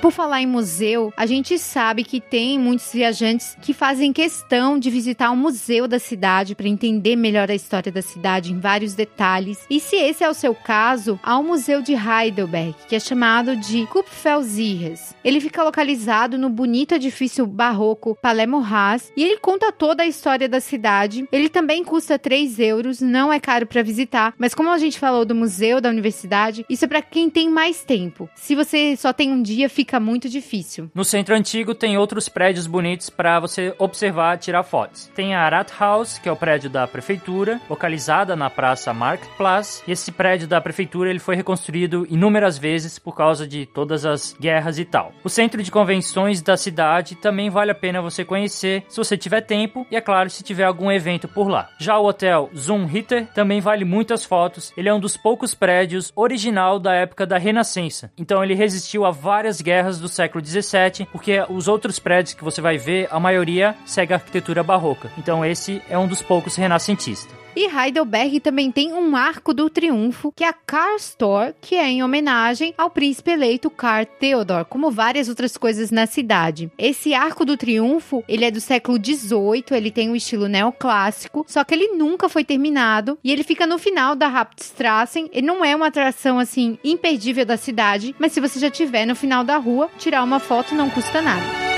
Por 0.00 0.10
falar 0.10 0.40
em 0.40 0.46
museu, 0.46 1.12
a 1.14 1.26
gente 1.26 1.58
sabe 1.58 2.04
que 2.04 2.20
tem 2.20 2.58
muitos 2.58 2.90
viajantes 2.92 3.56
que 3.60 3.74
fazem 3.74 4.12
questão 4.12 4.78
de 4.78 4.90
visitar 4.90 5.30
o 5.30 5.34
um 5.34 5.36
museu 5.36 5.86
da 5.86 5.98
cidade 5.98 6.54
para 6.54 6.68
entender 6.68 7.16
melhor 7.16 7.50
a 7.50 7.54
história 7.54 7.92
da 7.92 8.00
cidade 8.00 8.50
em 8.50 8.58
vários 8.58 8.94
detalhes. 8.94 9.58
E 9.68 9.78
se 9.78 9.96
esse 9.96 10.24
é 10.24 10.28
o 10.28 10.34
seu 10.34 10.54
caso, 10.54 11.20
há 11.22 11.38
um 11.38 11.42
museu 11.42 11.82
de 11.82 11.92
Heidelberg, 11.92 12.74
que 12.88 12.96
é 12.96 13.00
chamado 13.00 13.54
de 13.56 13.86
Kupfersieres. 13.86 15.14
Ele 15.22 15.40
fica 15.40 15.62
localizado 15.62 16.38
no 16.38 16.48
bonito 16.48 16.94
edifício 16.94 17.46
barroco 17.46 18.16
Palermo 18.22 18.64
Haas 18.64 19.12
e 19.14 19.22
ele 19.22 19.36
conta 19.36 19.70
toda 19.70 20.02
a 20.02 20.06
história 20.06 20.48
da 20.48 20.60
cidade. 20.60 21.28
Ele 21.30 21.50
também 21.50 21.84
custa 21.84 22.18
3 22.18 22.58
euros, 22.58 23.00
não 23.00 23.30
é 23.30 23.38
caro 23.38 23.66
para 23.66 23.82
visitar, 23.82 24.32
mas 24.38 24.54
como 24.54 24.70
a 24.70 24.78
gente 24.78 24.98
falou 24.98 25.26
do 25.26 25.34
museu 25.34 25.80
da 25.80 25.90
universidade, 25.90 26.64
isso 26.70 26.86
é 26.86 26.88
para 26.88 27.02
quem 27.02 27.28
tem 27.28 27.50
mais 27.50 27.84
tempo. 27.84 28.30
Se 28.34 28.54
você 28.54 28.96
só 28.96 29.12
tem 29.12 29.30
um 29.30 29.42
dia, 29.42 29.68
fica 29.68 29.89
muito 29.98 30.28
difícil. 30.28 30.90
No 30.94 31.04
centro 31.04 31.34
antigo 31.34 31.74
tem 31.74 31.96
outros 31.96 32.28
prédios 32.28 32.66
bonitos 32.66 33.10
para 33.10 33.40
você 33.40 33.74
observar, 33.78 34.38
tirar 34.38 34.62
fotos. 34.62 35.10
Tem 35.14 35.34
a 35.34 35.48
Rathaus, 35.48 36.18
que 36.18 36.28
é 36.28 36.32
o 36.32 36.36
prédio 36.36 36.68
da 36.68 36.86
prefeitura, 36.86 37.60
localizada 37.68 38.36
na 38.36 38.50
Praça 38.50 38.92
Marktplatz. 38.92 39.82
E 39.88 39.92
esse 39.92 40.12
prédio 40.12 40.46
da 40.46 40.60
prefeitura 40.60 41.10
ele 41.10 41.18
foi 41.18 41.34
reconstruído 41.34 42.06
inúmeras 42.10 42.58
vezes 42.58 42.98
por 42.98 43.16
causa 43.16 43.46
de 43.46 43.66
todas 43.66 44.04
as 44.04 44.36
guerras 44.38 44.78
e 44.78 44.84
tal. 44.84 45.12
O 45.24 45.28
centro 45.28 45.62
de 45.62 45.70
convenções 45.70 46.42
da 46.42 46.56
cidade 46.56 47.14
também 47.14 47.48
vale 47.48 47.70
a 47.70 47.74
pena 47.74 48.02
você 48.02 48.24
conhecer 48.24 48.84
se 48.88 48.98
você 48.98 49.16
tiver 49.16 49.40
tempo 49.40 49.86
e 49.90 49.96
é 49.96 50.00
claro 50.00 50.28
se 50.28 50.42
tiver 50.42 50.64
algum 50.64 50.90
evento 50.90 51.26
por 51.26 51.48
lá. 51.48 51.70
Já 51.78 51.98
o 51.98 52.06
hotel 52.06 52.50
Zumhitter 52.54 53.26
também 53.34 53.60
vale 53.60 53.84
muitas 53.84 54.24
fotos. 54.24 54.72
Ele 54.76 54.88
é 54.88 54.94
um 54.94 55.00
dos 55.00 55.16
poucos 55.16 55.54
prédios 55.54 56.12
original 56.14 56.78
da 56.78 56.94
época 56.94 57.26
da 57.26 57.38
Renascença. 57.38 58.12
Então 58.18 58.44
ele 58.44 58.54
resistiu 58.54 59.04
a 59.04 59.10
várias 59.10 59.60
guerras 59.60 59.79
guerras 59.80 59.98
do 59.98 60.08
século 60.08 60.42
17, 60.42 61.08
porque 61.10 61.42
os 61.48 61.66
outros 61.66 61.98
prédios 61.98 62.34
que 62.34 62.44
você 62.44 62.60
vai 62.60 62.76
ver, 62.76 63.08
a 63.10 63.18
maioria 63.18 63.74
segue 63.86 64.12
a 64.12 64.16
arquitetura 64.16 64.62
barroca. 64.62 65.10
Então 65.16 65.42
esse 65.44 65.80
é 65.88 65.98
um 65.98 66.06
dos 66.06 66.20
poucos 66.20 66.54
renascentistas. 66.54 67.39
E 67.54 67.66
Heidelberg 67.66 68.40
também 68.40 68.70
tem 68.70 68.92
um 68.92 69.16
arco 69.16 69.52
do 69.52 69.68
triunfo, 69.68 70.32
que 70.34 70.44
é 70.44 70.48
a 70.48 70.52
Car 70.52 70.96
Store, 70.96 71.54
que 71.60 71.74
é 71.74 71.88
em 71.88 72.02
homenagem 72.02 72.72
ao 72.78 72.90
príncipe 72.90 73.32
eleito 73.32 73.70
Karl 73.70 74.06
Theodor, 74.06 74.64
como 74.64 74.90
várias 74.90 75.28
outras 75.28 75.56
coisas 75.56 75.90
na 75.90 76.06
cidade. 76.06 76.70
Esse 76.78 77.12
arco 77.12 77.44
do 77.44 77.56
triunfo, 77.56 78.22
ele 78.28 78.44
é 78.44 78.50
do 78.50 78.60
século 78.60 78.98
XVIII, 78.98 79.64
ele 79.72 79.90
tem 79.90 80.10
um 80.10 80.16
estilo 80.16 80.48
neoclássico, 80.48 81.44
só 81.48 81.64
que 81.64 81.74
ele 81.74 81.88
nunca 81.88 82.28
foi 82.28 82.44
terminado 82.44 83.18
e 83.22 83.32
ele 83.32 83.42
fica 83.42 83.66
no 83.66 83.78
final 83.78 84.14
da 84.14 84.28
Hauptstrasse. 84.28 85.28
Ele 85.32 85.46
não 85.46 85.64
é 85.64 85.74
uma 85.74 85.88
atração 85.88 86.38
assim 86.38 86.78
imperdível 86.84 87.44
da 87.44 87.56
cidade, 87.56 88.14
mas 88.18 88.32
se 88.32 88.40
você 88.40 88.58
já 88.58 88.70
tiver 88.70 89.06
no 89.06 89.16
final 89.16 89.42
da 89.42 89.56
rua, 89.56 89.90
tirar 89.98 90.22
uma 90.22 90.38
foto 90.38 90.74
não 90.74 90.88
custa 90.88 91.20
nada. 91.20 91.69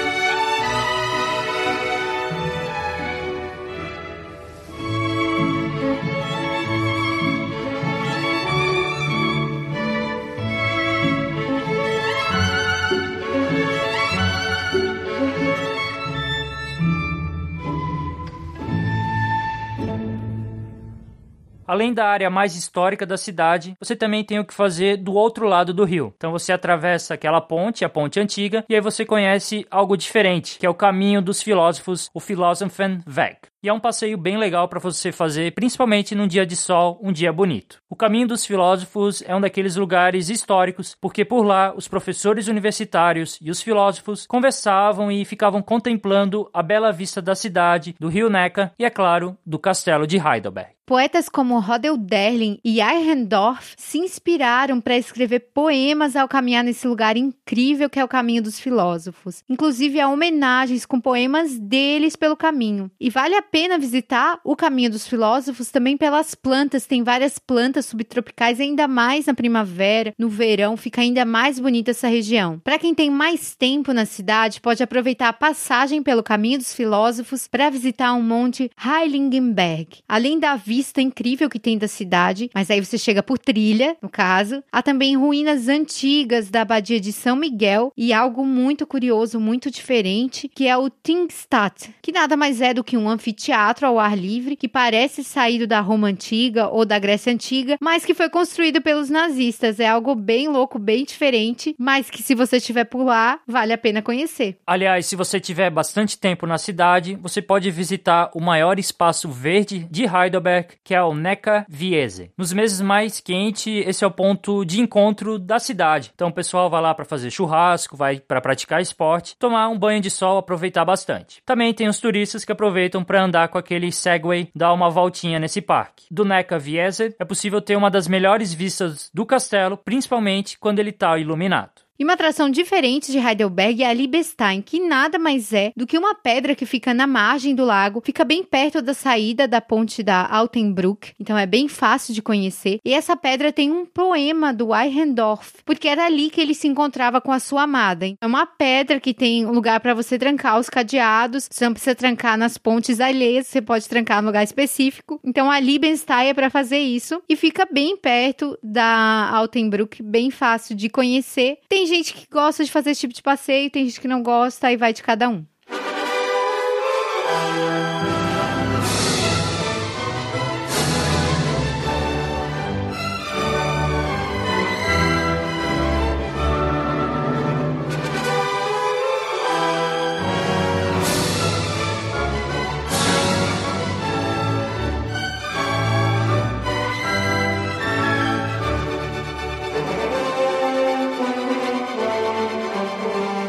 Além 21.73 21.95
da 21.95 22.05
área 22.05 22.29
mais 22.29 22.55
histórica 22.55 23.07
da 23.07 23.17
cidade, 23.17 23.75
você 23.81 23.97
também 23.97 24.23
tem 24.23 24.39
o 24.39 24.45
que 24.45 24.53
fazer 24.53 24.99
do 24.99 25.15
outro 25.15 25.49
lado 25.49 25.73
do 25.73 25.87
rio. 25.87 26.13
Então 26.15 26.31
você 26.31 26.53
atravessa 26.53 27.15
aquela 27.15 27.41
ponte, 27.41 27.83
a 27.83 27.89
ponte 27.89 28.21
antiga, 28.21 28.63
e 28.69 28.75
aí 28.75 28.81
você 28.83 29.07
conhece 29.07 29.67
algo 29.71 29.97
diferente, 29.97 30.59
que 30.59 30.67
é 30.67 30.69
o 30.69 30.75
caminho 30.75 31.23
dos 31.23 31.43
filósofos, 31.43 32.11
o 32.13 32.21
Philosophenweg. 32.21 33.39
E 33.63 33.69
é 33.69 33.73
um 33.73 33.79
passeio 33.79 34.19
bem 34.19 34.37
legal 34.37 34.67
para 34.69 34.81
você 34.81 35.13
fazer, 35.13 35.53
principalmente 35.53 36.15
num 36.15 36.27
dia 36.27 36.45
de 36.45 36.57
sol, 36.57 36.99
um 37.03 37.13
dia 37.13 37.33
bonito. 37.33 37.81
O 37.89 37.95
Caminho 37.95 38.27
dos 38.27 38.45
Filósofos 38.45 39.23
é 39.27 39.37
um 39.37 39.41
daqueles 39.41 39.77
lugares 39.77 40.29
históricos, 40.29 40.97
porque 41.01 41.25
por 41.25 41.45
lá 41.45 41.73
os 41.77 41.87
professores 41.87 42.49
universitários 42.49 43.39
e 43.41 43.51
os 43.51 43.63
filósofos 43.63 44.27
conversavam 44.27 45.13
e 45.13 45.25
ficavam 45.25 45.63
contemplando 45.63 46.51
a 46.53 46.63
bela 46.63 46.91
vista 46.91 47.23
da 47.23 47.35
cidade, 47.35 47.95
do 48.01 48.09
rio 48.09 48.29
Neckar 48.29 48.73
e, 48.79 48.85
é 48.85 48.91
claro, 48.91 49.37
do 49.47 49.59
castelo 49.59 50.07
de 50.07 50.17
Heidelberg. 50.17 50.73
Poetas 50.85 51.29
como 51.29 51.61
Rodel 51.61 51.97
Derlin 51.97 52.59
e 52.65 52.81
Eichendorff 52.81 53.75
se 53.79 53.99
inspiraram 53.99 54.81
para 54.81 54.99
escrever 54.99 55.51
poemas 55.55 56.17
ao 56.17 56.27
caminhar 56.27 56.65
nesse 56.65 56.89
lugar 56.89 57.17
incrível 57.17 57.89
que 57.89 58.01
é 58.01 58.05
o 58.05 58.09
caminho 58.09 58.43
dos 58.43 58.59
filósofos. 58.59 59.45
Inclusive 59.49 60.01
há 60.01 60.09
homenagens 60.09 60.85
com 60.85 61.01
poemas 61.01 61.57
deles 61.57 62.17
pelo 62.17 62.37
caminho. 62.37 62.91
E 63.01 63.09
vale 63.09 63.37
a 63.37 63.43
pena 63.53 63.79
visitar 63.79 64.41
o 64.43 64.57
caminho 64.57 64.91
dos 64.91 65.07
filósofos 65.07 65.71
também 65.71 65.95
pelas 65.95 66.35
plantas. 66.35 66.87
Tem 66.87 67.03
várias 67.03 67.39
plantas 67.39 67.85
subtropicais, 67.85 68.59
ainda 68.59 68.89
mais 68.89 69.27
na 69.27 69.35
primavera, 69.35 70.15
no 70.19 70.31
verão, 70.31 70.75
fica 70.75 71.03
ainda 71.03 71.27
mais 71.27 71.61
bonita 71.61 71.91
essa 71.91 72.09
região. 72.09 72.59
Para 72.65 72.79
quem 72.79 72.95
tem 72.95 73.11
mais 73.11 73.55
tempo 73.55 73.93
na 73.93 74.07
cidade, 74.07 74.59
pode 74.59 74.83
aproveitar 74.83 75.29
a 75.29 75.35
passagem 75.35 76.03
pelo 76.03 76.23
caminho 76.23 76.59
dos 76.59 76.73
filósofos 76.73 77.47
para 77.47 77.69
visitar 77.69 78.15
o 78.15 78.17
um 78.17 78.23
monte 78.23 78.71
Heiligenberg. 78.83 79.99
Além 80.09 80.39
da 80.39 80.57
vista 80.57 81.03
incrível 81.03 81.51
que 81.51 81.61
tem 81.61 81.77
da 81.77 81.89
cidade, 81.89 82.49
mas 82.55 82.71
aí 82.71 82.83
você 82.83 82.97
chega 82.97 83.23
por 83.23 83.39
trilha, 83.39 83.99
no 84.01 84.09
caso. 84.09 84.65
Há 84.73 84.81
também 84.81 85.15
ruínas 85.15 85.69
antigas 85.69 86.49
da 86.49 86.63
abadia 86.63 86.99
de 86.99 87.13
São 87.13 87.37
Miguel 87.37 87.93
e 87.95 88.15
algo 88.15 88.47
muito 88.47 88.87
curioso, 88.87 89.39
muito 89.39 89.71
diferente, 89.71 90.49
que 90.49 90.67
é 90.67 90.75
o 90.75 90.89
Tingstadt, 90.89 91.91
que 92.01 92.13
nada 92.13 92.35
mais 92.35 92.63
é 92.63 92.73
do 92.73 92.83
que 92.83 92.97
um 92.97 93.11
anfiteatro 93.11 93.42
ao 93.51 93.99
ar 93.99 94.17
livre 94.17 94.55
que 94.55 94.69
parece 94.69 95.25
saído 95.25 95.67
da 95.67 95.81
Roma 95.81 96.09
antiga 96.09 96.69
ou 96.69 96.85
da 96.85 96.99
Grécia 96.99 97.33
antiga, 97.33 97.77
mas 97.81 98.05
que 98.05 98.15
foi 98.15 98.29
construído 98.29 98.81
pelos 98.81 99.09
nazistas. 99.09 99.81
É 99.81 99.89
algo 99.89 100.15
bem 100.15 100.49
louco, 100.49 100.79
bem 100.79 101.05
diferente, 101.05 101.75
mas 101.79 102.11
que 102.11 102.23
se 102.23 102.35
você 102.35 102.59
estiver 102.59 102.85
por 102.85 103.03
lá, 103.03 103.41
vale 103.47 103.73
a 103.73 103.79
pena 103.79 104.03
conhecer. 104.03 104.59
Aliás, 104.67 105.07
se 105.07 105.17
você 105.17 105.41
tiver 105.41 105.71
bastante 105.71 106.19
tempo 106.19 106.47
na 106.47 106.59
cidade, 106.59 107.17
você 107.17 107.41
pode 107.41 107.71
visitar 107.71 108.31
o 108.35 108.41
maior 108.41 108.79
espaço 108.79 109.29
verde 109.29 109.87
de 109.91 110.05
Heidelberg 110.05 110.77
que 110.85 110.95
é 110.95 111.03
o 111.03 111.15
Neca 111.15 111.65
Viese. 111.69 112.31
Nos 112.37 112.53
meses 112.53 112.81
mais 112.81 113.21
quentes, 113.21 113.87
esse 113.87 114.05
é 114.05 114.07
o 114.07 114.11
ponto 114.11 114.65
de 114.65 114.81
encontro 114.81 115.39
da 115.39 115.59
cidade. 115.59 116.11
Então 116.15 116.29
o 116.29 116.33
pessoal 116.33 116.69
vai 116.69 116.83
lá 116.83 116.95
para 116.95 117.05
fazer 117.05 117.31
churrasco, 117.31 117.97
vai 117.97 118.21
para 118.21 118.41
praticar 118.41 118.81
esporte, 118.83 119.37
tomar 119.39 119.69
um 119.69 119.79
banho 119.79 120.01
de 120.01 120.11
sol, 120.11 120.39
aproveitar 120.39 120.85
bastante. 120.85 121.43
Também 121.47 121.73
tem 121.73 121.89
os 121.89 121.99
turistas 121.99 122.45
que 122.45 122.53
aproveitam 122.53 123.03
para 123.03 123.23
andar 123.23 123.32
com 123.49 123.59
aquele 123.59 123.91
Segway, 123.91 124.49
dar 124.55 124.73
uma 124.73 124.91
voltinha 124.91 125.39
nesse 125.39 125.61
parque. 125.61 126.07
Do 126.11 126.25
Neca 126.25 126.59
Viese 126.59 127.15
é 127.19 127.25
possível 127.25 127.61
ter 127.61 127.77
uma 127.77 127.91
das 127.91 128.07
melhores 128.07 128.53
vistas 128.53 129.11
do 129.13 129.27
castelo, 129.27 129.77
principalmente 129.77 130.59
quando 130.59 130.79
ele 130.79 130.91
está 130.91 131.19
iluminado. 131.19 131.83
E 132.03 132.05
uma 132.05 132.15
atração 132.15 132.51
diferente 132.51 133.13
de 133.13 133.19
Heidelberg 133.19 133.81
é 133.81 133.87
a 133.87 133.93
Liebestein, 133.93 134.61
que 134.61 134.81
nada 134.81 135.21
mais 135.21 135.53
é 135.53 135.73
do 135.77 135.87
que 135.87 135.97
uma 135.97 136.17
pedra 136.17 136.53
que 136.53 136.67
fica 136.67 136.93
na 136.93 137.07
margem 137.07 137.55
do 137.55 137.65
lago, 137.65 138.03
fica 138.05 138.25
bem 138.25 138.43
perto 138.43 138.83
da 138.83 138.93
saída 138.93 139.47
da 139.47 139.61
ponte 139.61 140.03
da 140.03 140.27
Altenbruck, 140.27 141.13
então 141.21 141.39
é 141.39 141.47
bem 141.47 141.69
fácil 141.69 142.13
de 142.13 142.21
conhecer. 142.21 142.81
E 142.85 142.93
essa 142.93 143.17
pedra 143.17 143.53
tem 143.53 143.71
um 143.71 143.87
poema 143.87 144.53
do 144.53 144.75
Eichendorff, 144.75 145.63
porque 145.65 145.87
era 145.87 146.05
ali 146.05 146.29
que 146.29 146.41
ele 146.41 146.55
se 146.55 146.67
encontrava 146.67 147.21
com 147.21 147.31
a 147.31 147.39
sua 147.39 147.63
amada. 147.63 148.05
É 148.21 148.27
uma 148.27 148.47
pedra 148.47 148.99
que 148.99 149.15
tem 149.15 149.47
lugar 149.47 149.79
para 149.79 149.95
você 149.95 150.19
trancar 150.19 150.59
os 150.59 150.69
cadeados, 150.69 151.49
você 151.49 151.67
não 151.67 151.73
precisa 151.73 151.95
trancar 151.95 152.37
nas 152.37 152.59
pontes 152.59 152.99
alheias, 152.99 153.47
você 153.47 153.63
pode 153.63 153.89
trancar 153.89 154.21
no 154.21 154.27
lugar 154.27 154.43
específico. 154.43 155.21
Então 155.23 155.49
a 155.49 155.61
Liebenstein 155.61 156.31
é 156.31 156.35
para 156.35 156.51
fazer 156.51 156.81
isso 156.81 157.23
e 157.29 157.37
fica 157.37 157.65
bem 157.65 157.97
perto 157.97 158.59
da 158.61 159.31
Altenbruck, 159.33 160.03
bem 160.03 160.33
fácil 160.33 160.75
de 160.75 160.89
conhecer. 160.89 161.59
Tem 161.69 161.92
gente 161.97 162.15
que 162.15 162.27
gosta 162.31 162.65
de 162.65 162.71
fazer 162.71 162.91
esse 162.91 163.01
tipo 163.03 163.15
de 163.15 163.23
passeio, 163.23 163.71
tem 163.71 163.85
gente 163.87 164.01
que 164.01 164.09
não 164.09 164.23
gosta, 164.23 164.69
aí 164.69 164.77
vai 164.77 164.93
de 164.93 165.03
cada 165.03 165.29
um. 165.29 165.45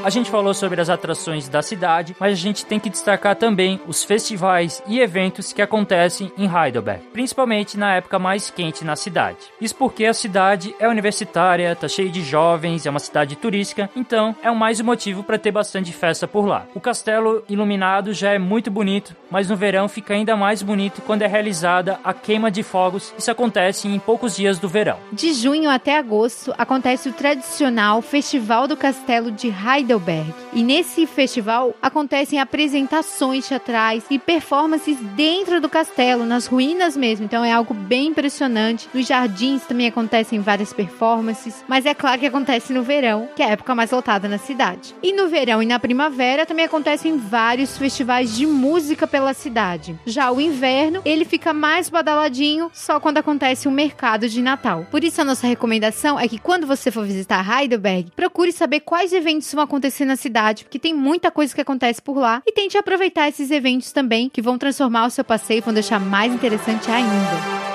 A 0.03 0.09
gente 0.09 0.29
falou 0.29 0.53
sobre 0.53 0.81
as 0.81 0.89
atrações 0.89 1.47
da 1.47 1.61
cidade, 1.61 2.13
mas 2.19 2.33
a 2.33 2.35
gente 2.35 2.65
tem 2.65 2.77
que 2.77 2.89
destacar 2.89 3.37
também 3.37 3.79
os 3.87 4.03
festivais 4.03 4.83
e 4.85 4.99
eventos 4.99 5.53
que 5.53 5.61
acontecem 5.61 6.29
em 6.37 6.43
Heidelberg, 6.45 7.05
principalmente 7.13 7.77
na 7.77 7.95
época 7.95 8.19
mais 8.19 8.49
quente 8.49 8.83
na 8.83 8.97
cidade. 8.97 9.37
Isso 9.61 9.73
porque 9.73 10.05
a 10.05 10.13
cidade 10.13 10.75
é 10.77 10.89
universitária, 10.89 11.73
tá 11.73 11.87
cheia 11.87 12.09
de 12.09 12.21
jovens, 12.21 12.85
é 12.85 12.89
uma 12.89 12.99
cidade 12.99 13.37
turística, 13.37 13.89
então 13.95 14.35
é 14.43 14.51
mais 14.51 14.81
um 14.81 14.83
motivo 14.83 15.23
para 15.23 15.37
ter 15.37 15.51
bastante 15.51 15.93
festa 15.93 16.27
por 16.27 16.45
lá. 16.45 16.65
O 16.75 16.81
castelo 16.81 17.41
iluminado 17.47 18.13
já 18.13 18.31
é 18.31 18.37
muito 18.37 18.69
bonito, 18.69 19.15
mas 19.31 19.49
no 19.49 19.55
verão 19.55 19.87
fica 19.87 20.13
ainda 20.13 20.35
mais 20.35 20.61
bonito 20.61 21.01
quando 21.03 21.21
é 21.21 21.27
realizada 21.27 21.97
a 22.03 22.13
queima 22.13 22.51
de 22.51 22.61
fogos. 22.61 23.13
Isso 23.17 23.31
acontece 23.31 23.87
em 23.87 23.99
poucos 23.99 24.35
dias 24.35 24.59
do 24.59 24.67
verão. 24.67 24.97
De 25.13 25.31
junho 25.33 25.69
até 25.69 25.97
agosto 25.97 26.53
acontece 26.57 27.07
o 27.07 27.13
tradicional 27.13 28.01
Festival 28.01 28.67
do 28.67 28.75
Castelo 28.75 29.31
de 29.31 29.47
Heidelberg 29.47 29.92
Heidelberg. 29.93 30.33
E 30.53 30.63
nesse 30.63 31.05
festival 31.05 31.75
acontecem 31.81 32.39
apresentações 32.39 33.47
teatrais 33.47 34.03
e 34.09 34.19
performances 34.19 34.97
dentro 35.15 35.59
do 35.59 35.69
castelo, 35.69 36.25
nas 36.25 36.45
ruínas 36.45 36.95
mesmo. 36.95 37.25
Então 37.25 37.43
é 37.43 37.51
algo 37.51 37.73
bem 37.73 38.07
impressionante. 38.07 38.87
Nos 38.93 39.07
jardins 39.07 39.63
também 39.63 39.87
acontecem 39.87 40.39
várias 40.39 40.73
performances, 40.73 41.63
mas 41.67 41.85
é 41.85 41.93
claro 41.93 42.19
que 42.19 42.27
acontece 42.27 42.73
no 42.73 42.83
verão, 42.83 43.29
que 43.35 43.41
é 43.41 43.45
a 43.47 43.51
época 43.51 43.75
mais 43.75 43.91
lotada 43.91 44.27
na 44.27 44.37
cidade. 44.37 44.95
E 45.01 45.13
no 45.13 45.27
verão 45.27 45.61
e 45.61 45.65
na 45.65 45.79
primavera 45.79 46.45
também 46.45 46.65
acontecem 46.65 47.17
vários 47.17 47.77
festivais 47.77 48.35
de 48.35 48.45
música 48.45 49.07
pela 49.07 49.33
cidade. 49.33 49.97
Já 50.05 50.31
o 50.31 50.41
inverno, 50.41 51.01
ele 51.05 51.25
fica 51.25 51.53
mais 51.53 51.89
badaladinho 51.89 52.69
só 52.73 52.99
quando 52.99 53.17
acontece 53.17 53.67
o 53.67 53.71
mercado 53.71 54.29
de 54.29 54.41
Natal. 54.41 54.85
Por 54.91 55.03
isso 55.03 55.21
a 55.21 55.25
nossa 55.25 55.47
recomendação 55.47 56.19
é 56.19 56.27
que 56.27 56.37
quando 56.39 56.67
você 56.67 56.91
for 56.91 57.05
visitar 57.05 57.43
Heidelberg, 57.43 58.11
procure 58.15 58.51
saber 58.51 58.81
quais 58.81 59.13
eventos 59.13 59.51
vão 59.53 59.63
acontecer 59.63 59.82
acontecer 59.83 60.05
na 60.05 60.15
cidade, 60.15 60.63
porque 60.63 60.79
tem 60.79 60.93
muita 60.93 61.29
coisa 61.29 61.53
que 61.53 61.61
acontece 61.61 62.01
por 62.01 62.17
lá. 62.17 62.41
E 62.45 62.51
tente 62.53 62.77
aproveitar 62.77 63.27
esses 63.27 63.51
eventos 63.51 63.91
também, 63.91 64.29
que 64.29 64.41
vão 64.41 64.57
transformar 64.57 65.05
o 65.05 65.09
seu 65.09 65.23
passeio 65.23 65.57
e 65.57 65.61
vão 65.61 65.73
deixar 65.73 65.99
mais 65.99 66.33
interessante 66.33 66.89
ainda. 66.89 67.72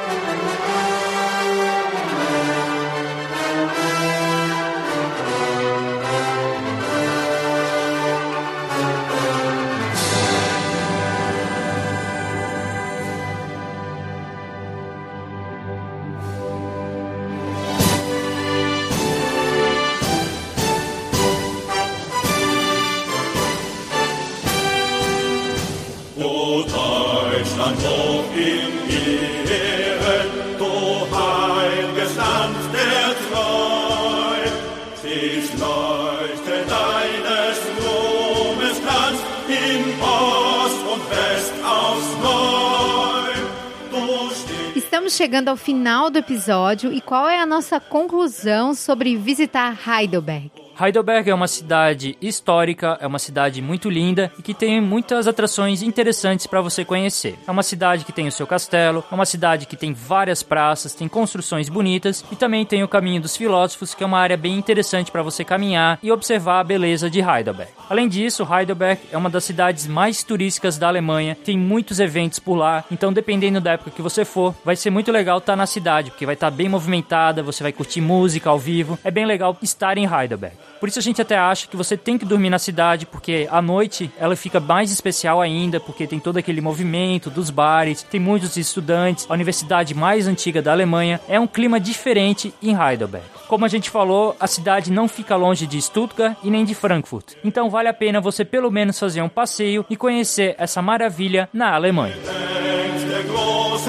Estamos 45.08 45.16
chegando 45.16 45.48
ao 45.48 45.56
final 45.56 46.10
do 46.10 46.18
episódio 46.18 46.92
e 46.92 47.00
qual 47.00 47.26
é 47.26 47.40
a 47.40 47.46
nossa 47.46 47.80
conclusão 47.80 48.74
sobre 48.74 49.16
visitar 49.16 49.74
Heidelberg? 49.88 50.67
Heidelberg 50.80 51.28
é 51.28 51.34
uma 51.34 51.48
cidade 51.48 52.16
histórica, 52.22 52.96
é 53.00 53.06
uma 53.06 53.18
cidade 53.18 53.60
muito 53.60 53.90
linda 53.90 54.30
e 54.38 54.42
que 54.42 54.54
tem 54.54 54.80
muitas 54.80 55.26
atrações 55.26 55.82
interessantes 55.82 56.46
para 56.46 56.60
você 56.60 56.84
conhecer. 56.84 57.36
É 57.48 57.50
uma 57.50 57.64
cidade 57.64 58.04
que 58.04 58.12
tem 58.12 58.28
o 58.28 58.32
seu 58.32 58.46
castelo, 58.46 59.04
é 59.10 59.14
uma 59.14 59.26
cidade 59.26 59.66
que 59.66 59.76
tem 59.76 59.92
várias 59.92 60.40
praças, 60.40 60.94
tem 60.94 61.08
construções 61.08 61.68
bonitas 61.68 62.24
e 62.30 62.36
também 62.36 62.64
tem 62.64 62.84
o 62.84 62.88
Caminho 62.88 63.20
dos 63.20 63.36
Filósofos, 63.36 63.92
que 63.92 64.04
é 64.04 64.06
uma 64.06 64.20
área 64.20 64.36
bem 64.36 64.56
interessante 64.56 65.10
para 65.10 65.20
você 65.20 65.44
caminhar 65.44 65.98
e 66.00 66.12
observar 66.12 66.60
a 66.60 66.64
beleza 66.64 67.10
de 67.10 67.18
Heidelberg. 67.18 67.72
Além 67.90 68.08
disso, 68.08 68.46
Heidelberg 68.48 69.00
é 69.10 69.18
uma 69.18 69.28
das 69.28 69.42
cidades 69.42 69.84
mais 69.88 70.22
turísticas 70.22 70.78
da 70.78 70.86
Alemanha, 70.86 71.36
tem 71.44 71.58
muitos 71.58 71.98
eventos 71.98 72.38
por 72.38 72.54
lá, 72.54 72.84
então 72.88 73.12
dependendo 73.12 73.60
da 73.60 73.72
época 73.72 73.90
que 73.90 74.02
você 74.02 74.24
for, 74.24 74.54
vai 74.64 74.76
ser 74.76 74.90
muito 74.90 75.10
legal 75.10 75.38
estar 75.38 75.54
tá 75.54 75.56
na 75.56 75.66
cidade, 75.66 76.12
porque 76.12 76.24
vai 76.24 76.34
estar 76.34 76.52
tá 76.52 76.56
bem 76.56 76.68
movimentada, 76.68 77.42
você 77.42 77.64
vai 77.64 77.72
curtir 77.72 78.00
música 78.00 78.48
ao 78.48 78.60
vivo, 78.60 78.96
é 79.02 79.10
bem 79.10 79.26
legal 79.26 79.56
estar 79.60 79.98
em 79.98 80.04
Heidelberg. 80.04 80.67
Por 80.78 80.88
isso 80.88 80.98
a 80.98 81.02
gente 81.02 81.20
até 81.20 81.36
acha 81.36 81.66
que 81.66 81.76
você 81.76 81.96
tem 81.96 82.16
que 82.16 82.24
dormir 82.24 82.50
na 82.50 82.58
cidade, 82.58 83.06
porque 83.06 83.48
à 83.50 83.60
noite 83.60 84.10
ela 84.18 84.36
fica 84.36 84.60
mais 84.60 84.90
especial 84.90 85.40
ainda, 85.40 85.80
porque 85.80 86.06
tem 86.06 86.18
todo 86.20 86.36
aquele 86.36 86.60
movimento 86.60 87.30
dos 87.30 87.50
bares, 87.50 88.02
tem 88.02 88.20
muitos 88.20 88.56
estudantes, 88.56 89.26
a 89.28 89.34
universidade 89.34 89.94
mais 89.94 90.26
antiga 90.26 90.62
da 90.62 90.72
Alemanha, 90.72 91.20
é 91.28 91.38
um 91.38 91.46
clima 91.46 91.80
diferente 91.80 92.52
em 92.62 92.74
Heidelberg. 92.74 93.26
Como 93.48 93.64
a 93.64 93.68
gente 93.68 93.90
falou, 93.90 94.36
a 94.38 94.46
cidade 94.46 94.92
não 94.92 95.08
fica 95.08 95.34
longe 95.36 95.66
de 95.66 95.80
Stuttgart 95.80 96.36
e 96.42 96.50
nem 96.50 96.64
de 96.64 96.74
Frankfurt. 96.74 97.34
Então 97.44 97.70
vale 97.70 97.88
a 97.88 97.94
pena 97.94 98.20
você 98.20 98.44
pelo 98.44 98.70
menos 98.70 98.98
fazer 98.98 99.22
um 99.22 99.28
passeio 99.28 99.84
e 99.88 99.96
conhecer 99.96 100.54
essa 100.58 100.82
maravilha 100.82 101.48
na 101.52 101.74
Alemanha. 101.74 102.16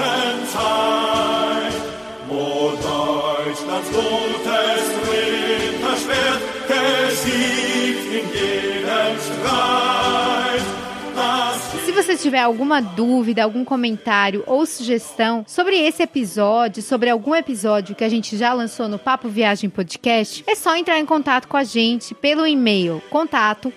Deutschlands 0.00 0.99
tiver 12.20 12.40
alguma 12.40 12.80
dúvida, 12.80 13.42
algum 13.42 13.64
comentário 13.64 14.44
ou 14.46 14.66
sugestão 14.66 15.44
sobre 15.46 15.76
esse 15.76 16.02
episódio, 16.02 16.82
sobre 16.82 17.08
algum 17.08 17.34
episódio 17.34 17.94
que 17.94 18.04
a 18.04 18.08
gente 18.08 18.36
já 18.36 18.52
lançou 18.52 18.88
no 18.88 18.98
Papo 18.98 19.28
Viagem 19.28 19.70
Podcast, 19.70 20.44
é 20.46 20.54
só 20.54 20.76
entrar 20.76 20.98
em 20.98 21.06
contato 21.06 21.48
com 21.48 21.56
a 21.56 21.64
gente 21.64 22.14
pelo 22.14 22.46
e-mail 22.46 23.02
contato 23.08 23.72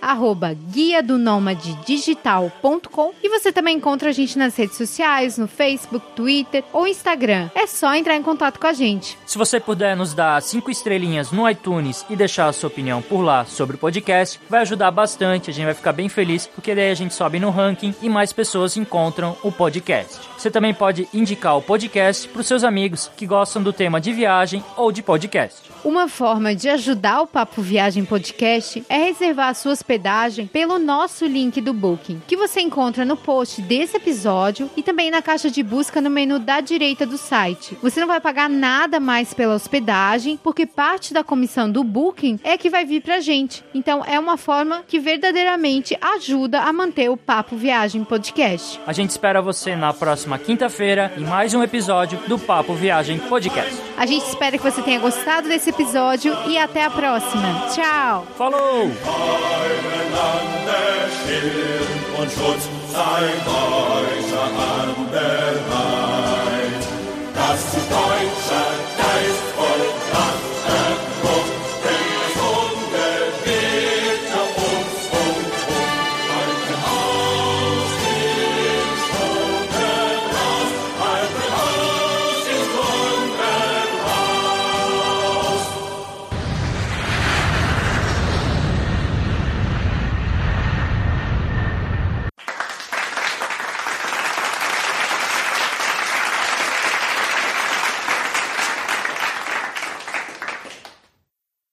e 3.24 3.30
você 3.30 3.52
também 3.52 3.78
encontra 3.78 4.10
a 4.10 4.12
gente 4.12 4.38
nas 4.38 4.56
redes 4.56 4.78
sociais, 4.78 5.38
no 5.38 5.48
Facebook, 5.48 6.06
Twitter 6.16 6.64
ou 6.74 6.86
Instagram. 6.86 7.50
É 7.56 7.66
só 7.66 7.96
entrar 7.96 8.16
em 8.16 8.24
contato 8.24 8.60
com 8.60 8.68
a 8.68 8.74
gente. 8.74 9.18
Se 9.26 9.38
você 9.38 9.60
puder 9.60 9.96
nos 9.96 10.14
dar 10.14 10.42
cinco 10.42 10.70
estrelinhas 10.70 11.32
no 11.32 11.50
iTunes 11.50 12.06
e 12.10 12.16
deixar 12.16 12.48
a 12.48 12.54
sua 12.54 12.68
opinião 12.68 13.02
por 13.02 13.22
lá 13.22 13.46
sobre 13.46 13.76
o 13.76 13.80
podcast, 13.80 14.40
vai 14.50 14.62
ajudar 14.62 14.92
bastante, 14.92 15.50
a 15.50 15.54
gente 15.54 15.66
vai 15.66 15.74
ficar 15.74 15.94
bem 15.94 16.10
feliz, 16.10 16.48
porque 16.48 16.76
daí 16.76 16.92
a 16.92 16.96
gente 16.96 17.14
sobe 17.14 17.40
no 17.40 17.50
ranking 17.50 17.96
e 18.02 18.10
mais 18.10 18.33
pessoas 18.34 18.76
encontram 18.76 19.38
o 19.44 19.52
podcast. 19.52 20.33
Você 20.44 20.52
também 20.52 20.74
pode 20.74 21.08
indicar 21.14 21.58
o 21.58 21.62
podcast 21.62 22.28
para 22.28 22.42
os 22.42 22.48
seus 22.48 22.66
amigos 22.66 23.10
que 23.16 23.26
gostam 23.26 23.64
do 23.64 23.72
tema 23.72 24.02
de 24.02 24.12
viagem 24.12 24.62
ou 24.76 24.92
de 24.92 25.02
podcast. 25.02 25.72
Uma 25.86 26.10
forma 26.10 26.54
de 26.54 26.68
ajudar 26.68 27.22
o 27.22 27.28
Papo 27.28 27.62
Viagem 27.62 28.04
Podcast 28.04 28.86
é 28.90 28.98
reservar 28.98 29.48
a 29.48 29.54
sua 29.54 29.72
hospedagem 29.72 30.46
pelo 30.46 30.78
nosso 30.78 31.26
link 31.26 31.62
do 31.62 31.74
Booking, 31.74 32.22
que 32.28 32.36
você 32.36 32.60
encontra 32.60 33.06
no 33.06 33.16
post 33.16 33.62
desse 33.62 33.96
episódio 33.96 34.70
e 34.76 34.84
também 34.84 35.10
na 35.10 35.22
caixa 35.22 35.50
de 35.50 35.64
busca 35.64 36.02
no 36.02 36.10
menu 36.10 36.40
da 36.40 36.60
direita 36.60 37.06
do 37.06 37.18
site. 37.18 37.78
Você 37.82 38.02
não 38.02 38.08
vai 38.08 38.20
pagar 38.20 38.50
nada 38.50 39.00
mais 39.00 39.34
pela 39.34 39.56
hospedagem, 39.56 40.38
porque 40.44 40.66
parte 40.66 41.14
da 41.14 41.24
comissão 41.24 41.72
do 41.72 41.86
Booking 41.86 42.38
é 42.44 42.58
que 42.58 42.70
vai 42.70 42.84
vir 42.84 43.02
pra 43.02 43.22
gente. 43.22 43.64
Então 43.74 44.04
é 44.06 44.20
uma 44.20 44.36
forma 44.36 44.84
que 44.86 45.00
verdadeiramente 45.00 45.98
ajuda 46.02 46.64
a 46.64 46.74
manter 46.74 47.10
o 47.10 47.16
Papo 47.16 47.56
Viagem 47.56 48.04
Podcast. 48.04 48.78
A 48.86 48.92
gente 48.92 49.12
espera 49.12 49.42
você 49.42 49.74
na 49.74 49.94
próxima 50.34 50.40
quinta-feira 50.40 51.14
em 51.18 51.22
mais 51.22 51.54
um 51.54 51.64
episódio 51.64 52.20
do 52.28 52.40
Papo 52.40 52.74
Viagem 52.74 53.20
Podcast. 53.20 53.74
A 53.98 54.06
gente 54.06 54.26
espera 54.26 54.58
que 54.58 54.64
você 54.64 54.82
tenha 54.82 55.00
gostado 55.00 55.48
desse 55.48 55.70
episódio 55.70 56.36
e 56.48 56.58
até 56.58 56.84
a 56.84 56.90
próxima. 56.90 57.68
Tchau. 57.74 58.28
Falou! 58.38 58.92
Das 67.36 67.60
ist 67.76 67.90
Deutsch. 67.90 68.43